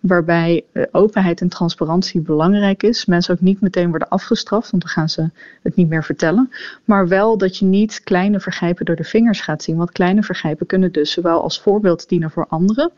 Waarbij 0.00 0.64
uh, 0.72 0.84
openheid 0.90 1.40
en 1.40 1.48
transparantie 1.48 2.20
belangrijk 2.20 2.82
is. 2.82 3.04
Mensen 3.04 3.34
ook 3.34 3.40
niet 3.40 3.60
meteen 3.60 3.88
worden 3.88 4.08
afgestraft, 4.08 4.70
want 4.70 4.82
dan 4.82 4.92
gaan 4.92 5.08
ze 5.08 5.30
het 5.62 5.76
niet 5.76 5.88
meer 5.88 6.04
vertellen. 6.04 6.50
Maar 6.84 7.08
wel 7.08 7.38
dat 7.38 7.56
je 7.56 7.64
niet 7.64 8.00
kleine 8.04 8.40
vergrijpen 8.40 8.84
door 8.84 8.96
de 8.96 9.04
vingers 9.04 9.40
gaat 9.40 9.62
zien. 9.62 9.76
Want 9.76 9.92
kleine 9.92 10.22
vergrijpen 10.22 10.66
kunnen 10.66 10.92
dus 10.92 11.12
zowel 11.12 11.42
als 11.42 11.60
voorbeeld 11.60 12.08
dienen 12.08 12.30
voor 12.30 12.46
anderen. 12.48 12.92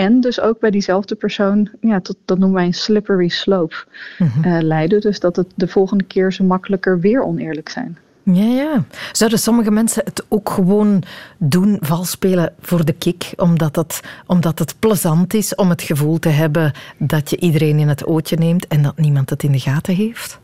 En 0.00 0.20
dus 0.20 0.40
ook 0.40 0.60
bij 0.60 0.70
diezelfde 0.70 1.14
persoon, 1.14 1.68
ja, 1.80 2.00
tot, 2.00 2.16
dat 2.24 2.38
noemen 2.38 2.56
wij 2.56 2.66
een 2.66 2.74
slippery 2.74 3.28
slope 3.28 3.74
Mhm. 4.18 4.48
uh, 4.48 4.60
leiden. 4.62 5.00
Dus 5.00 5.20
dat 5.20 5.36
het 5.36 5.46
de 5.54 5.68
volgende 5.68 6.04
keer 6.04 6.32
ze 6.32 6.42
makkelijker 6.42 7.00
weer 7.00 7.22
oneerlijk 7.22 7.68
zijn. 7.68 7.98
Ja, 8.22 8.44
ja. 8.44 8.84
Zouden 9.12 9.38
sommige 9.38 9.70
mensen 9.70 10.02
het 10.04 10.24
ook 10.28 10.50
gewoon 10.50 11.02
doen, 11.38 11.76
vals 11.80 12.10
spelen 12.10 12.52
voor 12.60 12.84
de 12.84 12.92
kick, 12.92 13.32
omdat 13.36 13.76
het, 13.76 14.00
omdat 14.26 14.58
het 14.58 14.74
plezant 14.78 15.34
is 15.34 15.54
om 15.54 15.68
het 15.68 15.82
gevoel 15.82 16.18
te 16.18 16.28
hebben 16.28 16.72
dat 16.98 17.30
je 17.30 17.36
iedereen 17.36 17.78
in 17.78 17.88
het 17.88 18.06
ootje 18.06 18.36
neemt 18.36 18.66
en 18.66 18.82
dat 18.82 18.98
niemand 18.98 19.30
het 19.30 19.42
in 19.42 19.52
de 19.52 19.58
gaten 19.58 19.94
heeft? 19.94 20.38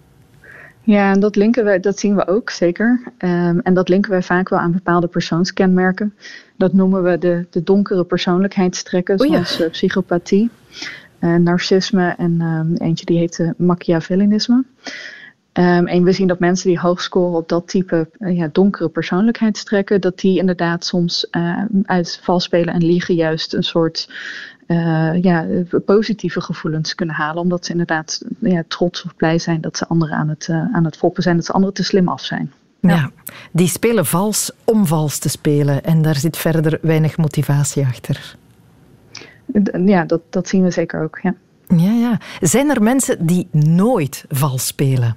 Ja, 0.87 1.12
en 1.12 1.20
dat, 1.20 1.37
linken 1.37 1.64
wij, 1.64 1.81
dat 1.81 1.99
zien 1.99 2.16
we 2.16 2.27
ook 2.27 2.51
zeker. 2.51 3.03
Um, 3.18 3.61
en 3.61 3.75
dat 3.75 3.88
linken 3.88 4.11
wij 4.11 4.22
vaak 4.22 4.49
wel 4.49 4.59
aan 4.59 4.72
bepaalde 4.72 5.07
persoonskenmerken. 5.07 6.14
Dat 6.57 6.72
noemen 6.72 7.03
we 7.03 7.18
de, 7.18 7.46
de 7.51 7.62
donkere 7.62 8.05
persoonlijkheidstrekken, 8.05 9.20
Oh 9.20 9.27
ja. 9.27 9.33
zoals 9.33 9.61
uh, 9.61 9.70
psychopathie, 9.70 10.51
uh, 11.20 11.37
narcisme 11.37 12.14
en 12.18 12.40
um, 12.40 12.75
eentje 12.77 13.05
die 13.05 13.18
heet 13.18 13.38
uh, 13.38 13.51
machiavellinisme. 13.57 14.64
Um, 15.53 15.87
en 15.87 16.05
we 16.05 16.12
zien 16.12 16.27
dat 16.27 16.38
mensen 16.38 16.68
die 16.68 16.79
hoog 16.79 17.01
scoren 17.01 17.38
op 17.38 17.49
dat 17.49 17.68
type 17.68 18.09
ja, 18.18 18.49
donkere 18.53 18.88
persoonlijkheidstrekken, 18.88 20.01
dat 20.01 20.18
die 20.18 20.38
inderdaad 20.38 20.85
soms 20.85 21.29
uit 21.83 22.20
vals 22.22 22.44
spelen 22.44 22.75
en 22.75 22.85
liegen 22.85 23.14
juist 23.14 23.55
een 23.55 23.62
soort 23.62 24.09
uh, 24.66 25.22
ja, 25.22 25.46
positieve 25.85 26.40
gevoelens 26.40 26.94
kunnen 26.94 27.14
halen. 27.14 27.42
Omdat 27.42 27.64
ze 27.64 27.70
inderdaad 27.70 28.22
ja, 28.40 28.62
trots 28.68 29.05
of 29.05 29.16
blij 29.16 29.38
zijn 29.38 29.61
dat 29.61 29.76
ze 29.76 29.87
anderen 29.87 30.16
aan 30.16 30.29
het, 30.29 30.48
uh, 30.50 30.74
aan 30.74 30.85
het 30.85 30.96
foppen 30.96 31.22
zijn, 31.22 31.37
dat 31.37 31.44
ze 31.44 31.52
anderen 31.52 31.74
te 31.74 31.85
slim 31.85 32.09
af 32.09 32.24
zijn. 32.24 32.52
Ja. 32.81 32.94
ja, 32.94 33.11
die 33.52 33.68
spelen 33.68 34.07
vals 34.07 34.50
om 34.64 34.87
vals 34.87 35.18
te 35.18 35.29
spelen 35.29 35.85
en 35.85 36.02
daar 36.02 36.16
zit 36.16 36.37
verder 36.37 36.79
weinig 36.83 37.16
motivatie 37.16 37.87
achter. 37.87 38.37
Ja, 39.85 40.05
dat, 40.05 40.20
dat 40.31 40.48
zien 40.48 40.62
we 40.62 40.70
zeker 40.70 41.02
ook, 41.02 41.18
ja. 41.22 41.35
Ja, 41.76 41.92
ja. 41.92 42.18
Zijn 42.40 42.70
er 42.70 42.83
mensen 42.83 43.26
die 43.26 43.48
nooit 43.50 44.24
vals 44.29 44.66
spelen? 44.66 45.16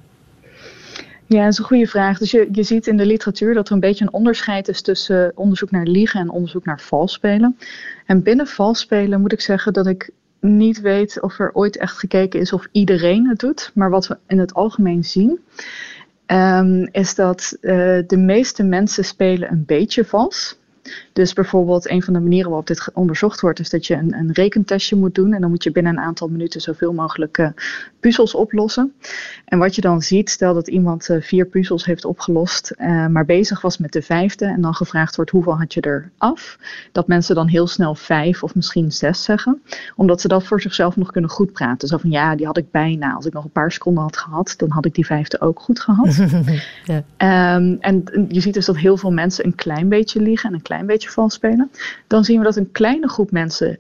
Ja, 1.30 1.44
dat 1.44 1.52
is 1.52 1.58
een 1.58 1.66
goede 1.66 1.88
vraag. 1.88 2.18
Dus 2.18 2.32
je, 2.32 2.48
je 2.52 2.64
ziet 2.64 2.88
in 2.88 2.98
de 2.98 3.06
literatuur 3.06 3.54
dat 3.54 3.68
er 3.68 3.74
een 3.74 3.80
beetje 3.80 4.06
een 4.06 4.14
onderscheid 4.14 4.68
is 4.68 4.82
tussen 4.82 5.32
onderzoek 5.36 5.72
naar 5.72 5.86
liegen 5.86 6.20
en 6.20 6.30
onderzoek 6.30 6.66
naar 6.66 6.82
vals 6.82 7.14
spelen. 7.14 7.58
En 8.06 8.24
binnen 8.24 8.48
vals 8.48 8.80
spelen 8.80 9.22
moet 9.22 9.32
ik 9.32 9.42
zeggen 9.42 9.74
dat 9.74 9.88
ik 9.88 10.12
niet 10.40 10.82
weet 10.82 11.22
of 11.22 11.40
er 11.40 11.54
ooit 11.54 11.78
echt 11.78 11.98
gekeken 11.98 12.40
is 12.40 12.54
of 12.54 12.68
iedereen 12.72 13.28
het 13.28 13.40
doet. 13.40 13.72
Maar 13.74 13.90
wat 13.90 14.08
we 14.08 14.18
in 14.28 14.40
het 14.40 14.54
algemeen 14.54 15.04
zien, 15.04 15.40
um, 16.28 16.90
is 16.92 17.16
dat 17.16 17.58
uh, 17.62 17.72
de 18.08 18.18
meeste 18.18 18.64
mensen 18.64 19.06
spelen 19.06 19.52
een 19.52 19.64
beetje 19.66 20.06
vals. 20.06 20.59
Dus 21.14 21.34
bijvoorbeeld 21.34 21.90
een 21.90 22.04
van 22.04 22.14
de 22.14 22.20
manieren 22.20 22.48
waarop 22.48 22.68
dit 22.68 22.90
onderzocht 22.94 23.42
wordt, 23.42 23.60
is 23.60 23.70
dat 23.70 23.88
je 23.88 23.96
een, 23.96 24.14
een 24.14 24.32
rekentestje 24.32 24.96
moet 24.96 25.16
doen. 25.16 25.34
En 25.34 25.42
dan 25.42 25.50
moet 25.50 25.64
je 25.64 25.72
binnen 25.72 25.98
een 25.98 26.04
aantal 26.04 26.28
minuten 26.28 26.62
zoveel 26.62 26.94
mogelijk 26.94 27.38
uh, 27.38 27.50
puzzels 28.00 28.36
oplossen. 28.36 28.94
En 29.46 29.60
wat 29.60 29.76
je 29.76 29.82
dan 29.82 30.02
ziet, 30.02 30.30
stel 30.30 30.54
dat 30.54 30.68
iemand 30.68 31.10
uh, 31.10 31.22
vier 31.22 31.46
puzzels 31.46 31.86
heeft 31.86 32.06
opgelost, 32.06 32.74
uh, 32.78 33.08
maar 33.08 33.26
bezig 33.26 33.62
was 33.62 33.78
met 33.78 33.92
de 33.92 34.02
vijfde. 34.02 34.46
En 34.46 34.62
dan 34.62 34.74
gevraagd 34.74 35.16
wordt 35.16 35.32
hoeveel 35.32 35.58
had 35.58 35.74
je 35.74 35.82
er 35.82 36.12
af. 36.18 36.58
Dat 36.92 37.08
mensen 37.08 37.36
dan 37.36 37.48
heel 37.48 37.68
snel 37.68 37.96
vijf 37.96 38.44
of 38.44 38.56
misschien 38.56 38.92
zes 38.92 39.24
zeggen. 39.24 39.62
Omdat 39.96 40.22
ze 40.22 40.28
dat 40.28 40.44
voor 40.44 40.62
zichzelf 40.62 40.96
nog 40.96 41.12
kunnen 41.12 41.30
goed 41.30 41.52
praten. 41.52 41.88
Zo 41.88 41.98
van 41.98 42.12
ja, 42.12 42.36
die 42.36 42.46
had 42.46 42.58
ik 42.58 42.72
bijna. 42.72 43.14
Als 43.14 43.26
ik 43.26 43.34
nog 43.34 43.44
een 43.44 43.50
paar 43.50 43.72
seconden 43.72 44.04
had 44.04 44.18
gehad, 44.18 44.54
dan 44.58 44.70
had 44.70 44.86
ik 44.86 44.94
die 44.94 45.06
vijfde 45.06 45.42
ook 45.42 45.60
goed 45.60 45.80
gehad. 45.80 46.16
ja. 46.86 47.56
um, 47.56 47.78
en 47.80 48.04
je 48.28 48.40
ziet 48.40 48.54
dus 48.54 48.66
dat 48.66 48.78
heel 48.78 48.98
veel 48.98 49.12
mensen 49.12 49.46
een 49.46 49.56
klein 49.56 49.90
beetje 49.90 50.22
liegen 50.22 50.50
en 50.50 50.56
een 50.56 50.62
klein 50.62 50.79
beetje 50.86 51.10
vals 51.10 51.34
spelen. 51.34 51.72
Dan 52.08 52.24
zien 52.24 52.38
we 52.38 52.44
dat 52.44 52.56
een 52.56 52.72
kleine 52.72 53.10
groep 53.10 53.32
mensen 53.32 53.80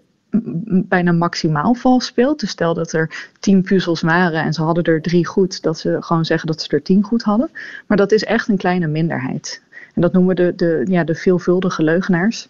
bijna 0.68 1.12
maximaal 1.12 1.74
vals 1.74 2.06
speelt. 2.06 2.40
Dus 2.40 2.50
stel 2.50 2.74
dat 2.74 2.94
er 2.94 3.30
tien 3.40 3.62
puzzels 3.62 4.02
waren 4.02 4.44
en 4.44 4.54
ze 4.54 4.62
hadden 4.62 4.84
er 4.84 5.02
drie 5.02 5.26
goed, 5.26 5.62
dat 5.62 5.80
ze 5.80 5.98
gewoon 6.00 6.26
zeggen 6.26 6.48
dat 6.48 6.62
ze 6.62 6.70
er 6.70 6.82
tien 6.82 7.04
goed 7.04 7.24
hadden. 7.24 7.50
Maar 7.88 7.98
dat 7.98 8.12
is 8.12 8.24
echt 8.24 8.48
een 8.48 8.58
kleine 8.58 8.88
minderheid. 8.88 9.62
En 9.96 10.02
dat 10.02 10.14
noemen 10.14 10.36
we 10.36 10.42
de, 10.42 10.56
de, 10.56 10.92
ja, 10.92 11.04
de 11.04 11.16
veelvuldige 11.16 11.84
leugenaars. 11.84 12.50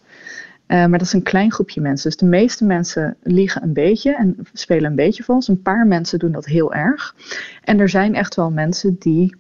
Uh, 0.68 0.78
maar 0.86 0.98
dat 0.98 1.08
is 1.08 1.14
een 1.14 1.24
klein 1.24 1.52
groepje 1.52 1.82
mensen. 1.82 2.10
Dus 2.10 2.20
de 2.20 2.26
meeste 2.26 2.66
mensen 2.66 3.16
liegen 3.24 3.64
een 3.64 3.74
beetje 3.74 4.16
en 4.16 4.38
spelen 4.54 4.90
een 4.90 4.96
beetje 4.96 5.24
vals. 5.24 5.48
Een 5.48 5.62
paar 5.62 5.88
mensen 5.88 6.20
doen 6.20 6.32
dat 6.32 6.46
heel 6.46 6.74
erg. 6.74 7.16
En 7.64 7.80
er 7.80 7.90
zijn 7.90 8.16
echt 8.16 8.36
wel 8.36 8.52
mensen 8.52 8.96
die, 9.00 9.36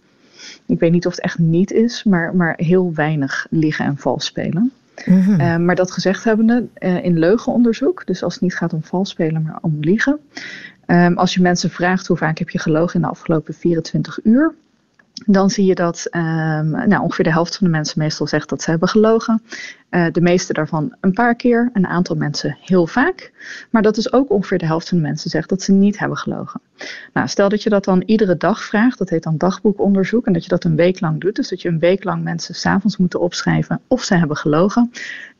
ik 0.65 0.79
weet 0.79 0.91
niet 0.91 1.05
of 1.05 1.11
het 1.15 1.23
echt 1.23 1.37
niet 1.37 1.71
is, 1.71 2.03
maar, 2.03 2.35
maar 2.35 2.53
heel 2.57 2.93
weinig 2.93 3.47
liegen 3.49 3.85
en 3.85 3.97
vals 3.97 4.25
spelen. 4.25 4.71
Mhm. 5.05 5.41
Uh, 5.41 5.57
maar 5.57 5.75
dat 5.75 5.91
gezegd 5.91 6.23
hebbende, 6.23 6.67
uh, 6.79 7.03
in 7.03 7.19
leugenonderzoek, 7.19 8.05
dus 8.05 8.23
als 8.23 8.33
het 8.33 8.43
niet 8.43 8.55
gaat 8.55 8.73
om 8.73 8.83
vals 8.83 9.09
spelen, 9.09 9.41
maar 9.41 9.57
om 9.61 9.77
liegen. 9.79 10.19
Um, 10.87 11.17
als 11.17 11.33
je 11.33 11.41
mensen 11.41 11.69
vraagt 11.69 12.07
hoe 12.07 12.17
vaak 12.17 12.37
heb 12.37 12.49
je 12.49 12.59
gelogen 12.59 12.95
in 12.95 13.01
de 13.01 13.07
afgelopen 13.07 13.53
24 13.53 14.19
uur, 14.23 14.53
dan 15.25 15.49
zie 15.49 15.65
je 15.65 15.75
dat 15.75 16.07
um, 16.11 16.69
nou, 16.69 17.01
ongeveer 17.01 17.25
de 17.25 17.31
helft 17.31 17.57
van 17.57 17.67
de 17.67 17.73
mensen 17.73 17.99
meestal 17.99 18.27
zegt 18.27 18.49
dat 18.49 18.61
ze 18.61 18.69
hebben 18.69 18.89
gelogen. 18.89 19.41
Uh, 19.89 20.05
de 20.11 20.21
meeste 20.21 20.53
daarvan 20.53 20.95
een 21.01 21.13
paar 21.13 21.35
keer, 21.35 21.69
een 21.73 21.87
aantal 21.87 22.15
mensen 22.15 22.57
heel 22.61 22.87
vaak. 22.87 23.31
Maar 23.69 23.81
dat 23.81 23.97
is 23.97 24.13
ook 24.13 24.31
ongeveer 24.31 24.57
de 24.57 24.65
helft 24.65 24.89
van 24.89 24.97
de 24.97 25.03
mensen 25.03 25.29
zegt 25.29 25.49
dat 25.49 25.61
ze 25.61 25.71
niet 25.71 25.99
hebben 25.99 26.17
gelogen. 26.17 26.61
Nou, 27.13 27.27
stel 27.27 27.49
dat 27.49 27.63
je 27.63 27.69
dat 27.69 27.83
dan 27.83 28.03
iedere 28.05 28.37
dag 28.37 28.63
vraagt, 28.63 28.97
dat 28.97 29.09
heet 29.09 29.23
dan 29.23 29.37
dagboekonderzoek, 29.37 30.25
en 30.25 30.33
dat 30.33 30.43
je 30.43 30.49
dat 30.49 30.63
een 30.63 30.75
week 30.75 30.99
lang 30.99 31.21
doet, 31.21 31.35
dus 31.35 31.49
dat 31.49 31.61
je 31.61 31.69
een 31.69 31.79
week 31.79 32.03
lang 32.03 32.23
mensen 32.23 32.55
s'avonds 32.55 32.97
moeten 32.97 33.19
opschrijven 33.19 33.81
of 33.87 34.03
ze 34.03 34.15
hebben 34.15 34.37
gelogen, 34.37 34.91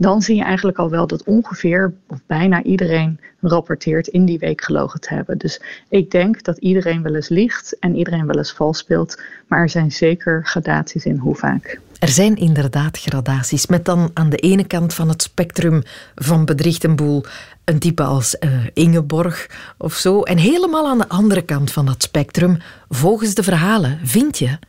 dan 0.01 0.21
zie 0.21 0.35
je 0.35 0.43
eigenlijk 0.43 0.77
al 0.77 0.89
wel 0.89 1.07
dat 1.07 1.23
ongeveer 1.23 1.93
of 2.07 2.19
bijna 2.25 2.63
iedereen 2.63 3.19
rapporteert 3.41 4.07
in 4.07 4.25
die 4.25 4.39
week 4.39 4.61
gelogen 4.63 5.01
te 5.01 5.13
hebben. 5.13 5.37
Dus 5.37 5.61
ik 5.89 6.11
denk 6.11 6.43
dat 6.43 6.57
iedereen 6.57 7.01
wel 7.01 7.15
eens 7.15 7.29
liegt 7.29 7.79
en 7.79 7.95
iedereen 7.95 8.25
wel 8.25 8.37
eens 8.37 8.51
vals 8.51 8.77
speelt, 8.77 9.21
maar 9.47 9.59
er 9.59 9.69
zijn 9.69 9.91
zeker 9.91 10.45
gradaties 10.45 11.05
in 11.05 11.17
hoe 11.17 11.35
vaak. 11.35 11.79
Er 11.99 12.07
zijn 12.07 12.35
inderdaad 12.35 12.97
gradaties, 12.99 13.67
met 13.67 13.85
dan 13.85 14.11
aan 14.13 14.29
de 14.29 14.37
ene 14.37 14.67
kant 14.67 14.93
van 14.93 15.09
het 15.09 15.21
spectrum 15.21 15.83
van 16.15 16.45
bedrichtenboel 16.45 17.23
een 17.63 17.79
type 17.79 18.03
als 18.03 18.35
uh, 18.39 18.51
Ingeborg 18.73 19.49
of 19.77 19.93
zo, 19.93 20.21
en 20.21 20.37
helemaal 20.37 20.87
aan 20.87 20.97
de 20.97 21.09
andere 21.09 21.41
kant 21.41 21.71
van 21.71 21.85
dat 21.85 22.03
spectrum, 22.03 22.57
volgens 22.89 23.33
de 23.33 23.43
verhalen, 23.43 23.99
vind 24.03 24.37
je 24.37 24.59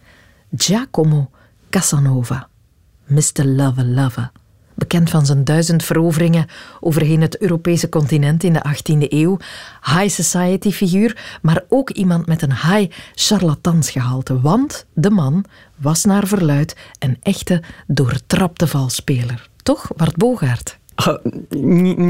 Giacomo 0.56 1.30
Casanova, 1.68 2.48
Mr. 3.06 3.44
Lover 3.44 3.84
Lover 3.84 4.30
bekend 4.80 5.10
van 5.10 5.26
zijn 5.26 5.44
duizend 5.44 5.84
veroveringen 5.84 6.46
overheen 6.80 7.20
het 7.20 7.38
Europese 7.38 7.88
continent 7.88 8.44
in 8.44 8.52
de 8.52 8.62
18e 8.68 9.08
eeuw. 9.08 9.36
High 9.84 10.08
society 10.08 10.70
figuur, 10.70 11.38
maar 11.42 11.64
ook 11.68 11.90
iemand 11.90 12.26
met 12.26 12.42
een 12.42 12.54
high 12.54 12.92
charlatansgehalte. 13.14 14.40
Want 14.40 14.86
de 14.92 15.10
man 15.10 15.44
was 15.76 16.04
naar 16.04 16.26
verluid 16.26 16.76
een 16.98 17.16
echte 17.22 17.62
doortrapte 17.86 18.66
valspeler. 18.66 19.48
Toch, 19.62 19.90
Bart 19.96 20.16
Bogaert? 20.16 20.78
Ah, 20.94 21.24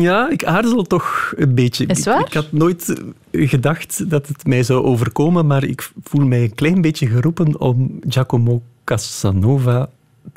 ja, 0.00 0.30
ik 0.30 0.44
aarzel 0.44 0.82
toch 0.82 1.32
een 1.36 1.54
beetje. 1.54 1.86
Is 1.86 2.04
waar? 2.04 2.26
Ik, 2.26 2.32
had 2.32 2.52
nooit 2.52 2.94
gedacht 3.32 4.10
dat 4.10 4.28
het 4.28 4.46
mij 4.46 4.62
zou 4.62 4.84
overkomen, 4.84 5.46
maar 5.46 5.64
ik 5.64 5.90
voel 6.02 6.26
mij 6.26 6.42
een 6.42 6.54
klein 6.54 6.80
beetje 6.80 7.06
geroepen 7.06 7.60
om 7.60 7.98
Giacomo 8.08 8.62
Casanova 8.84 9.88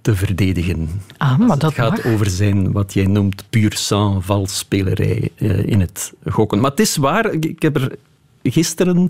te 0.04 0.16
verdedigen. 0.16 0.90
Ah, 1.18 1.38
maar 1.38 1.48
dat 1.48 1.62
het 1.62 1.74
gaat 1.74 2.06
over 2.06 2.30
zijn, 2.30 2.72
wat 2.72 2.94
jij 2.94 3.06
noemt, 3.06 3.44
puur 3.50 3.74
sang 3.76 4.26
valsspelerij 4.26 5.30
uh, 5.38 5.66
in 5.66 5.80
het 5.80 6.14
gokken. 6.30 6.60
Maar 6.60 6.70
het 6.72 6.80
is 6.80 6.96
waar, 6.96 7.34
ik 7.34 7.62
heb 7.62 7.76
er 7.76 7.96
gisteren 8.44 9.08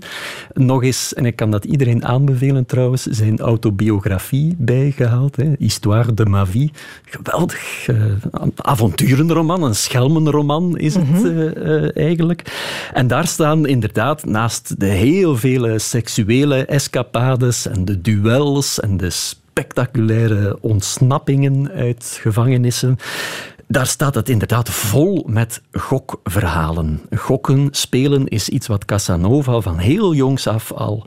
nog 0.52 0.82
eens, 0.82 1.14
en 1.14 1.26
ik 1.26 1.36
kan 1.36 1.50
dat 1.50 1.64
iedereen 1.64 2.04
aanbevelen 2.04 2.66
trouwens, 2.66 3.02
zijn 3.02 3.38
autobiografie 3.38 4.54
bijgehaald. 4.58 5.36
Hè. 5.36 5.52
Histoire 5.58 6.14
de 6.14 6.26
ma 6.26 6.46
vie. 6.46 6.72
Geweldig 7.04 7.88
uh, 7.88 7.96
avonturenroman, 8.56 9.62
een 9.62 9.74
schelmenroman 9.74 10.78
is 10.78 10.94
het 10.94 11.08
Mhm. 11.08 11.26
uh, 11.26 11.96
eigenlijk. 11.96 12.42
En 12.92 13.06
daar 13.06 13.26
staan 13.26 13.66
inderdaad 13.66 14.24
naast 14.24 14.80
de 14.80 14.86
heel 14.86 15.36
vele 15.36 15.78
seksuele 15.78 16.64
escapades 16.64 17.66
en 17.66 17.84
de 17.84 18.00
duels 18.00 18.80
en 18.80 18.96
de 18.96 19.10
spectaculaire 19.54 20.58
ontsnappingen 20.60 21.70
uit 21.70 22.18
gevangenissen. 22.20 22.96
Daar 23.66 23.86
staat 23.86 24.14
het 24.14 24.28
inderdaad 24.28 24.70
vol 24.70 25.24
met 25.26 25.62
gokverhalen. 25.72 27.00
Gokken, 27.16 27.68
spelen 27.70 28.28
is 28.28 28.48
iets 28.48 28.66
wat 28.66 28.84
Casanova 28.84 29.60
van 29.60 29.78
heel 29.78 30.14
jongs 30.14 30.46
af 30.46 30.72
al 30.72 31.06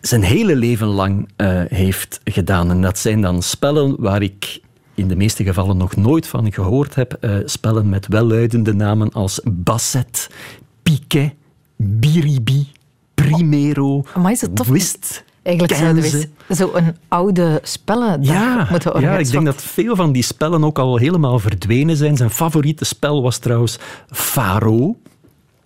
zijn 0.00 0.22
hele 0.22 0.56
leven 0.56 0.86
lang 0.86 1.28
uh, 1.36 1.62
heeft 1.68 2.20
gedaan. 2.24 2.70
En 2.70 2.82
dat 2.82 2.98
zijn 2.98 3.20
dan 3.20 3.42
spellen 3.42 3.96
waar 3.98 4.22
ik 4.22 4.60
in 4.94 5.08
de 5.08 5.16
meeste 5.16 5.44
gevallen 5.44 5.76
nog 5.76 5.96
nooit 5.96 6.26
van 6.26 6.52
gehoord 6.52 6.94
heb. 6.94 7.16
Uh, 7.20 7.36
spellen 7.44 7.88
met 7.88 8.06
welluidende 8.06 8.74
namen 8.74 9.12
als 9.12 9.40
Basset, 9.44 10.30
Piquet, 10.82 11.34
Biribi, 11.76 12.68
Primero, 13.14 14.04
Whist. 14.54 15.26
Eigenlijk 15.48 15.78
zouden 15.78 16.02
we 16.02 16.54
zo'n 16.54 16.96
oude 17.08 17.60
spellen 17.62 18.22
ja, 18.22 18.66
moeten 18.70 18.94
organiseren. 18.94 19.12
Ja, 19.12 19.18
ik 19.18 19.30
denk 19.30 19.44
dat 19.44 19.62
veel 19.62 19.96
van 19.96 20.12
die 20.12 20.22
spellen 20.22 20.64
ook 20.64 20.78
al 20.78 20.96
helemaal 20.96 21.38
verdwenen 21.38 21.96
zijn. 21.96 22.16
Zijn 22.16 22.30
favoriete 22.30 22.84
spel 22.84 23.22
was 23.22 23.38
trouwens 23.38 23.78
Faro. 24.10 24.96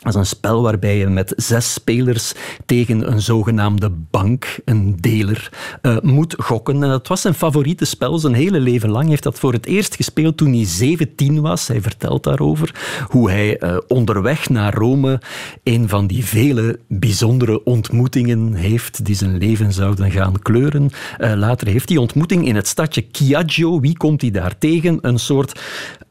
Dat 0.02 0.12
is 0.12 0.18
een 0.18 0.26
spel 0.26 0.62
waarbij 0.62 0.98
je 0.98 1.06
met 1.06 1.32
zes 1.36 1.72
spelers 1.72 2.32
tegen 2.66 3.12
een 3.12 3.20
zogenaamde 3.20 3.90
bank, 4.10 4.58
een 4.64 4.96
deler, 5.00 5.52
uh, 5.82 5.96
moet 6.00 6.34
gokken. 6.38 6.82
En 6.82 6.88
dat 6.88 7.08
was 7.08 7.20
zijn 7.20 7.34
favoriete 7.34 7.84
spel. 7.84 8.18
Zijn 8.18 8.34
hele 8.34 8.60
leven 8.60 8.90
lang 8.90 9.08
heeft 9.08 9.22
dat 9.22 9.38
voor 9.38 9.52
het 9.52 9.66
eerst 9.66 9.96
gespeeld 9.96 10.36
toen 10.36 10.52
hij 10.52 10.64
17 10.64 11.40
was. 11.40 11.68
Hij 11.68 11.80
vertelt 11.80 12.24
daarover 12.24 12.74
hoe 13.08 13.30
hij 13.30 13.62
uh, 13.62 13.76
onderweg 13.88 14.48
naar 14.48 14.74
Rome 14.74 15.20
een 15.62 15.88
van 15.88 16.06
die 16.06 16.24
vele 16.24 16.78
bijzondere 16.88 17.64
ontmoetingen 17.64 18.54
heeft 18.54 19.04
die 19.04 19.14
zijn 19.14 19.38
leven 19.38 19.72
zouden 19.72 20.10
gaan 20.10 20.38
kleuren. 20.42 20.90
Uh, 21.18 21.32
later 21.34 21.66
heeft 21.66 21.88
die 21.88 22.00
ontmoeting 22.00 22.46
in 22.46 22.56
het 22.56 22.68
stadje 22.68 23.06
Chiaggio. 23.12 23.80
Wie 23.80 23.96
komt 23.96 24.20
hij 24.20 24.30
daar 24.30 24.58
tegen? 24.58 24.98
Een 25.00 25.18
soort 25.18 25.60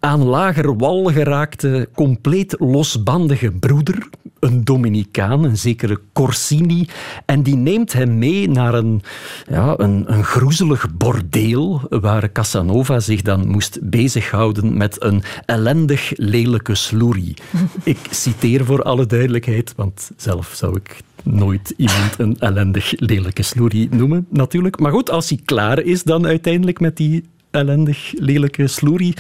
aan 0.02 0.24
lager 0.24 0.78
wal 0.78 1.04
geraakte, 1.04 1.90
compleet 1.94 2.56
losbandige 2.60 3.52
broer 3.52 4.10
een 4.42 4.64
Dominicaan, 4.64 5.44
een 5.44 5.58
zekere 5.58 6.00
Corsini. 6.14 6.88
En 7.26 7.44
die 7.44 7.56
neemt 7.56 7.94
hem 7.94 8.18
mee 8.18 8.50
naar 8.50 8.74
een, 8.74 9.02
ja, 9.50 9.74
een, 9.78 10.14
een 10.14 10.24
groezelig 10.24 10.94
bordeel 10.94 11.82
waar 11.90 12.32
Casanova 12.32 13.00
zich 13.00 13.22
dan 13.22 13.48
moest 13.48 13.80
bezighouden 13.82 14.78
met 14.78 15.04
een 15.04 15.24
ellendig 15.46 16.12
lelijke 16.16 16.76
sloerie. 16.76 17.36
ik 17.84 18.00
citeer 18.10 18.66
voor 18.66 18.84
alle 18.84 19.06
duidelijkheid, 19.06 19.74
want 19.76 20.12
zelf 20.18 20.52
zou 20.56 20.76
ik 20.76 21.02
nooit 21.24 21.74
iemand 21.78 22.14
een 22.18 22.36
ellendig 22.40 22.94
lelijke 22.96 23.44
sloerie 23.44 23.90
noemen, 23.92 24.28
natuurlijk. 24.30 24.80
Maar 24.80 24.92
goed, 24.92 25.10
als 25.10 25.30
hij 25.30 25.40
klaar 25.46 25.80
is 25.80 26.04
dan 26.04 26.26
uiteindelijk 26.26 26.80
met 26.80 26.98
die 26.98 27.24
ellendig, 27.52 28.14
lelijke 28.16 28.68
sloerie. 28.68 29.14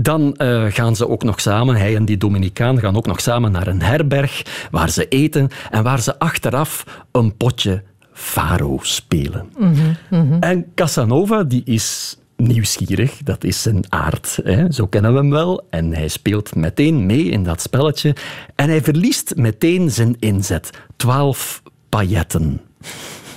Dan 0.00 0.34
uh, 0.38 0.64
gaan 0.68 0.96
ze 0.96 1.08
ook 1.08 1.22
nog 1.22 1.40
samen, 1.40 1.76
hij 1.76 1.96
en 1.96 2.04
die 2.04 2.16
Dominicaan, 2.16 2.80
gaan 2.80 2.96
ook 2.96 3.06
nog 3.06 3.20
samen 3.20 3.52
naar 3.52 3.66
een 3.66 3.82
herberg 3.82 4.42
waar 4.70 4.90
ze 4.90 5.08
eten 5.08 5.48
en 5.70 5.82
waar 5.82 6.00
ze 6.00 6.18
achteraf 6.18 6.84
een 7.12 7.36
potje 7.36 7.82
faro 8.12 8.78
spelen. 8.82 9.48
Mhm, 9.58 9.72
Mm 10.10 10.30
-hmm. 10.30 10.40
En 10.40 10.66
Casanova, 10.74 11.42
die 11.42 11.62
is 11.64 12.18
nieuwsgierig, 12.36 13.16
dat 13.24 13.44
is 13.44 13.62
zijn 13.62 13.84
aard. 13.88 14.38
Hè? 14.44 14.72
Zo 14.72 14.86
kennen 14.86 15.12
we 15.12 15.18
hem 15.18 15.30
wel. 15.30 15.66
En 15.70 15.94
hij 15.94 16.08
speelt 16.08 16.54
meteen 16.54 17.06
mee 17.06 17.24
in 17.24 17.42
dat 17.42 17.60
spelletje. 17.60 18.16
En 18.54 18.68
hij 18.68 18.82
verliest 18.82 19.36
meteen 19.36 19.90
zijn 19.90 20.16
inzet. 20.18 20.70
Twaalf 20.96 21.62
pailletten. 21.88 22.60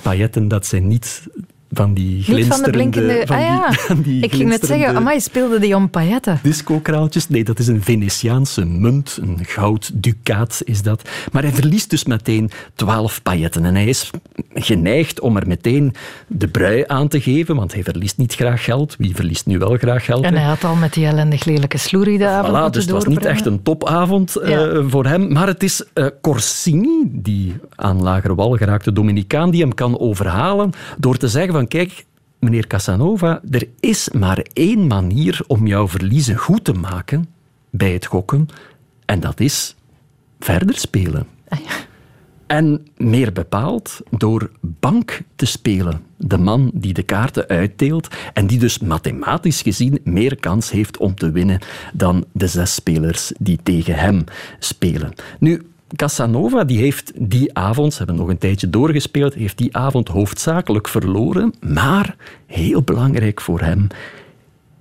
Pailletten, 0.02 0.48
dat 0.48 0.66
zijn 0.66 0.88
niet 0.88 1.26
van 1.70 1.94
die 1.94 2.22
glinsterende... 2.22 2.36
Niet 2.36 2.54
van 2.54 2.62
de 2.62 2.70
blinkende... 2.70 3.26
Van 3.26 3.36
ah 3.36 3.42
ja, 3.42 3.70
die, 3.94 4.02
die 4.02 4.22
ik 4.22 4.34
ging 4.34 4.48
net 4.48 4.64
zeggen, 4.66 4.96
amai, 4.96 5.20
speelde 5.20 5.58
die 5.58 5.76
om 5.76 5.90
pailletten. 5.90 6.40
Disco-kraaltjes? 6.42 7.28
Nee, 7.28 7.44
dat 7.44 7.58
is 7.58 7.66
een 7.66 7.82
Venetiaanse 7.82 8.64
munt, 8.64 9.18
een 9.22 9.38
goud 9.42 9.90
ducaat 9.94 10.62
is 10.64 10.82
dat. 10.82 11.08
Maar 11.32 11.42
hij 11.42 11.52
verliest 11.52 11.90
dus 11.90 12.04
meteen 12.04 12.50
twaalf 12.74 13.22
pailletten. 13.22 13.64
En 13.64 13.74
hij 13.74 13.86
is 13.86 14.10
geneigd 14.54 15.20
om 15.20 15.36
er 15.36 15.46
meteen 15.46 15.94
de 16.26 16.48
brui 16.48 16.84
aan 16.86 17.08
te 17.08 17.20
geven, 17.20 17.56
want 17.56 17.72
hij 17.72 17.82
verliest 17.82 18.16
niet 18.16 18.34
graag 18.34 18.64
geld. 18.64 18.94
Wie 18.98 19.14
verliest 19.14 19.46
nu 19.46 19.58
wel 19.58 19.76
graag 19.76 20.04
geld? 20.04 20.24
En 20.24 20.34
hij 20.34 20.44
had 20.44 20.64
al 20.64 20.74
met 20.74 20.92
die 20.92 21.06
ellendig 21.06 21.44
lelijke 21.44 21.78
sloerie 21.78 22.18
de 22.18 22.26
avond 22.26 22.70
voilà, 22.70 22.72
Dus 22.72 22.82
het 22.82 22.92
was 22.92 23.04
niet 23.04 23.24
echt 23.24 23.46
een 23.46 23.62
topavond 23.62 24.36
uh, 24.42 24.48
ja. 24.48 24.82
voor 24.82 25.06
hem. 25.06 25.32
Maar 25.32 25.46
het 25.46 25.62
is 25.62 25.84
uh, 25.94 26.06
Corsini, 26.20 27.02
die 27.06 27.56
aan 27.74 28.02
lager 28.02 28.34
wal 28.34 28.56
geraakte 28.56 28.92
Dominicaan, 28.92 29.50
die 29.50 29.60
hem 29.60 29.74
kan 29.74 29.98
overhalen 29.98 30.70
door 30.98 31.16
te 31.16 31.28
zeggen 31.28 31.57
van 31.58 31.68
kijk, 31.68 32.04
meneer 32.38 32.66
Casanova, 32.66 33.40
er 33.50 33.68
is 33.80 34.08
maar 34.10 34.46
één 34.52 34.86
manier 34.86 35.40
om 35.46 35.66
jouw 35.66 35.88
verliezen 35.88 36.36
goed 36.36 36.64
te 36.64 36.72
maken 36.72 37.26
bij 37.70 37.92
het 37.92 38.06
gokken 38.06 38.48
en 39.04 39.20
dat 39.20 39.40
is 39.40 39.76
verder 40.40 40.78
spelen. 40.78 41.26
Ah, 41.48 41.58
ja. 41.58 41.70
En 42.46 42.86
meer 42.96 43.32
bepaald 43.32 44.00
door 44.10 44.50
bank 44.60 45.20
te 45.36 45.46
spelen. 45.46 46.02
De 46.16 46.38
man 46.38 46.70
die 46.74 46.92
de 46.92 47.02
kaarten 47.02 47.48
uitdeelt 47.48 48.08
en 48.32 48.46
die 48.46 48.58
dus 48.58 48.78
mathematisch 48.78 49.62
gezien 49.62 50.00
meer 50.04 50.36
kans 50.36 50.70
heeft 50.70 50.96
om 50.96 51.14
te 51.14 51.30
winnen 51.30 51.60
dan 51.92 52.24
de 52.32 52.46
zes 52.46 52.74
spelers 52.74 53.32
die 53.38 53.58
tegen 53.62 53.94
hem 53.94 54.24
spelen. 54.58 55.12
Nu, 55.38 55.62
Casanova 55.96 56.64
die 56.64 56.78
heeft 56.78 57.12
die 57.16 57.54
avond, 57.54 57.92
ze 57.92 57.98
hebben 57.98 58.16
nog 58.16 58.28
een 58.28 58.38
tijdje 58.38 58.70
doorgespeeld, 58.70 59.34
heeft 59.34 59.58
die 59.58 59.76
avond 59.76 60.08
hoofdzakelijk 60.08 60.88
verloren, 60.88 61.54
maar 61.60 62.16
heel 62.46 62.82
belangrijk 62.82 63.40
voor 63.40 63.60
hem, 63.60 63.86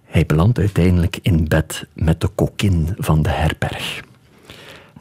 hij 0.05 0.26
belandt 0.26 0.60
uiteindelijk 0.60 1.20
in 1.22 1.47
bed 1.47 1.88
met 1.93 2.22
de 2.22 2.28
kokkin 2.28 2.95
van 2.97 3.22
de 3.22 3.30
herberg. 3.30 4.05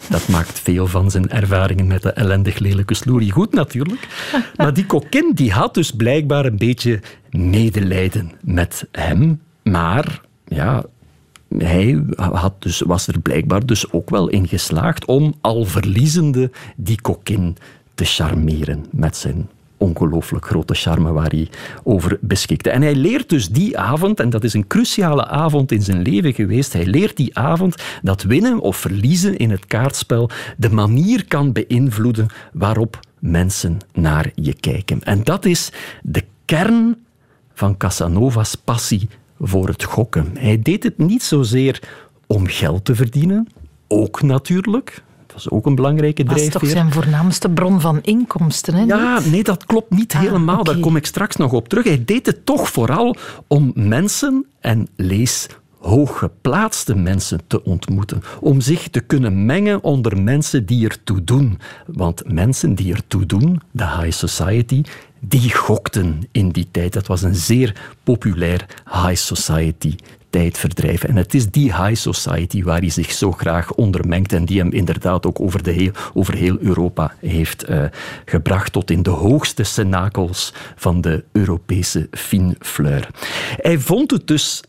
Dat 0.09 0.29
maakt 0.29 0.61
veel 0.61 0.87
van 0.87 1.11
zijn 1.11 1.31
ervaringen 1.31 1.87
met 1.87 2.03
de 2.03 2.13
ellendig 2.13 2.59
lelijke 2.59 2.95
sloerie 2.95 3.33
goed 3.33 3.53
natuurlijk. 3.53 4.09
Maar 4.57 4.75
die 4.75 4.87
kokkin 4.87 5.33
die 5.35 5.53
had 5.53 5.75
dus 5.75 5.91
blijkbaar 5.91 6.45
een 6.45 6.57
beetje 6.57 7.01
medelijden 7.31 8.33
met 8.41 8.87
hem. 8.93 9.41
Maar 9.63 10.21
ja, 10.45 10.85
hij 11.59 12.05
had 12.17 12.55
dus, 12.59 12.81
was 12.81 13.07
er 13.07 13.21
blijkbaar 13.21 13.67
dus 13.67 13.93
ook 13.93 14.11
wel 14.11 14.29
in 14.29 14.49
geslaagd 14.49 15.05
om 15.05 15.35
al 15.41 15.65
verliezende 15.65 16.51
die 16.77 17.01
kokkin 17.01 17.57
te 17.95 18.05
charmeren 18.05 18.87
met 18.91 19.17
zijn 19.17 19.49
ongelooflijk 19.77 20.47
grote 20.47 20.75
charme 20.75 21.13
waar 21.13 21.31
hij 21.31 21.49
over 21.83 22.19
beschikte. 22.21 22.71
En 22.71 22.83
hij 22.83 22.95
leert 22.95 23.29
dus 23.29 23.49
die 23.49 23.79
avond, 23.79 24.21
en 24.21 24.31
dat 24.31 24.45
is 24.45 24.55
een 24.55 24.67
cruciale 24.67 25.27
avond 25.27 25.73
in 25.73 25.83
zijn 25.83 26.03
leven 26.03 26.35
geweest, 26.35 26.73
hij 26.73 26.87
leert 26.87 27.17
die 27.17 27.39
avond 27.39 27.83
dat 28.03 28.23
winnen 28.23 28.61
of 28.61 28.77
verliezen 28.77 29.37
in 29.37 29.51
het 29.51 29.67
kaartspel 29.67 30.31
de 30.57 30.71
manier 30.71 31.27
kan 31.27 31.53
beïnvloeden 31.53 32.27
waarop 32.53 33.01
mensen 33.19 33.79
naar 33.93 34.31
je 34.35 34.55
kijken. 34.55 35.03
En 35.03 35.25
dat 35.25 35.45
is 35.45 35.73
de 36.03 36.25
kern 36.45 36.97
van 37.55 37.77
Casanova's 37.77 38.55
passie 38.55 39.09
voor 39.41 39.68
het 39.68 39.84
gokken. 39.84 40.30
Hij 40.39 40.62
deed 40.62 40.82
het 40.82 40.99
niet 40.99 41.22
zozeer 41.22 41.82
om 42.26 42.47
geld 42.47 42.84
te 42.84 42.95
verdienen, 42.95 43.49
ook 43.89 44.22
natuurlijk. 44.22 45.03
Dat 45.26 45.34
was 45.34 45.51
ook 45.51 45.66
een 45.66 45.74
belangrijke 45.74 46.24
drijfveer. 46.24 46.53
Dat 46.53 46.62
is 46.62 46.68
toch 46.68 46.78
zijn 46.78 46.93
voornaamste 46.93 47.49
bron 47.49 47.80
van 47.80 48.03
inkomsten, 48.03 48.74
hè? 48.74 48.82
Ja, 48.82 49.20
nee, 49.20 49.43
dat 49.43 49.66
klopt 49.66 49.91
niet 49.91 50.14
Ah, 50.14 50.20
helemaal. 50.20 50.64
Daar 50.64 50.78
kom 50.78 50.97
ik 50.97 51.07
straks 51.07 51.37
nog 51.37 51.53
op 51.53 51.68
terug. 51.68 51.84
Hij 51.84 52.05
deed 52.05 52.26
het 52.26 52.47
toch 52.47 52.68
vooral 52.68 53.16
om 53.47 53.72
mensen, 53.74 54.47
en 54.61 54.89
lees 54.97 55.47
hooggeplaatste 55.78 56.95
mensen 56.95 57.41
te 57.47 57.64
ontmoeten. 57.64 58.22
Om 58.41 58.61
zich 58.61 58.89
te 58.89 59.01
kunnen 59.01 59.47
mengen 59.47 59.84
onder 59.84 60.22
mensen 60.22 60.66
die 60.66 60.89
ertoe 60.89 61.24
doen. 61.24 61.59
Want 61.87 62.32
mensen 62.32 62.74
die 62.74 62.95
ertoe 62.95 63.26
doen, 63.26 63.61
de 63.70 63.87
high 63.87 64.11
society, 64.11 64.82
die 65.29 65.55
gokten 65.55 66.29
in 66.33 66.49
die 66.49 66.68
tijd. 66.70 66.93
Dat 66.93 67.07
was 67.07 67.22
een 67.22 67.35
zeer 67.35 67.97
populair 68.03 68.66
high 68.85 69.14
society 69.14 69.95
tijdverdrijf. 70.31 71.05
En 71.05 71.16
het 71.16 71.35
is 71.35 71.51
die 71.51 71.83
high 71.83 71.95
society 71.95 72.62
waar 72.62 72.79
hij 72.79 72.91
zich 72.91 73.12
zo 73.12 73.33
graag 73.33 73.72
ondermengt 73.72 74.33
en 74.33 74.45
die 74.45 74.59
hem 74.59 74.72
inderdaad 74.72 75.27
ook 75.27 75.41
over, 75.41 75.62
de 75.62 75.70
heel, 75.70 75.91
over 76.14 76.35
heel 76.35 76.59
Europa 76.61 77.14
heeft 77.20 77.62
eh, 77.62 77.85
gebracht 78.24 78.72
tot 78.72 78.91
in 78.91 79.03
de 79.03 79.11
hoogste 79.11 79.62
cenakels 79.62 80.53
van 80.77 81.01
de 81.01 81.24
Europese 81.33 82.09
fine 82.11 82.57
fleur. 82.59 83.09
Hij 83.57 83.79
vond 83.79 84.11
het 84.11 84.27
dus 84.27 84.62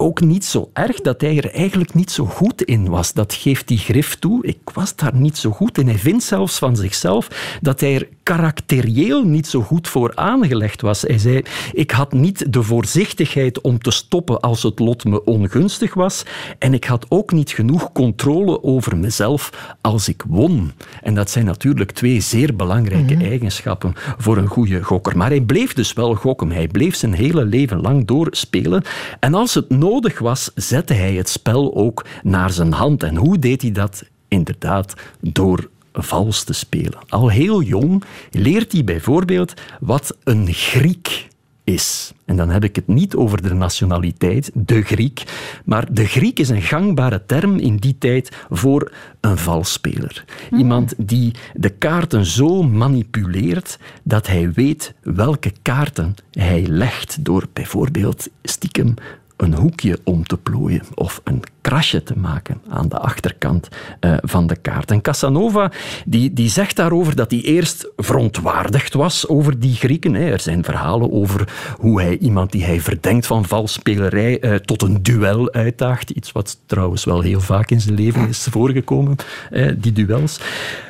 ook 0.00 0.20
niet 0.20 0.44
zo 0.44 0.70
erg 0.72 1.00
dat 1.00 1.20
hij 1.20 1.36
er 1.36 1.50
eigenlijk 1.50 1.94
niet 1.94 2.10
zo 2.10 2.24
goed 2.24 2.62
in 2.62 2.88
was. 2.88 3.12
Dat 3.12 3.34
geeft 3.34 3.68
die 3.68 3.78
grif 3.78 4.18
toe. 4.18 4.46
Ik 4.46 4.58
was 4.74 4.96
daar 4.96 5.14
niet 5.14 5.38
zo 5.38 5.50
goed 5.50 5.78
in. 5.78 5.86
Hij 5.86 5.98
vindt 5.98 6.24
zelfs 6.24 6.58
van 6.58 6.76
zichzelf 6.76 7.58
dat 7.60 7.80
hij 7.80 7.94
er 7.94 8.08
karakterieel 8.22 9.22
niet 9.22 9.46
zo 9.46 9.60
goed 9.60 9.88
voor 9.88 10.12
aangelegd 10.14 10.80
was. 10.80 11.02
Hij 11.02 11.18
zei, 11.18 11.42
ik 11.72 11.90
had 11.90 12.12
niet 12.12 12.52
de 12.52 12.62
voorzichtigheid 12.62 13.60
om 13.60 13.78
te 13.78 13.90
stoppen 13.90 14.40
als 14.40 14.62
het 14.62 14.78
lot 14.78 15.04
me 15.04 15.24
ongunstig 15.24 15.94
was 15.94 16.22
en 16.58 16.74
ik 16.74 16.84
had 16.84 17.06
ook 17.08 17.32
niet 17.32 17.50
genoeg 17.50 17.92
controle 17.92 18.62
over 18.62 18.96
mezelf 18.96 19.74
als 19.80 20.08
ik 20.08 20.24
won. 20.28 20.72
En 21.02 21.14
dat 21.14 21.30
zijn 21.30 21.44
natuurlijk 21.44 21.90
twee 21.90 22.20
zeer 22.20 22.56
belangrijke 22.56 23.16
eigenschappen 23.16 23.92
voor 24.18 24.36
een 24.36 24.46
goede 24.46 24.82
gokker. 24.82 25.16
Maar 25.16 25.28
hij 25.28 25.40
bleef 25.40 25.74
dus 25.74 25.92
wel 25.92 26.14
gokken. 26.14 26.50
Hij 26.50 26.68
bleef 26.68 26.96
zijn 26.96 27.12
hele 27.12 27.44
leven 27.44 27.80
lang 27.80 28.06
doorspelen. 28.06 28.82
En 29.20 29.34
als 29.34 29.54
het 29.54 29.68
nodig 29.90 30.18
was, 30.18 30.50
zette 30.54 30.94
hij 30.94 31.14
het 31.14 31.28
spel 31.28 31.74
ook 31.74 32.04
naar 32.22 32.50
zijn 32.50 32.72
hand. 32.72 33.02
En 33.02 33.16
hoe 33.16 33.38
deed 33.38 33.62
hij 33.62 33.72
dat? 33.72 34.04
Inderdaad, 34.28 34.94
door 35.20 35.70
vals 35.92 36.44
te 36.44 36.52
spelen. 36.52 36.98
Al 37.08 37.28
heel 37.28 37.62
jong 37.62 38.04
leert 38.30 38.72
hij 38.72 38.84
bijvoorbeeld 38.84 39.54
wat 39.80 40.16
een 40.24 40.52
Griek 40.52 41.28
is. 41.64 42.12
En 42.24 42.36
dan 42.36 42.50
heb 42.50 42.64
ik 42.64 42.76
het 42.76 42.86
niet 42.86 43.14
over 43.14 43.42
de 43.42 43.54
nationaliteit, 43.54 44.50
de 44.54 44.82
Griek, 44.82 45.22
maar 45.64 45.92
de 45.92 46.06
Griek 46.06 46.38
is 46.38 46.48
een 46.48 46.62
gangbare 46.62 47.22
term 47.26 47.58
in 47.58 47.76
die 47.76 47.98
tijd 47.98 48.36
voor 48.50 48.92
een 49.20 49.38
valsspeler. 49.38 50.24
Iemand 50.50 50.94
die 50.96 51.34
de 51.54 51.70
kaarten 51.70 52.26
zo 52.26 52.62
manipuleert 52.62 53.78
dat 54.02 54.26
hij 54.26 54.52
weet 54.52 54.94
welke 55.02 55.52
kaarten 55.62 56.14
hij 56.30 56.66
legt 56.66 57.24
door 57.24 57.46
bijvoorbeeld 57.52 58.28
stiekem 58.42 58.94
een 59.42 59.54
hoekje 59.54 59.98
om 60.04 60.26
te 60.26 60.36
plooien 60.36 60.82
of 60.94 61.20
een 61.24 61.42
krasje 61.60 62.02
te 62.02 62.18
maken 62.18 62.60
aan 62.68 62.88
de 62.88 62.98
achterkant 62.98 63.68
eh, 64.00 64.16
van 64.20 64.46
de 64.46 64.56
kaart. 64.56 64.90
En 64.90 65.00
Casanova 65.00 65.72
die, 66.06 66.32
die 66.32 66.48
zegt 66.48 66.76
daarover 66.76 67.16
dat 67.16 67.30
hij 67.30 67.40
eerst 67.40 67.88
verontwaardigd 67.96 68.94
was 68.94 69.28
over 69.28 69.60
die 69.60 69.74
Grieken. 69.74 70.14
Hè. 70.14 70.30
Er 70.30 70.40
zijn 70.40 70.64
verhalen 70.64 71.12
over 71.12 71.48
hoe 71.78 72.00
hij 72.00 72.18
iemand 72.18 72.52
die 72.52 72.64
hij 72.64 72.80
verdenkt 72.80 73.26
van 73.26 73.44
valsspelerij 73.44 74.40
eh, 74.40 74.54
tot 74.54 74.82
een 74.82 75.02
duel 75.02 75.52
uitdaagt. 75.52 76.10
Iets 76.10 76.32
wat 76.32 76.58
trouwens 76.66 77.04
wel 77.04 77.20
heel 77.20 77.40
vaak 77.40 77.70
in 77.70 77.80
zijn 77.80 77.94
leven 77.94 78.28
is 78.28 78.46
voorgekomen, 78.50 79.16
eh, 79.50 79.72
die 79.76 79.92
duels. 79.92 80.40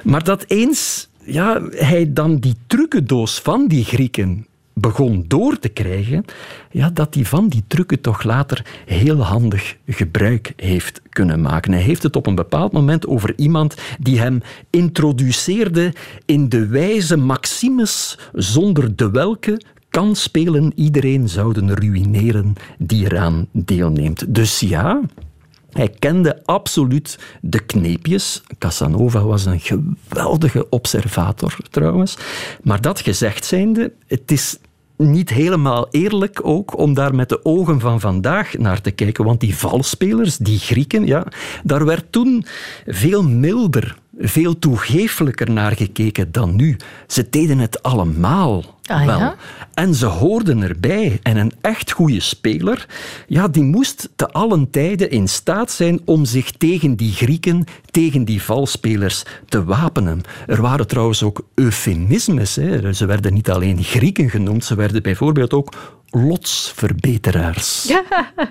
Maar 0.02 0.24
dat 0.24 0.44
eens 0.46 1.08
ja, 1.24 1.62
hij 1.70 2.12
dan 2.12 2.36
die 2.36 2.54
trucendoos 2.66 3.40
van 3.40 3.66
die 3.66 3.84
Grieken 3.84 4.46
begon 4.74 5.24
door 5.28 5.58
te 5.58 5.68
krijgen, 5.68 6.24
ja, 6.70 6.90
dat 6.90 7.14
hij 7.14 7.24
van 7.24 7.48
die 7.48 7.64
trucken 7.66 8.00
toch 8.00 8.22
later 8.22 8.66
heel 8.86 9.16
handig 9.22 9.76
gebruik 9.86 10.52
heeft 10.56 11.02
kunnen 11.08 11.40
maken. 11.40 11.72
Hij 11.72 11.82
heeft 11.82 12.02
het 12.02 12.16
op 12.16 12.26
een 12.26 12.34
bepaald 12.34 12.72
moment 12.72 13.06
over 13.06 13.32
iemand 13.36 13.74
die 13.98 14.20
hem 14.20 14.40
introduceerde 14.70 15.94
in 16.24 16.48
de 16.48 16.66
wijze 16.66 17.16
Maximus, 17.16 18.18
zonder 18.32 18.96
de 18.96 19.10
welke 19.10 19.60
kan 19.90 20.16
spelen 20.16 20.72
iedereen 20.74 21.28
zouden 21.28 21.74
ruïneren 21.74 22.54
die 22.78 23.04
eraan 23.04 23.46
deelneemt. 23.52 24.34
Dus 24.34 24.60
ja, 24.60 25.00
hij 25.72 25.88
kende 25.98 26.40
absoluut 26.44 27.18
de 27.40 27.60
kneepjes. 27.60 28.42
Casanova 28.58 29.22
was 29.22 29.44
een 29.44 29.60
geweldige 29.60 30.68
observator 30.68 31.56
trouwens. 31.70 32.16
Maar 32.62 32.80
dat 32.80 33.00
gezegd 33.00 33.44
zijnde, 33.44 33.92
het 34.06 34.30
is 34.32 34.58
niet 34.96 35.30
helemaal 35.30 35.86
eerlijk 35.90 36.40
ook 36.42 36.78
om 36.78 36.94
daar 36.94 37.14
met 37.14 37.28
de 37.28 37.44
ogen 37.44 37.80
van 37.80 38.00
vandaag 38.00 38.58
naar 38.58 38.80
te 38.80 38.90
kijken. 38.90 39.24
Want 39.24 39.40
die 39.40 39.56
valspelers, 39.56 40.36
die 40.36 40.58
Grieken, 40.58 41.06
ja, 41.06 41.26
daar 41.64 41.84
werd 41.84 42.12
toen 42.12 42.44
veel 42.86 43.22
milder, 43.22 43.96
veel 44.18 44.58
toegeeflijker 44.58 45.50
naar 45.50 45.76
gekeken 45.76 46.32
dan 46.32 46.56
nu. 46.56 46.76
Ze 47.06 47.26
deden 47.30 47.58
het 47.58 47.82
allemaal 47.82 48.79
Ah, 48.90 49.06
wel. 49.06 49.34
En 49.74 49.94
ze 49.94 50.06
hoorden 50.06 50.62
erbij. 50.62 51.18
En 51.22 51.36
een 51.36 51.52
echt 51.60 51.90
goede 51.90 52.20
speler, 52.20 52.86
ja, 53.26 53.48
die 53.48 53.62
moest 53.62 54.08
te 54.16 54.30
allen 54.30 54.70
tijden 54.70 55.10
in 55.10 55.28
staat 55.28 55.70
zijn 55.70 56.00
om 56.04 56.24
zich 56.24 56.50
tegen 56.50 56.96
die 56.96 57.12
Grieken, 57.12 57.64
tegen 57.90 58.24
die 58.24 58.42
valspelers 58.42 59.22
te 59.48 59.64
wapenen. 59.64 60.20
Er 60.46 60.62
waren 60.62 60.86
trouwens 60.86 61.22
ook 61.22 61.44
eufemismes. 61.54 62.56
Hè. 62.56 62.92
Ze 62.92 63.06
werden 63.06 63.34
niet 63.34 63.50
alleen 63.50 63.82
Grieken 63.82 64.30
genoemd, 64.30 64.64
ze 64.64 64.74
werden 64.74 65.02
bijvoorbeeld 65.02 65.52
ook 65.52 65.72
lotsverbeteraars 66.10 67.92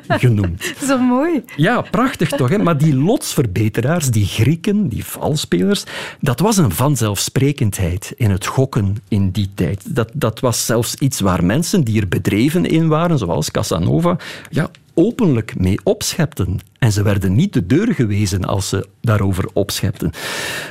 genoemd. 0.08 0.74
Zo 0.88 0.98
mooi. 0.98 1.44
Ja, 1.56 1.82
prachtig 1.82 2.30
toch? 2.30 2.50
Hè? 2.50 2.58
Maar 2.58 2.78
die 2.78 2.96
lotsverbeteraars, 2.96 4.12
die 4.12 4.26
Grieken, 4.26 4.88
die 4.88 5.06
valspelers, 5.06 5.84
dat 6.20 6.40
was 6.40 6.58
een 6.58 6.72
vanzelfsprekendheid 6.72 8.14
in 8.16 8.32
het 8.32 8.46
gokken 8.46 8.98
in 9.08 9.32
die 9.32 9.50
tijd. 9.54 9.96
Dat, 9.96 10.12
dat 10.14 10.29
was 10.40 10.66
zelfs 10.66 10.96
iets 10.96 11.20
waar 11.20 11.46
mensen 11.46 11.84
die 11.84 12.02
er 12.02 12.08
bedreven 12.08 12.66
in 12.66 12.88
waren, 12.88 13.18
zoals 13.18 13.52
Casanova, 13.52 14.18
ja, 14.50 14.70
openlijk 14.94 15.60
mee 15.60 15.80
opschepten. 15.84 16.60
En 16.80 16.92
ze 16.92 17.04
werden 17.04 17.36
niet 17.36 17.54
de 17.54 17.66
deur 17.66 17.94
gewezen 17.94 18.46
als 18.46 18.70
ze 18.70 18.88
daarover 19.02 19.46
opschepten. 19.54 20.12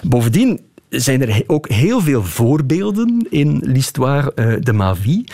Bovendien 0.03 0.61
zijn 0.89 1.23
er 1.23 1.43
ook 1.47 1.69
heel 1.69 2.01
veel 2.01 2.23
voorbeelden 2.23 3.27
in 3.31 3.61
l'histoire 3.65 4.33
eh, 4.35 4.55
de 4.61 4.73
ma 4.73 4.97
vie 4.97 5.25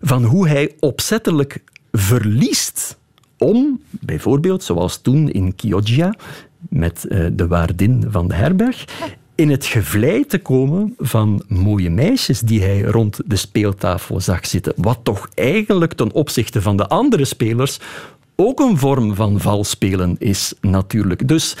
van 0.00 0.24
hoe 0.24 0.48
hij 0.48 0.74
opzettelijk 0.80 1.62
verliest 1.92 2.98
om, 3.38 3.80
bijvoorbeeld 3.90 4.62
zoals 4.62 5.00
toen 5.00 5.30
in 5.30 5.52
Chioggia, 5.56 6.14
met 6.68 7.04
eh, 7.04 7.26
de 7.32 7.46
waardin 7.46 8.04
van 8.08 8.28
de 8.28 8.34
herberg, 8.34 8.84
in 9.40 9.50
het 9.50 9.66
gevlei 9.66 10.26
te 10.26 10.38
komen 10.38 10.94
van 10.98 11.42
mooie 11.48 11.90
meisjes 11.90 12.40
die 12.40 12.62
hij 12.62 12.80
rond 12.80 13.20
de 13.24 13.36
speeltafel 13.36 14.20
zag 14.20 14.46
zitten. 14.46 14.72
Wat 14.76 14.98
toch 15.02 15.28
eigenlijk 15.34 15.92
ten 15.92 16.12
opzichte 16.12 16.62
van 16.62 16.76
de 16.76 16.88
andere 16.88 17.24
spelers 17.24 17.78
ook 18.36 18.60
een 18.60 18.78
vorm 18.78 19.14
van 19.14 19.40
valspelen 19.40 20.16
is, 20.18 20.54
natuurlijk. 20.60 21.28
Dus 21.28 21.56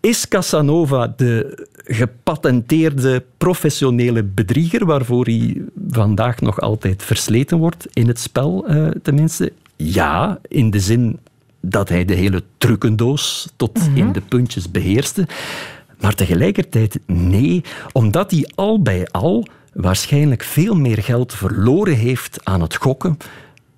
is 0.00 0.28
Casanova 0.28 1.12
de 1.16 1.66
gepatenteerde 1.84 3.24
professionele 3.38 4.22
bedrieger 4.22 4.86
waarvoor 4.86 5.24
hij 5.24 5.62
vandaag 5.88 6.40
nog 6.40 6.60
altijd 6.60 7.02
versleten 7.02 7.58
wordt, 7.58 7.86
in 7.92 8.08
het 8.08 8.20
spel 8.20 8.66
eh, 8.66 8.86
tenminste? 9.02 9.52
Ja, 9.76 10.38
in 10.48 10.70
de 10.70 10.80
zin 10.80 11.18
dat 11.60 11.88
hij 11.88 12.04
de 12.04 12.14
hele 12.14 12.42
trucendoos 12.58 13.48
tot 13.56 13.80
in 13.94 14.12
de 14.12 14.20
puntjes 14.20 14.70
beheerste. 14.70 15.26
Maar 16.04 16.14
tegelijkertijd 16.14 16.98
nee, 17.06 17.64
omdat 17.92 18.30
hij 18.30 18.50
al 18.54 18.82
bij 18.82 19.06
al 19.10 19.46
waarschijnlijk 19.72 20.42
veel 20.42 20.74
meer 20.74 21.02
geld 21.02 21.34
verloren 21.34 21.96
heeft 21.96 22.40
aan 22.42 22.60
het 22.60 22.76
gokken 22.76 23.16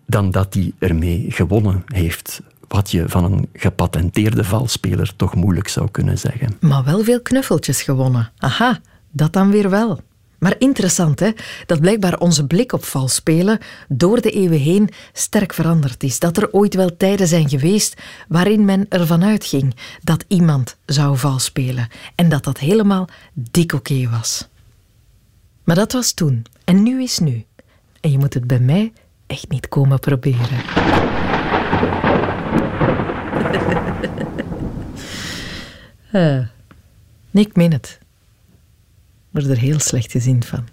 dan 0.07 0.31
dat 0.31 0.55
hij 0.55 0.73
ermee 0.79 1.27
gewonnen 1.29 1.83
heeft 1.87 2.41
wat 2.69 2.91
je 2.91 3.09
van 3.09 3.25
een 3.25 3.49
gepatenteerde 3.53 4.45
valspeler 4.45 5.17
toch 5.17 5.35
moeilijk 5.35 5.69
zou 5.69 5.91
kunnen 5.91 6.19
zeggen. 6.19 6.57
Maar 6.61 6.85
wel 6.85 7.05
veel 7.05 7.21
knuffeltjes 7.21 7.83
gewonnen. 7.83 8.33
Aha, 8.39 8.81
dat 9.11 9.33
dan 9.33 9.51
weer 9.51 9.71
wel. 9.71 10.01
Maar 10.39 10.55
interessant, 10.59 11.21
hè? 11.21 11.31
Dat 11.67 11.81
blijkbaar 11.81 12.19
onze 12.19 12.47
blik 12.47 12.73
op 12.73 12.85
vals 12.85 13.15
spelen 13.15 13.59
door 13.89 14.21
de 14.21 14.31
eeuwen 14.31 14.59
heen 14.59 14.91
sterk 15.13 15.53
veranderd 15.53 16.03
is. 16.03 16.19
Dat 16.19 16.37
er 16.37 16.53
ooit 16.53 16.75
wel 16.75 16.97
tijden 16.97 17.29
zijn 17.29 17.49
geweest 17.49 18.03
waarin 18.29 18.65
men 18.65 18.87
ervan 18.89 19.25
uitging 19.25 19.77
dat 20.03 20.25
iemand 20.29 20.77
zou 20.87 21.17
vals 21.17 21.45
spelen. 21.45 21.89
En 22.15 22.29
dat 22.29 22.45
dat 22.45 22.59
helemaal 22.59 23.09
dik 23.33 23.73
oké 23.73 24.09
was. 24.11 24.49
Maar 25.65 25.77
dat 25.77 25.93
was 25.93 26.13
toen. 26.13 26.45
En 26.65 26.83
nu 26.83 27.03
is 27.03 27.19
nu. 27.19 27.45
En 28.01 28.11
je 28.11 28.19
moet 28.19 28.35
het 28.35 28.47
bij 28.47 28.61
mij 28.61 28.93
echt 29.27 29.49
niet 29.49 29.69
komen 29.69 30.01
proberen. 30.01 30.61
uh, 36.13 36.47
nee, 37.31 37.45
ik 37.45 38.06
word 39.37 39.51
er 39.51 39.59
heel 39.59 39.81
slecht 39.81 40.11
gezien 40.11 40.43
van. 40.45 40.65